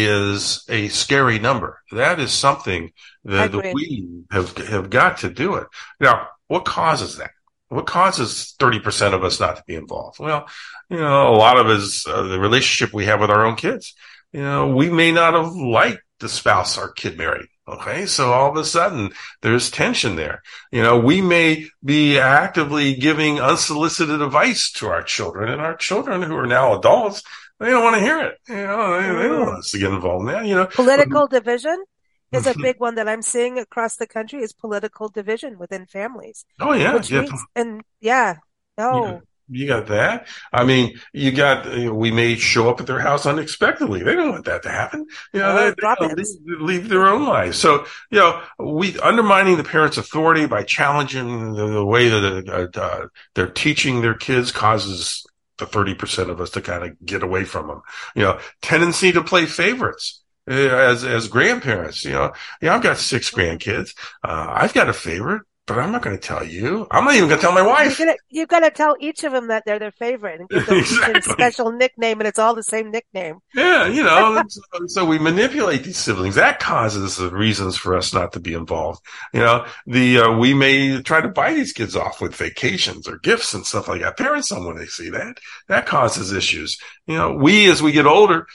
is 0.06 0.64
a 0.70 0.88
scary 0.90 1.40
number. 1.40 1.82
That 1.92 2.20
is 2.20 2.32
something 2.32 2.92
that 3.26 3.54
we 3.74 4.24
have 4.32 4.56
have 4.58 4.90
got 4.90 5.20
to 5.20 5.30
do 5.30 5.56
it. 5.56 5.68
Now, 6.00 6.28
what 6.48 6.66
causes 6.66 7.18
that? 7.18 7.32
What 7.70 7.86
causes 7.86 8.56
30% 8.60 9.14
of 9.14 9.26
us 9.26 9.40
not 9.42 9.58
to 9.58 9.64
be 9.68 9.76
involved? 9.76 10.20
Well, 10.20 10.48
you 10.90 10.98
know, 10.98 11.34
a 11.34 11.36
lot 11.36 11.58
of 11.58 11.68
it 11.68 11.78
is 11.78 12.06
uh, 12.08 12.24
the 12.24 12.40
relationship 12.40 12.94
we 12.94 13.06
have 13.06 13.20
with 13.20 13.30
our 13.30 13.46
own 13.46 13.58
kids. 13.58 13.94
You 14.32 14.42
know, 14.42 14.74
we 14.74 14.90
may 14.90 15.12
not 15.12 15.34
have 15.34 15.54
liked 15.54 16.02
the 16.20 16.30
spouse 16.30 16.78
our 16.78 16.92
kid 16.92 17.18
married. 17.18 17.48
Okay. 17.68 18.06
So 18.06 18.32
all 18.32 18.50
of 18.50 18.56
a 18.56 18.64
sudden 18.64 19.12
there's 19.42 19.70
tension 19.70 20.16
there. 20.16 20.42
You 20.72 20.82
know, 20.82 20.98
we 20.98 21.22
may 21.22 21.68
be 21.84 22.18
actively 22.18 22.96
giving 22.96 23.42
unsolicited 23.42 24.22
advice 24.22 24.72
to 24.74 24.88
our 24.88 25.04
children 25.04 25.52
and 25.52 25.62
our 25.62 25.76
children 25.76 26.22
who 26.22 26.36
are 26.38 26.48
now 26.48 26.78
adults 26.78 27.24
they 27.60 27.70
don't 27.70 27.84
want 27.84 27.96
to 27.96 28.02
hear 28.02 28.20
it. 28.20 28.38
You 28.48 28.56
know, 28.56 29.02
they, 29.02 29.08
they 29.08 29.28
don't 29.28 29.48
want 29.48 29.60
us 29.60 29.72
to 29.72 29.80
get 29.80 29.92
involved 29.92 30.28
in 30.28 30.34
that. 30.34 30.46
You 30.46 30.56
know, 30.56 30.66
political 30.68 31.28
division 31.28 31.84
is 32.32 32.46
a 32.46 32.54
big 32.62 32.80
one 32.80 32.96
that 32.96 33.08
I'm 33.08 33.22
seeing 33.22 33.58
across 33.58 33.96
the 33.96 34.08
country. 34.08 34.42
Is 34.42 34.54
political 34.54 35.10
division 35.10 35.58
within 35.58 35.86
families. 35.86 36.46
Oh 36.60 36.74
yeah, 36.74 37.02
yeah. 37.04 37.22
Means, 37.22 37.46
and 37.56 37.82
yeah, 38.00 38.38
oh. 38.78 39.06
Yeah. 39.06 39.20
You 39.50 39.66
got 39.66 39.88
that. 39.88 40.28
I 40.52 40.66
mean, 40.66 41.00
you 41.14 41.32
got. 41.32 41.66
You 41.74 41.86
know, 41.86 41.94
we 41.94 42.12
may 42.12 42.36
show 42.36 42.70
up 42.70 42.82
at 42.82 42.86
their 42.86 43.00
house 43.00 43.26
unexpectedly. 43.26 44.04
They 44.04 44.14
don't 44.14 44.32
want 44.32 44.44
that 44.44 44.64
to 44.64 44.70
happen. 44.70 45.06
You 45.34 45.40
know, 45.40 45.52
oh, 45.58 45.74
they, 46.00 46.08
they 46.08 46.16
leave, 46.16 46.62
leave, 46.62 46.90
their 46.90 47.08
own 47.08 47.26
lives. 47.26 47.58
So, 47.58 47.86
you 48.12 48.20
know, 48.20 48.44
we 48.60 49.00
undermining 49.00 49.56
the 49.56 49.64
parents' 49.64 49.96
authority 49.96 50.48
by 50.48 50.64
challenging 50.64 51.54
the, 51.54 51.68
the 51.68 51.86
way 51.86 52.10
that 52.10 52.74
uh, 52.76 52.78
uh, 52.78 53.08
they're 53.36 53.48
teaching 53.48 54.02
their 54.02 54.16
kids 54.16 54.52
causes 54.52 55.26
the 55.58 55.66
30% 55.66 56.30
of 56.30 56.42
us 56.42 56.52
to 56.52 56.62
kind 56.62 56.84
of 56.84 57.06
get 57.06 57.24
away 57.24 57.44
from 57.44 57.68
them. 57.68 57.82
You 58.16 58.24
know, 58.24 58.40
tendency 58.62 59.12
to 59.12 59.24
play 59.24 59.46
favorites 59.46 60.22
eh, 60.48 60.70
as, 60.70 61.04
as 61.04 61.28
grandparents, 61.28 62.04
you 62.06 62.12
know, 62.12 62.34
yeah, 62.62 62.76
I've 62.76 62.84
got 62.84 62.98
six 62.98 63.32
grandkids. 63.32 63.96
Uh, 64.24 64.48
I've 64.50 64.74
got 64.74 64.90
a 64.90 64.94
favorite. 64.94 65.44
But 65.68 65.78
I'm 65.78 65.92
not 65.92 66.02
going 66.02 66.16
to 66.16 66.22
tell 66.22 66.44
you. 66.44 66.88
I'm 66.90 67.04
not 67.04 67.14
even 67.14 67.28
going 67.28 67.40
to 67.40 67.46
tell 67.46 67.54
my 67.54 67.62
wife. 67.62 68.02
You've 68.30 68.48
got 68.48 68.62
to 68.62 68.72
tell 68.72 68.96
each 69.00 69.24
of 69.24 69.34
them 69.34 69.48
that 69.50 69.64
they're 69.66 69.78
their 69.78 69.92
favorite 69.92 70.40
and 70.40 70.50
give 70.50 70.66
them 70.66 70.78
exactly. 70.80 71.20
a 71.20 71.22
special 71.22 71.72
nickname, 71.72 72.20
and 72.20 72.28
it's 72.28 72.40
all 72.40 72.56
the 72.56 72.64
same 72.64 72.90
nickname. 72.90 73.40
Yeah, 73.54 73.88
you 73.88 74.02
know. 74.02 74.42
so, 74.50 74.62
so, 74.88 75.06
we 75.06 75.20
manipulate 75.20 75.84
these 75.84 75.98
siblings. 75.98 76.36
That 76.36 76.60
causes 76.60 77.18
the 77.18 77.30
reasons 77.30 77.78
for 77.78 77.96
us 77.96 78.14
not 78.14 78.34
to 78.34 78.40
be 78.40 78.54
involved. 78.54 79.02
You 79.34 79.42
know, 79.42 79.66
the 79.86 80.20
uh, 80.20 80.38
we 80.38 80.54
may 80.54 81.02
try 81.02 81.22
to 81.22 81.28
buy 81.28 81.54
these 81.54 81.74
kids 81.74 81.96
off 81.96 82.22
with 82.22 82.34
vacations 82.34 83.08
or 83.08 83.20
gifts 83.20 83.54
and 83.54 83.66
stuff 83.66 83.88
like 83.88 84.02
that. 84.02 84.18
Parents 84.18 84.50
don't 84.50 84.66
want 84.66 84.80
see 84.88 85.10
that. 85.10 85.40
That 85.68 85.86
causes 85.86 86.32
issues. 86.32 86.80
You 87.06 87.16
know, 87.16 87.34
we 87.34 87.70
as 87.70 87.82
we 87.82 87.92
get 87.92 88.06
older 88.06 88.48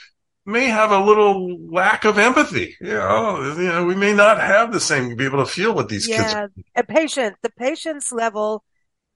may 0.45 0.65
have 0.65 0.91
a 0.91 1.03
little 1.03 1.57
lack 1.71 2.05
of 2.05 2.17
empathy. 2.17 2.75
You 2.81 2.93
know, 2.93 3.55
you 3.57 3.67
know, 3.67 3.85
we 3.85 3.95
may 3.95 4.13
not 4.13 4.39
have 4.39 4.71
the 4.71 4.79
same, 4.79 5.15
be 5.15 5.25
able 5.25 5.45
to 5.45 5.51
feel 5.51 5.73
what 5.73 5.89
these 5.89 6.07
yeah, 6.07 6.17
kids 6.17 6.33
are. 6.33 6.51
A 6.75 6.83
patient, 6.83 7.37
the 7.41 7.51
patience 7.51 8.11
level 8.11 8.63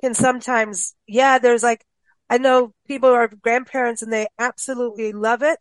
can 0.02 0.14
sometimes, 0.14 0.96
yeah, 1.08 1.40
there's 1.40 1.64
like, 1.64 1.86
I 2.30 2.38
know 2.38 2.74
people 2.88 3.10
are 3.10 3.28
grandparents 3.28 4.02
and 4.02 4.12
they 4.12 4.28
absolutely 4.38 5.14
love 5.14 5.42
it, 5.44 5.60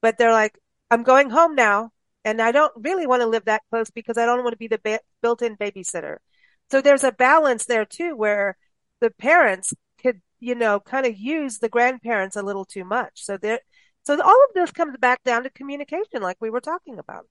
but 0.00 0.18
they're 0.18 0.32
like, 0.32 0.58
I'm 0.90 1.02
going 1.02 1.30
home 1.30 1.54
now 1.54 1.90
and 2.24 2.40
I 2.40 2.52
don't 2.52 2.72
really 2.76 3.06
want 3.06 3.22
to 3.22 3.28
live 3.28 3.44
that 3.46 3.62
close 3.70 3.90
because 3.90 4.18
I 4.18 4.26
don't 4.26 4.42
want 4.42 4.52
to 4.52 4.58
be 4.58 4.68
the 4.68 4.80
ba- 4.82 5.00
built-in 5.22 5.56
babysitter. 5.56 6.16
So 6.70 6.80
there's 6.80 7.04
a 7.04 7.12
balance 7.12 7.66
there 7.66 7.84
too, 7.84 8.16
where 8.16 8.56
the 9.00 9.10
parents 9.10 9.72
could, 10.02 10.20
you 10.40 10.54
know, 10.54 10.80
kind 10.80 11.06
of 11.06 11.16
use 11.16 11.58
the 11.58 11.68
grandparents 11.68 12.36
a 12.36 12.42
little 12.42 12.64
too 12.64 12.84
much. 12.84 13.24
So 13.24 13.36
there, 13.36 13.60
so 14.06 14.22
all 14.22 14.44
of 14.48 14.54
this 14.54 14.70
comes 14.70 14.96
back 14.98 15.24
down 15.24 15.42
to 15.42 15.50
communication, 15.50 16.22
like 16.22 16.36
we 16.40 16.48
were 16.48 16.60
talking 16.60 16.98
about. 16.98 17.26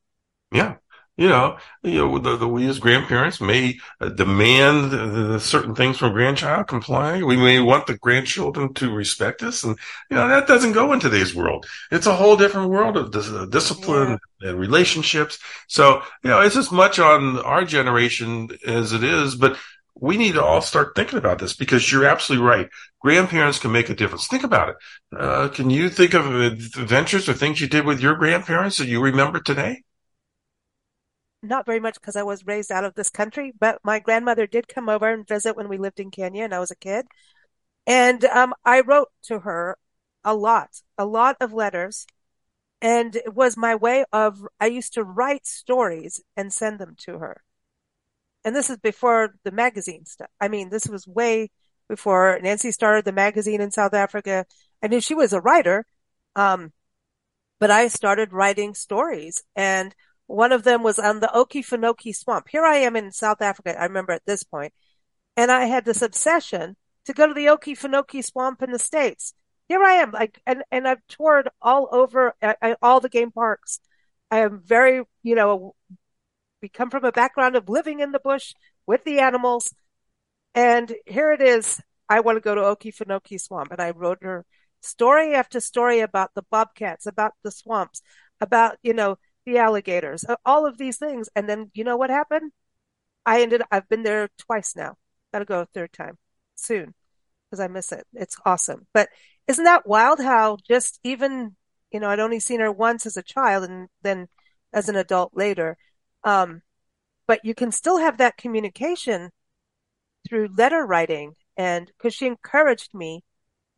Yeah. 0.52 0.76
You 1.18 1.30
know, 1.30 1.58
you 1.82 2.00
know, 2.00 2.20
the, 2.20 2.36
the 2.36 2.48
we 2.48 2.68
as 2.68 2.78
grandparents 2.78 3.40
may 3.40 3.80
uh, 4.02 4.10
demand 4.10 4.94
uh, 4.94 5.40
certain 5.40 5.74
things 5.74 5.98
from 5.98 6.12
grandchild 6.12 6.68
comply. 6.68 7.24
We 7.24 7.38
may 7.38 7.62
want 7.62 7.88
the 7.88 7.98
grandchildren 7.98 8.74
to 8.74 8.94
respect 8.94 9.42
us, 9.42 9.64
and 9.64 9.78
you 10.12 10.18
know 10.18 10.28
that 10.28 10.46
doesn't 10.46 10.74
go 10.74 10.92
in 10.92 11.00
today's 11.00 11.34
world. 11.34 11.66
It's 11.90 12.06
a 12.06 12.14
whole 12.14 12.36
different 12.36 12.70
world 12.70 12.98
of 12.98 13.12
dis- 13.12 13.32
uh, 13.32 13.46
discipline 13.46 14.20
yeah. 14.42 14.50
and 14.50 14.60
relationships. 14.60 15.40
So 15.70 16.02
you 16.22 16.32
know, 16.32 16.42
it's 16.42 16.58
as 16.58 16.70
much 16.70 17.00
on 17.00 17.40
our 17.40 17.64
generation 17.64 18.50
as 18.68 18.92
it 18.92 19.06
is, 19.06 19.36
but 19.36 19.56
we 19.96 20.18
need 20.18 20.34
to 20.34 20.44
all 20.44 20.62
start 20.62 20.94
thinking 20.96 21.18
about 21.18 21.40
this 21.40 21.56
because 21.56 21.90
you're 21.92 22.06
absolutely 22.06 22.46
right. 22.46 22.70
Grandparents 23.02 23.60
can 23.60 23.72
make 23.72 23.90
a 23.90 23.96
difference. 23.96 24.28
Think 24.28 24.44
about 24.44 24.70
it. 24.70 24.76
Uh, 25.18 25.48
can 25.48 25.70
you 25.70 25.90
think 25.90 26.14
of 26.14 26.26
adventures 26.36 27.30
or 27.30 27.34
things 27.34 27.62
you 27.62 27.68
did 27.68 27.86
with 27.86 28.02
your 28.02 28.16
grandparents 28.16 28.78
that 28.78 28.88
you 28.88 29.02
remember 29.02 29.40
today? 29.40 29.84
Not 31.42 31.66
very 31.66 31.80
much 31.80 31.96
because 31.96 32.16
I 32.16 32.24
was 32.24 32.46
raised 32.46 32.72
out 32.72 32.84
of 32.84 32.96
this 32.96 33.10
country, 33.10 33.54
but 33.58 33.80
my 33.84 34.00
grandmother 34.00 34.48
did 34.48 34.68
come 34.68 34.90
over 34.90 35.10
and 35.10 35.28
visit 35.28 35.56
when 35.56 35.70
we 35.70 35.78
lived 35.78 36.00
in 36.00 36.12
Kenya 36.12 36.44
and 36.44 36.54
I 36.54 36.60
was 36.60 36.72
a 36.72 36.76
kid. 36.76 37.06
And 37.88 38.26
um, 38.26 38.54
I 38.66 38.82
wrote 38.82 39.10
to 39.24 39.40
her 39.40 39.78
a 40.24 40.36
lot, 40.36 40.82
a 40.98 41.06
lot 41.06 41.38
of 41.40 41.54
letters. 41.54 42.06
And 42.82 43.16
it 43.16 43.34
was 43.34 43.56
my 43.56 43.76
way 43.76 44.04
of, 44.12 44.46
I 44.60 44.66
used 44.68 44.94
to 44.96 45.04
write 45.04 45.46
stories 45.46 46.22
and 46.36 46.52
send 46.52 46.80
them 46.80 46.96
to 47.06 47.20
her 47.20 47.45
and 48.46 48.56
this 48.56 48.70
is 48.70 48.78
before 48.78 49.36
the 49.44 49.52
magazine 49.52 50.06
stuff. 50.06 50.30
I 50.40 50.48
mean, 50.48 50.70
this 50.70 50.88
was 50.88 51.06
way 51.08 51.52
before 51.90 52.40
Nancy 52.42 52.72
started 52.72 53.04
the 53.04 53.12
magazine 53.12 53.60
in 53.60 53.72
South 53.72 53.94
Africa. 53.94 54.46
I 54.82 54.88
knew 54.88 55.02
she 55.02 55.16
was 55.16 55.34
a 55.34 55.42
writer. 55.42 55.86
Um, 56.36 56.72
but 57.60 57.72
I 57.72 57.88
started 57.88 58.34
writing 58.34 58.74
stories 58.74 59.44
and 59.56 59.96
one 60.28 60.52
of 60.52 60.64
them 60.64 60.84
was 60.84 61.00
on 61.00 61.20
the 61.20 61.32
Okefenokee 61.34 62.16
swamp. 62.16 62.48
Here 62.50 62.66
I 62.66 62.78
am 62.78 62.96
in 62.96 63.12
South 63.12 63.42
Africa. 63.42 63.80
I 63.80 63.86
remember 63.86 64.12
at 64.12 64.26
this 64.26 64.44
point 64.44 64.74
and 65.38 65.52
I 65.52 65.66
had 65.66 65.86
this 65.86 66.02
obsession 66.02 66.76
to 67.06 67.14
go 67.14 67.28
to 67.28 67.34
the 67.34 67.46
Okefenokee 67.46 68.24
swamp 68.24 68.62
in 68.62 68.72
the 68.72 68.80
States. 68.80 69.34
Here 69.68 69.84
I 69.84 69.94
am, 69.94 70.12
like, 70.12 70.40
and, 70.46 70.64
and 70.72 70.88
I've 70.88 71.06
toured 71.08 71.50
all 71.62 71.90
over 71.92 72.36
uh, 72.42 72.76
all 72.82 73.00
the 73.00 73.10
game 73.10 73.32
parks. 73.32 73.80
I 74.30 74.40
am 74.40 74.62
very, 74.64 75.04
you 75.24 75.36
know, 75.36 75.76
we 76.66 76.70
come 76.70 76.90
from 76.90 77.06
a 77.06 77.12
background 77.12 77.56
of 77.56 77.70
living 77.70 78.00
in 78.00 78.12
the 78.12 78.20
bush 78.20 78.56
with 78.88 79.04
the 79.04 79.20
animals. 79.20 79.72
And 80.56 80.92
here 81.06 81.32
it 81.32 81.40
is. 81.40 81.80
I 82.10 82.22
want 82.22 82.38
to 82.38 82.42
go 82.42 82.56
to 82.56 82.62
Okefenokee 82.62 83.40
Swamp. 83.40 83.72
And 83.72 83.80
I 83.80 83.92
wrote 83.92 84.24
her 84.24 84.48
story 84.82 85.36
after 85.36 85.60
story 85.60 86.00
about 86.00 86.32
the 86.34 86.42
bobcats, 86.50 87.06
about 87.06 87.34
the 87.44 87.52
swamps, 87.52 88.02
about, 88.42 88.78
you 88.82 88.96
know, 88.96 89.18
the 89.46 89.60
alligators, 89.60 90.26
all 90.44 90.66
of 90.66 90.80
these 90.80 90.98
things. 90.98 91.30
And 91.36 91.48
then 91.48 91.70
you 91.76 91.84
know 91.84 91.98
what 91.98 92.10
happened? 92.10 92.52
I 93.28 93.44
ended, 93.44 93.62
I've 93.72 93.88
been 93.88 94.02
there 94.02 94.30
twice 94.40 94.76
now. 94.76 94.96
Gotta 95.32 95.46
go 95.46 95.62
a 95.62 95.68
third 95.68 95.94
time 95.94 96.18
soon 96.56 96.96
because 97.46 97.60
I 97.60 97.68
miss 97.68 97.92
it. 97.92 98.08
It's 98.16 98.38
awesome. 98.44 98.88
But 98.92 99.10
isn't 99.48 99.66
that 99.66 99.86
wild 99.86 100.20
how 100.20 100.58
just 100.68 101.00
even, 101.04 101.58
you 101.92 102.00
know, 102.00 102.10
I'd 102.10 102.20
only 102.20 102.40
seen 102.40 102.60
her 102.60 102.72
once 102.72 103.06
as 103.06 103.18
a 103.18 103.22
child 103.22 103.70
and 103.70 103.88
then 104.02 104.30
as 104.74 104.90
an 104.90 104.96
adult 104.96 105.32
later. 105.36 105.78
Um, 106.26 106.62
but 107.28 107.46
you 107.46 107.56
can 107.56 107.72
still 107.72 108.00
have 108.00 108.18
that 108.18 108.38
communication 108.38 109.30
through 110.28 110.50
letter 110.58 110.86
writing. 110.86 111.36
And 111.56 111.88
because 111.88 112.14
she 112.14 112.28
encouraged 112.28 112.94
me 112.94 113.24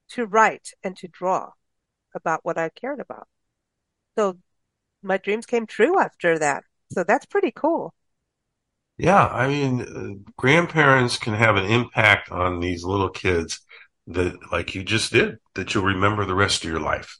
to 0.09 0.25
write 0.25 0.69
and 0.83 0.97
to 0.97 1.07
draw 1.07 1.51
about 2.15 2.39
what 2.43 2.57
I 2.57 2.69
cared 2.69 2.99
about. 2.99 3.27
So 4.17 4.39
my 5.03 5.17
dreams 5.17 5.45
came 5.45 5.67
true 5.67 5.99
after 5.99 6.39
that. 6.39 6.63
So 6.91 7.03
that's 7.03 7.25
pretty 7.25 7.51
cool. 7.51 7.93
Yeah. 8.97 9.27
I 9.27 9.47
mean, 9.47 9.81
uh, 9.81 10.31
grandparents 10.37 11.17
can 11.17 11.33
have 11.33 11.55
an 11.55 11.65
impact 11.65 12.31
on 12.31 12.59
these 12.59 12.83
little 12.83 13.09
kids 13.09 13.59
that, 14.07 14.51
like 14.51 14.73
you 14.73 14.83
just 14.83 15.11
did, 15.11 15.37
that 15.53 15.73
you'll 15.73 15.83
remember 15.83 16.25
the 16.25 16.33
rest 16.33 16.63
of 16.63 16.69
your 16.69 16.79
life. 16.79 17.17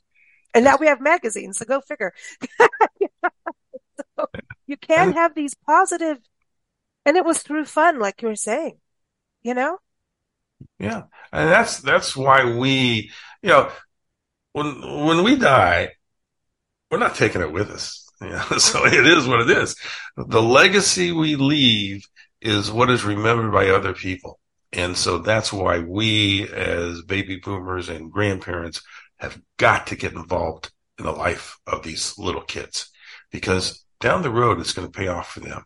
And 0.56 0.66
now 0.66 0.78
we 0.80 0.88
have 0.88 1.02
magazines, 1.02 1.58
so 1.58 1.66
go 1.66 1.82
figure. 1.82 2.14
you 4.68 4.78
can't 4.78 5.16
have 5.16 5.36
these 5.36 5.56
positive, 5.56 6.20
and 7.06 7.18
it 7.18 7.26
was 7.26 7.42
through 7.42 7.66
fun, 7.66 8.00
like 8.00 8.22
you 8.22 8.28
were 8.28 8.36
saying, 8.36 8.80
you 9.42 9.54
know? 9.54 9.80
Yeah. 10.80 11.04
And 11.32 11.50
that's, 11.50 11.80
that's 11.80 12.16
why 12.16 12.56
we, 12.58 13.12
you 13.42 13.50
know, 13.50 13.72
when, 14.54 15.06
when 15.06 15.24
we 15.24 15.36
die, 15.36 15.90
we're 16.90 16.98
not 16.98 17.16
taking 17.16 17.42
it 17.42 17.52
with 17.52 17.70
us. 17.70 18.04
You 18.20 18.30
know? 18.30 18.58
so 18.58 18.84
it 18.84 19.06
is 19.06 19.28
what 19.28 19.42
it 19.42 19.56
is. 19.56 19.76
The 20.16 20.42
legacy 20.42 21.12
we 21.12 21.36
leave 21.36 22.04
is 22.42 22.72
what 22.72 22.90
is 22.90 23.04
remembered 23.04 23.52
by 23.52 23.70
other 23.70 23.94
people. 23.94 24.40
And 24.74 24.98
so 24.98 25.20
that's 25.20 25.54
why 25.54 25.80
we 25.80 26.50
as 26.50 27.04
baby 27.04 27.36
boomers 27.38 27.90
and 27.90 28.12
grandparents 28.12 28.82
have 29.18 29.40
got 29.58 29.86
to 29.88 29.96
get 29.96 30.14
involved 30.14 30.72
in 30.98 31.06
the 31.06 31.12
life 31.12 31.60
of 31.68 31.84
these 31.84 32.18
little 32.18 32.42
kids 32.42 32.90
because 33.32 33.86
down 34.00 34.22
the 34.22 34.30
road, 34.30 34.60
it's 34.60 34.74
going 34.74 34.90
to 34.90 34.98
pay 34.98 35.08
off 35.08 35.32
for 35.32 35.40
them. 35.40 35.66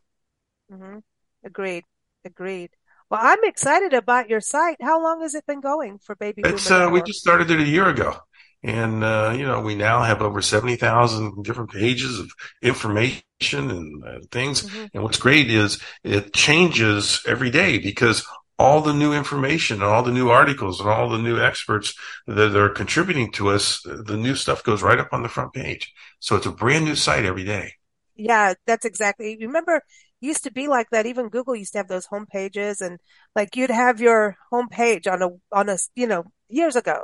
Mm-hmm. 0.71 0.99
Agreed. 1.43 1.84
Agreed. 2.25 2.69
Well, 3.09 3.19
I'm 3.21 3.43
excited 3.43 3.93
about 3.93 4.29
your 4.29 4.39
site. 4.39 4.77
How 4.82 5.01
long 5.03 5.21
has 5.21 5.36
it 5.36 5.45
been 5.45 5.59
going 5.59 5.99
for 5.99 6.15
Baby 6.15 6.43
Boomer? 6.43 6.55
It's, 6.55 6.71
uh, 6.71 6.89
we 6.91 7.01
just 7.01 7.19
started 7.19 7.51
it 7.51 7.59
a 7.59 7.65
year 7.65 7.89
ago. 7.89 8.15
And, 8.63 9.03
uh, 9.03 9.34
you 9.36 9.45
know, 9.45 9.59
we 9.59 9.75
now 9.75 10.03
have 10.03 10.21
over 10.21 10.41
70,000 10.41 11.43
different 11.43 11.71
pages 11.71 12.19
of 12.19 12.32
information 12.61 13.23
and 13.49 14.03
uh, 14.03 14.19
things. 14.32 14.61
Mm-hmm. 14.61 14.86
And 14.93 15.03
what's 15.03 15.17
great 15.17 15.49
is 15.49 15.82
it 16.03 16.34
changes 16.34 17.21
every 17.27 17.49
day 17.49 17.79
because 17.79 18.25
all 18.59 18.82
the 18.82 18.93
new 18.93 19.11
information 19.11 19.77
and 19.77 19.84
all 19.84 20.03
the 20.03 20.11
new 20.11 20.29
articles 20.29 20.79
and 20.79 20.88
all 20.88 21.09
the 21.09 21.17
new 21.17 21.41
experts 21.41 21.95
that 22.27 22.55
are 22.55 22.69
contributing 22.69 23.32
to 23.32 23.49
us, 23.49 23.82
the 23.84 24.15
new 24.15 24.36
stuff 24.36 24.63
goes 24.63 24.84
right 24.84 24.99
up 24.99 25.09
on 25.11 25.23
the 25.23 25.29
front 25.29 25.51
page. 25.51 25.91
So 26.19 26.36
it's 26.36 26.45
a 26.45 26.51
brand 26.51 26.86
new 26.86 26.95
site 26.95 27.25
every 27.25 27.43
day. 27.43 27.73
Yeah, 28.16 28.53
that's 28.66 28.86
exactly. 28.86 29.38
Remember, 29.39 29.82
used 30.20 30.43
to 30.43 30.51
be 30.51 30.68
like 30.68 30.89
that. 30.91 31.05
Even 31.05 31.30
Google 31.30 31.55
used 31.55 31.74
to 31.74 31.80
have 31.80 31.88
those 31.88 32.05
home 32.05 32.26
pages 32.26 32.82
and 32.82 32.99
like 33.36 33.55
you'd 33.55 33.72
have 33.72 33.99
your 33.99 34.38
home 34.51 34.70
page 34.70 35.07
on 35.07 35.22
a, 35.22 35.30
on 35.51 35.70
a, 35.70 35.78
you 35.95 36.07
know, 36.07 36.26
years 36.47 36.76
ago, 36.76 37.03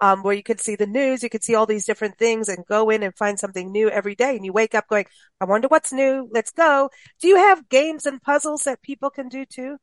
um, 0.00 0.22
where 0.22 0.34
you 0.34 0.42
could 0.42 0.60
see 0.60 0.76
the 0.76 0.86
news, 0.86 1.22
you 1.22 1.30
could 1.30 1.44
see 1.44 1.54
all 1.54 1.66
these 1.66 1.86
different 1.86 2.18
things 2.18 2.48
and 2.48 2.66
go 2.66 2.90
in 2.90 3.02
and 3.02 3.16
find 3.16 3.38
something 3.38 3.70
new 3.70 3.88
every 3.88 4.14
day. 4.14 4.36
And 4.36 4.44
you 4.44 4.52
wake 4.52 4.74
up 4.74 4.88
going, 4.88 5.06
I 5.40 5.44
wonder 5.44 5.68
what's 5.68 5.92
new. 5.92 6.28
Let's 6.32 6.50
go. 6.50 6.90
Do 7.20 7.28
you 7.28 7.36
have 7.36 7.68
games 7.68 8.06
and 8.06 8.20
puzzles 8.20 8.62
that 8.64 8.82
people 8.82 9.10
can 9.10 9.28
do 9.28 9.44
too? 9.44 9.78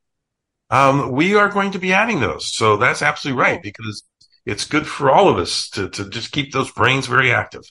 Um, 0.69 1.11
we 1.11 1.35
are 1.35 1.49
going 1.49 1.71
to 1.71 1.79
be 1.79 1.93
adding 1.93 2.19
those. 2.19 2.53
So 2.53 2.77
that's 2.77 3.01
absolutely 3.01 3.41
right 3.41 3.61
because 3.61 4.03
it's 4.45 4.65
good 4.65 4.87
for 4.87 5.09
all 5.09 5.29
of 5.29 5.37
us 5.37 5.69
to, 5.69 5.89
to 5.89 6.09
just 6.09 6.31
keep 6.31 6.51
those 6.51 6.71
brains 6.71 7.07
very 7.07 7.31
active. 7.31 7.63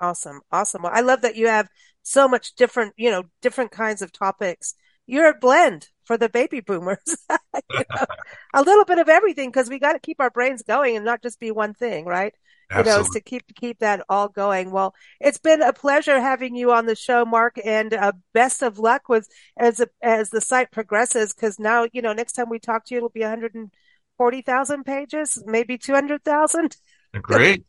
Awesome. 0.00 0.40
Awesome. 0.50 0.82
Well, 0.82 0.92
I 0.94 1.00
love 1.00 1.22
that 1.22 1.36
you 1.36 1.48
have 1.48 1.68
so 2.02 2.28
much 2.28 2.54
different, 2.54 2.94
you 2.96 3.10
know, 3.10 3.24
different 3.42 3.70
kinds 3.70 4.02
of 4.02 4.12
topics. 4.12 4.74
You're 5.06 5.30
a 5.30 5.38
blend 5.38 5.88
for 6.04 6.16
the 6.16 6.28
baby 6.28 6.60
boomers. 6.60 6.98
you 7.54 7.84
know, 7.90 8.06
a 8.54 8.62
little 8.62 8.84
bit 8.84 8.98
of 8.98 9.08
everything 9.08 9.50
because 9.50 9.68
we 9.68 9.78
got 9.78 9.94
to 9.94 9.98
keep 9.98 10.20
our 10.20 10.30
brains 10.30 10.62
going 10.62 10.96
and 10.96 11.04
not 11.04 11.22
just 11.22 11.40
be 11.40 11.50
one 11.50 11.74
thing, 11.74 12.04
right? 12.04 12.32
Absolutely. 12.70 12.90
you 12.90 12.98
know, 12.98 13.08
to 13.12 13.20
keep 13.20 13.54
keep 13.54 13.78
that 13.78 14.04
all 14.08 14.28
going. 14.28 14.72
Well, 14.72 14.94
it's 15.20 15.38
been 15.38 15.62
a 15.62 15.72
pleasure 15.72 16.20
having 16.20 16.56
you 16.56 16.72
on 16.72 16.86
the 16.86 16.96
show, 16.96 17.24
Marc, 17.24 17.60
and 17.64 17.94
uh, 17.94 18.12
best 18.34 18.62
of 18.62 18.78
luck 18.78 19.08
with 19.08 19.28
as 19.56 19.78
a, 19.78 19.88
as 20.02 20.30
the 20.30 20.40
site 20.40 20.72
progresses. 20.72 21.32
Because 21.32 21.58
now, 21.60 21.86
you 21.92 22.02
know, 22.02 22.12
next 22.12 22.32
time 22.32 22.50
we 22.50 22.58
talk 22.58 22.84
to 22.86 22.94
you, 22.94 22.98
it'll 22.98 23.08
be 23.08 23.20
140,000 23.20 24.84
pages, 24.84 25.42
maybe 25.46 25.78
200,000. 25.78 26.76
Great, 27.22 27.64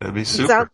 that'd 0.00 0.14
be 0.14 0.24
super. 0.24 0.70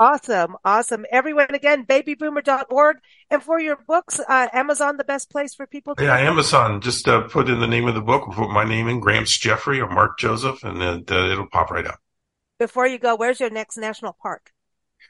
Awesome, 0.00 0.56
awesome. 0.64 1.04
Everyone, 1.10 1.54
again, 1.54 1.84
babyboomer.org, 1.84 2.96
and 3.30 3.42
for 3.42 3.58
your 3.58 3.76
books, 3.86 4.20
uh, 4.20 4.48
Amazon, 4.52 4.96
the 4.96 5.04
best 5.04 5.28
place 5.30 5.54
for 5.54 5.66
people. 5.66 5.96
to 5.96 6.04
Yeah, 6.04 6.18
Amazon. 6.18 6.80
Just 6.80 7.08
uh, 7.08 7.22
put 7.22 7.48
in 7.48 7.58
the 7.58 7.66
name 7.66 7.88
of 7.88 7.94
the 7.94 8.00
book, 8.00 8.30
put 8.32 8.50
my 8.50 8.64
name 8.64 8.88
in, 8.88 9.00
Gramps 9.00 9.36
Jeffrey 9.36 9.80
or 9.80 9.88
Marc 9.88 10.18
Joseph, 10.18 10.62
and 10.62 10.80
uh, 11.10 11.14
it'll 11.14 11.48
pop 11.48 11.70
right 11.70 11.86
up 11.86 11.98
before 12.58 12.86
you 12.86 12.98
go, 12.98 13.16
where's 13.16 13.40
your 13.40 13.50
next 13.50 13.76
national 13.76 14.16
park? 14.20 14.50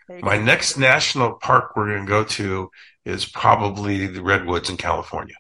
My 0.09 0.37
go. 0.37 0.45
next 0.45 0.77
national 0.77 1.35
park 1.35 1.73
we're 1.75 1.89
going 1.89 2.07
to 2.07 2.09
go 2.09 2.25
to 2.25 2.71
is 3.05 3.25
probably 3.25 4.07
the 4.07 4.23
Redwoods 4.23 4.71
in 4.71 4.77
California. 4.77 5.35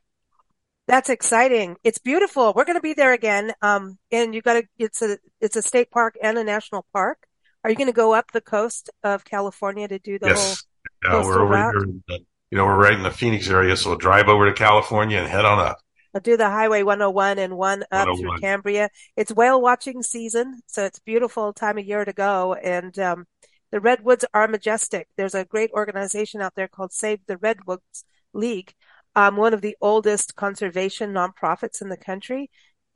That's 0.86 1.10
exciting. 1.10 1.76
It's 1.84 1.98
beautiful. 1.98 2.54
We're 2.54 2.64
going 2.64 2.78
to 2.78 2.82
be 2.82 2.94
there 2.94 3.12
again. 3.12 3.52
Um, 3.60 3.98
and 4.10 4.34
you've 4.34 4.44
got 4.44 4.54
to, 4.54 4.62
it's 4.78 5.02
a, 5.02 5.18
it's 5.40 5.56
a 5.56 5.62
state 5.62 5.90
park 5.90 6.16
and 6.22 6.38
a 6.38 6.44
national 6.44 6.86
park. 6.92 7.27
Are 7.68 7.70
you 7.70 7.76
going 7.76 7.88
to 7.88 7.92
go 7.92 8.14
up 8.14 8.32
the 8.32 8.40
coast 8.40 8.88
of 9.04 9.26
California 9.26 9.86
to 9.86 9.98
do 9.98 10.18
the 10.18 10.28
yes. 10.28 10.64
whole? 11.02 11.20
Yeah, 11.20 11.22
we're 11.22 11.42
over 11.42 11.52
route? 11.52 11.74
here. 12.08 12.18
You 12.50 12.56
know, 12.56 12.64
we're 12.64 12.82
right 12.82 12.94
in 12.94 13.02
the 13.02 13.10
Phoenix 13.10 13.50
area, 13.50 13.76
so 13.76 13.90
we'll 13.90 13.98
drive 13.98 14.28
over 14.28 14.46
to 14.46 14.54
California 14.54 15.18
and 15.18 15.28
head 15.28 15.44
on 15.44 15.58
up. 15.58 15.76
I'll 16.14 16.22
do 16.22 16.38
the 16.38 16.48
Highway 16.48 16.82
101 16.82 17.38
and 17.38 17.58
one 17.58 17.84
up 17.92 18.08
through 18.16 18.32
oh 18.32 18.38
Cambria. 18.38 18.88
It's 19.18 19.34
whale 19.34 19.60
watching 19.60 20.02
season, 20.02 20.62
so 20.66 20.86
it's 20.86 20.98
beautiful 21.00 21.52
time 21.52 21.76
of 21.76 21.84
year 21.84 22.06
to 22.06 22.12
go. 22.14 22.54
And 22.54 22.98
um, 22.98 23.26
the 23.70 23.80
redwoods 23.80 24.24
are 24.32 24.48
majestic. 24.48 25.08
There's 25.18 25.34
a 25.34 25.44
great 25.44 25.70
organization 25.72 26.40
out 26.40 26.54
there 26.54 26.68
called 26.68 26.94
Save 26.94 27.20
the 27.26 27.36
Redwoods 27.36 28.04
League, 28.32 28.72
um, 29.14 29.36
one 29.36 29.52
of 29.52 29.60
the 29.60 29.76
oldest 29.82 30.36
conservation 30.36 31.12
nonprofits 31.12 31.82
in 31.82 31.90
the 31.90 31.98
country. 31.98 32.48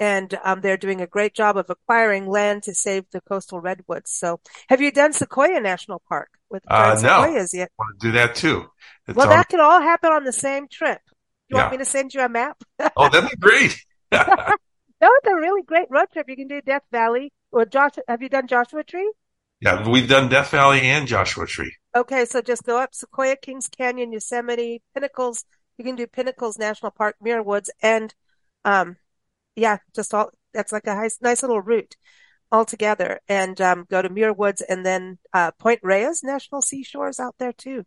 And 0.03 0.37
um, 0.43 0.63
they're 0.63 0.77
doing 0.77 1.01
a 1.01 1.07
great 1.07 1.33
job 1.33 1.57
of 1.57 1.71
acquiring 1.71 2.27
land 2.27 2.65
to 2.65 2.75
save 2.75 3.05
the 3.13 3.21
coastal 3.21 3.61
redwoods. 3.61 4.11
So, 4.11 4.41
have 4.69 4.81
you 4.81 4.91
done 4.91 5.13
Sequoia 5.13 5.61
National 5.61 6.03
Park 6.09 6.29
with 6.51 6.65
uh, 6.67 6.99
no. 7.01 7.23
sequoias 7.23 7.55
yet? 7.55 7.71
I 7.79 7.83
want 7.83 8.01
to 8.01 8.07
do 8.09 8.13
that 8.15 8.35
too. 8.35 8.67
It's 9.07 9.17
well, 9.17 9.29
that 9.29 9.49
could 9.49 9.61
all 9.61 9.81
happen 9.81 10.11
on 10.11 10.25
the 10.25 10.33
same 10.33 10.67
trip. 10.67 10.99
You 11.49 11.57
yeah. 11.57 11.63
want 11.63 11.73
me 11.75 11.79
to 11.79 11.85
send 11.85 12.15
you 12.15 12.21
a 12.21 12.29
map? 12.29 12.61
oh, 12.97 13.11
that'd 13.11 13.31
be 13.31 13.37
great. 13.37 13.81
that 14.11 14.57
was 15.01 15.23
a 15.29 15.37
really 15.37 15.63
great 15.63 15.87
road 15.89 16.07
trip. 16.13 16.29
You 16.29 16.35
can 16.35 16.49
do 16.49 16.61
Death 16.61 16.83
Valley 16.91 17.33
or 17.53 17.65
Josh. 17.65 17.93
Have 18.09 18.23
you 18.23 18.29
done 18.29 18.49
Joshua 18.49 18.83
Tree? 18.83 19.13
Yeah, 19.61 19.89
we've 19.89 20.09
done 20.09 20.29
Death 20.29 20.51
Valley 20.51 20.81
and 20.81 21.07
Joshua 21.07 21.47
Tree. 21.47 21.77
Okay, 21.95 22.25
so 22.25 22.43
just 22.43 22.65
go 22.65 22.81
up 22.81 22.93
Sequoia, 22.93 23.37
Kings 23.37 23.69
Canyon, 23.69 24.13
Yosemite, 24.13 24.83
Pinnacles. 24.95 25.45
You 25.79 25.85
can 25.85 25.95
do 25.95 26.09
Pinnacles 26.09 26.59
National 26.59 26.91
Park, 26.91 27.15
Muir 27.23 27.41
Woods, 27.41 27.71
and 27.81 28.13
um, 28.65 28.97
yeah, 29.57 29.79
just 29.95 30.15
all. 30.15 30.31
That's 30.55 30.73
like 30.73 30.87
a 30.87 30.95
nice, 30.95 31.19
nice 31.21 31.43
little 31.43 31.61
route 31.61 31.97
all 32.53 32.65
together. 32.65 33.21
And 33.29 33.61
um, 33.61 33.87
go 33.91 34.03
to 34.03 34.11
Muir 34.11 34.33
Woods 34.33 34.61
and 34.61 34.85
then 34.85 35.19
uh, 35.33 35.51
Point 35.53 35.81
Reyes 35.83 36.23
National 36.23 36.61
Seashores 36.61 37.19
out 37.19 37.35
there 37.39 37.53
too. 37.53 37.85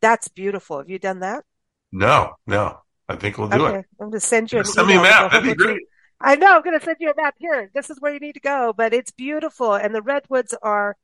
That's 0.00 0.28
beautiful. 0.28 0.78
Have 0.78 0.88
you 0.88 0.98
done 0.98 1.20
that? 1.20 1.44
No, 1.90 2.34
no. 2.46 2.78
I 3.08 3.16
think 3.16 3.38
we'll 3.38 3.48
do 3.48 3.66
okay. 3.66 3.78
it. 3.78 3.86
I'm 4.00 4.10
going 4.10 4.12
to 4.12 4.20
send 4.20 4.52
you 4.52 4.60
an 4.60 4.64
send 4.64 4.88
me 4.88 4.94
a 4.94 5.02
map. 5.02 5.32
That'd 5.32 5.48
be 5.48 5.54
great. 5.54 5.82
I 6.20 6.36
know. 6.36 6.56
I'm 6.56 6.62
going 6.62 6.78
to 6.78 6.84
send 6.84 6.96
you 7.00 7.10
a 7.10 7.16
map 7.16 7.34
here. 7.38 7.70
This 7.74 7.90
is 7.90 8.00
where 8.00 8.12
you 8.12 8.20
need 8.20 8.34
to 8.34 8.40
go, 8.40 8.72
but 8.76 8.94
it's 8.94 9.10
beautiful. 9.10 9.74
And 9.74 9.94
the 9.94 10.02
redwoods 10.02 10.54
are, 10.62 10.96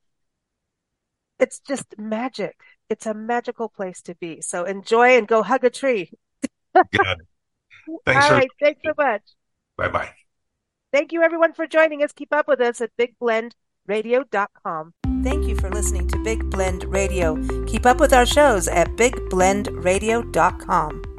it's 1.39 1.61
just 1.61 1.99
magic. 1.99 2.57
It's 2.89 3.07
a 3.07 3.15
magical 3.15 3.69
place 3.69 4.03
to 4.03 4.15
be. 4.15 4.41
So 4.41 4.65
enjoy 4.65 5.17
and 5.17 5.29
go 5.29 5.43
hug 5.43 5.65
a 5.65 5.71
tree. 5.71 6.11
Thanks. 6.75 6.87
All 8.07 8.31
right. 8.31 8.51
Thanks 8.61 8.81
so 8.85 8.93
much. 8.97 9.23
Bye 9.77 9.89
bye. 9.89 10.11
Thank 10.93 11.13
you 11.13 11.23
everyone 11.23 11.53
for 11.55 11.67
joining 11.67 12.03
us. 12.03 12.13
Keep 12.13 12.33
up 12.33 12.47
with 12.47 12.61
us 12.61 12.81
at 12.81 12.91
bigblendradio.com. 12.99 14.93
Thank 15.23 15.47
you 15.47 15.57
for 15.57 15.71
listening 15.71 16.07
to 16.09 16.19
Big 16.19 16.51
Blend 16.51 16.85
Radio. 16.85 17.37
Keep 17.67 17.87
up 17.87 17.99
with 17.99 18.13
our 18.13 18.27
shows 18.27 18.69
at 18.69 18.89
bigblendradio.com. 18.97 21.12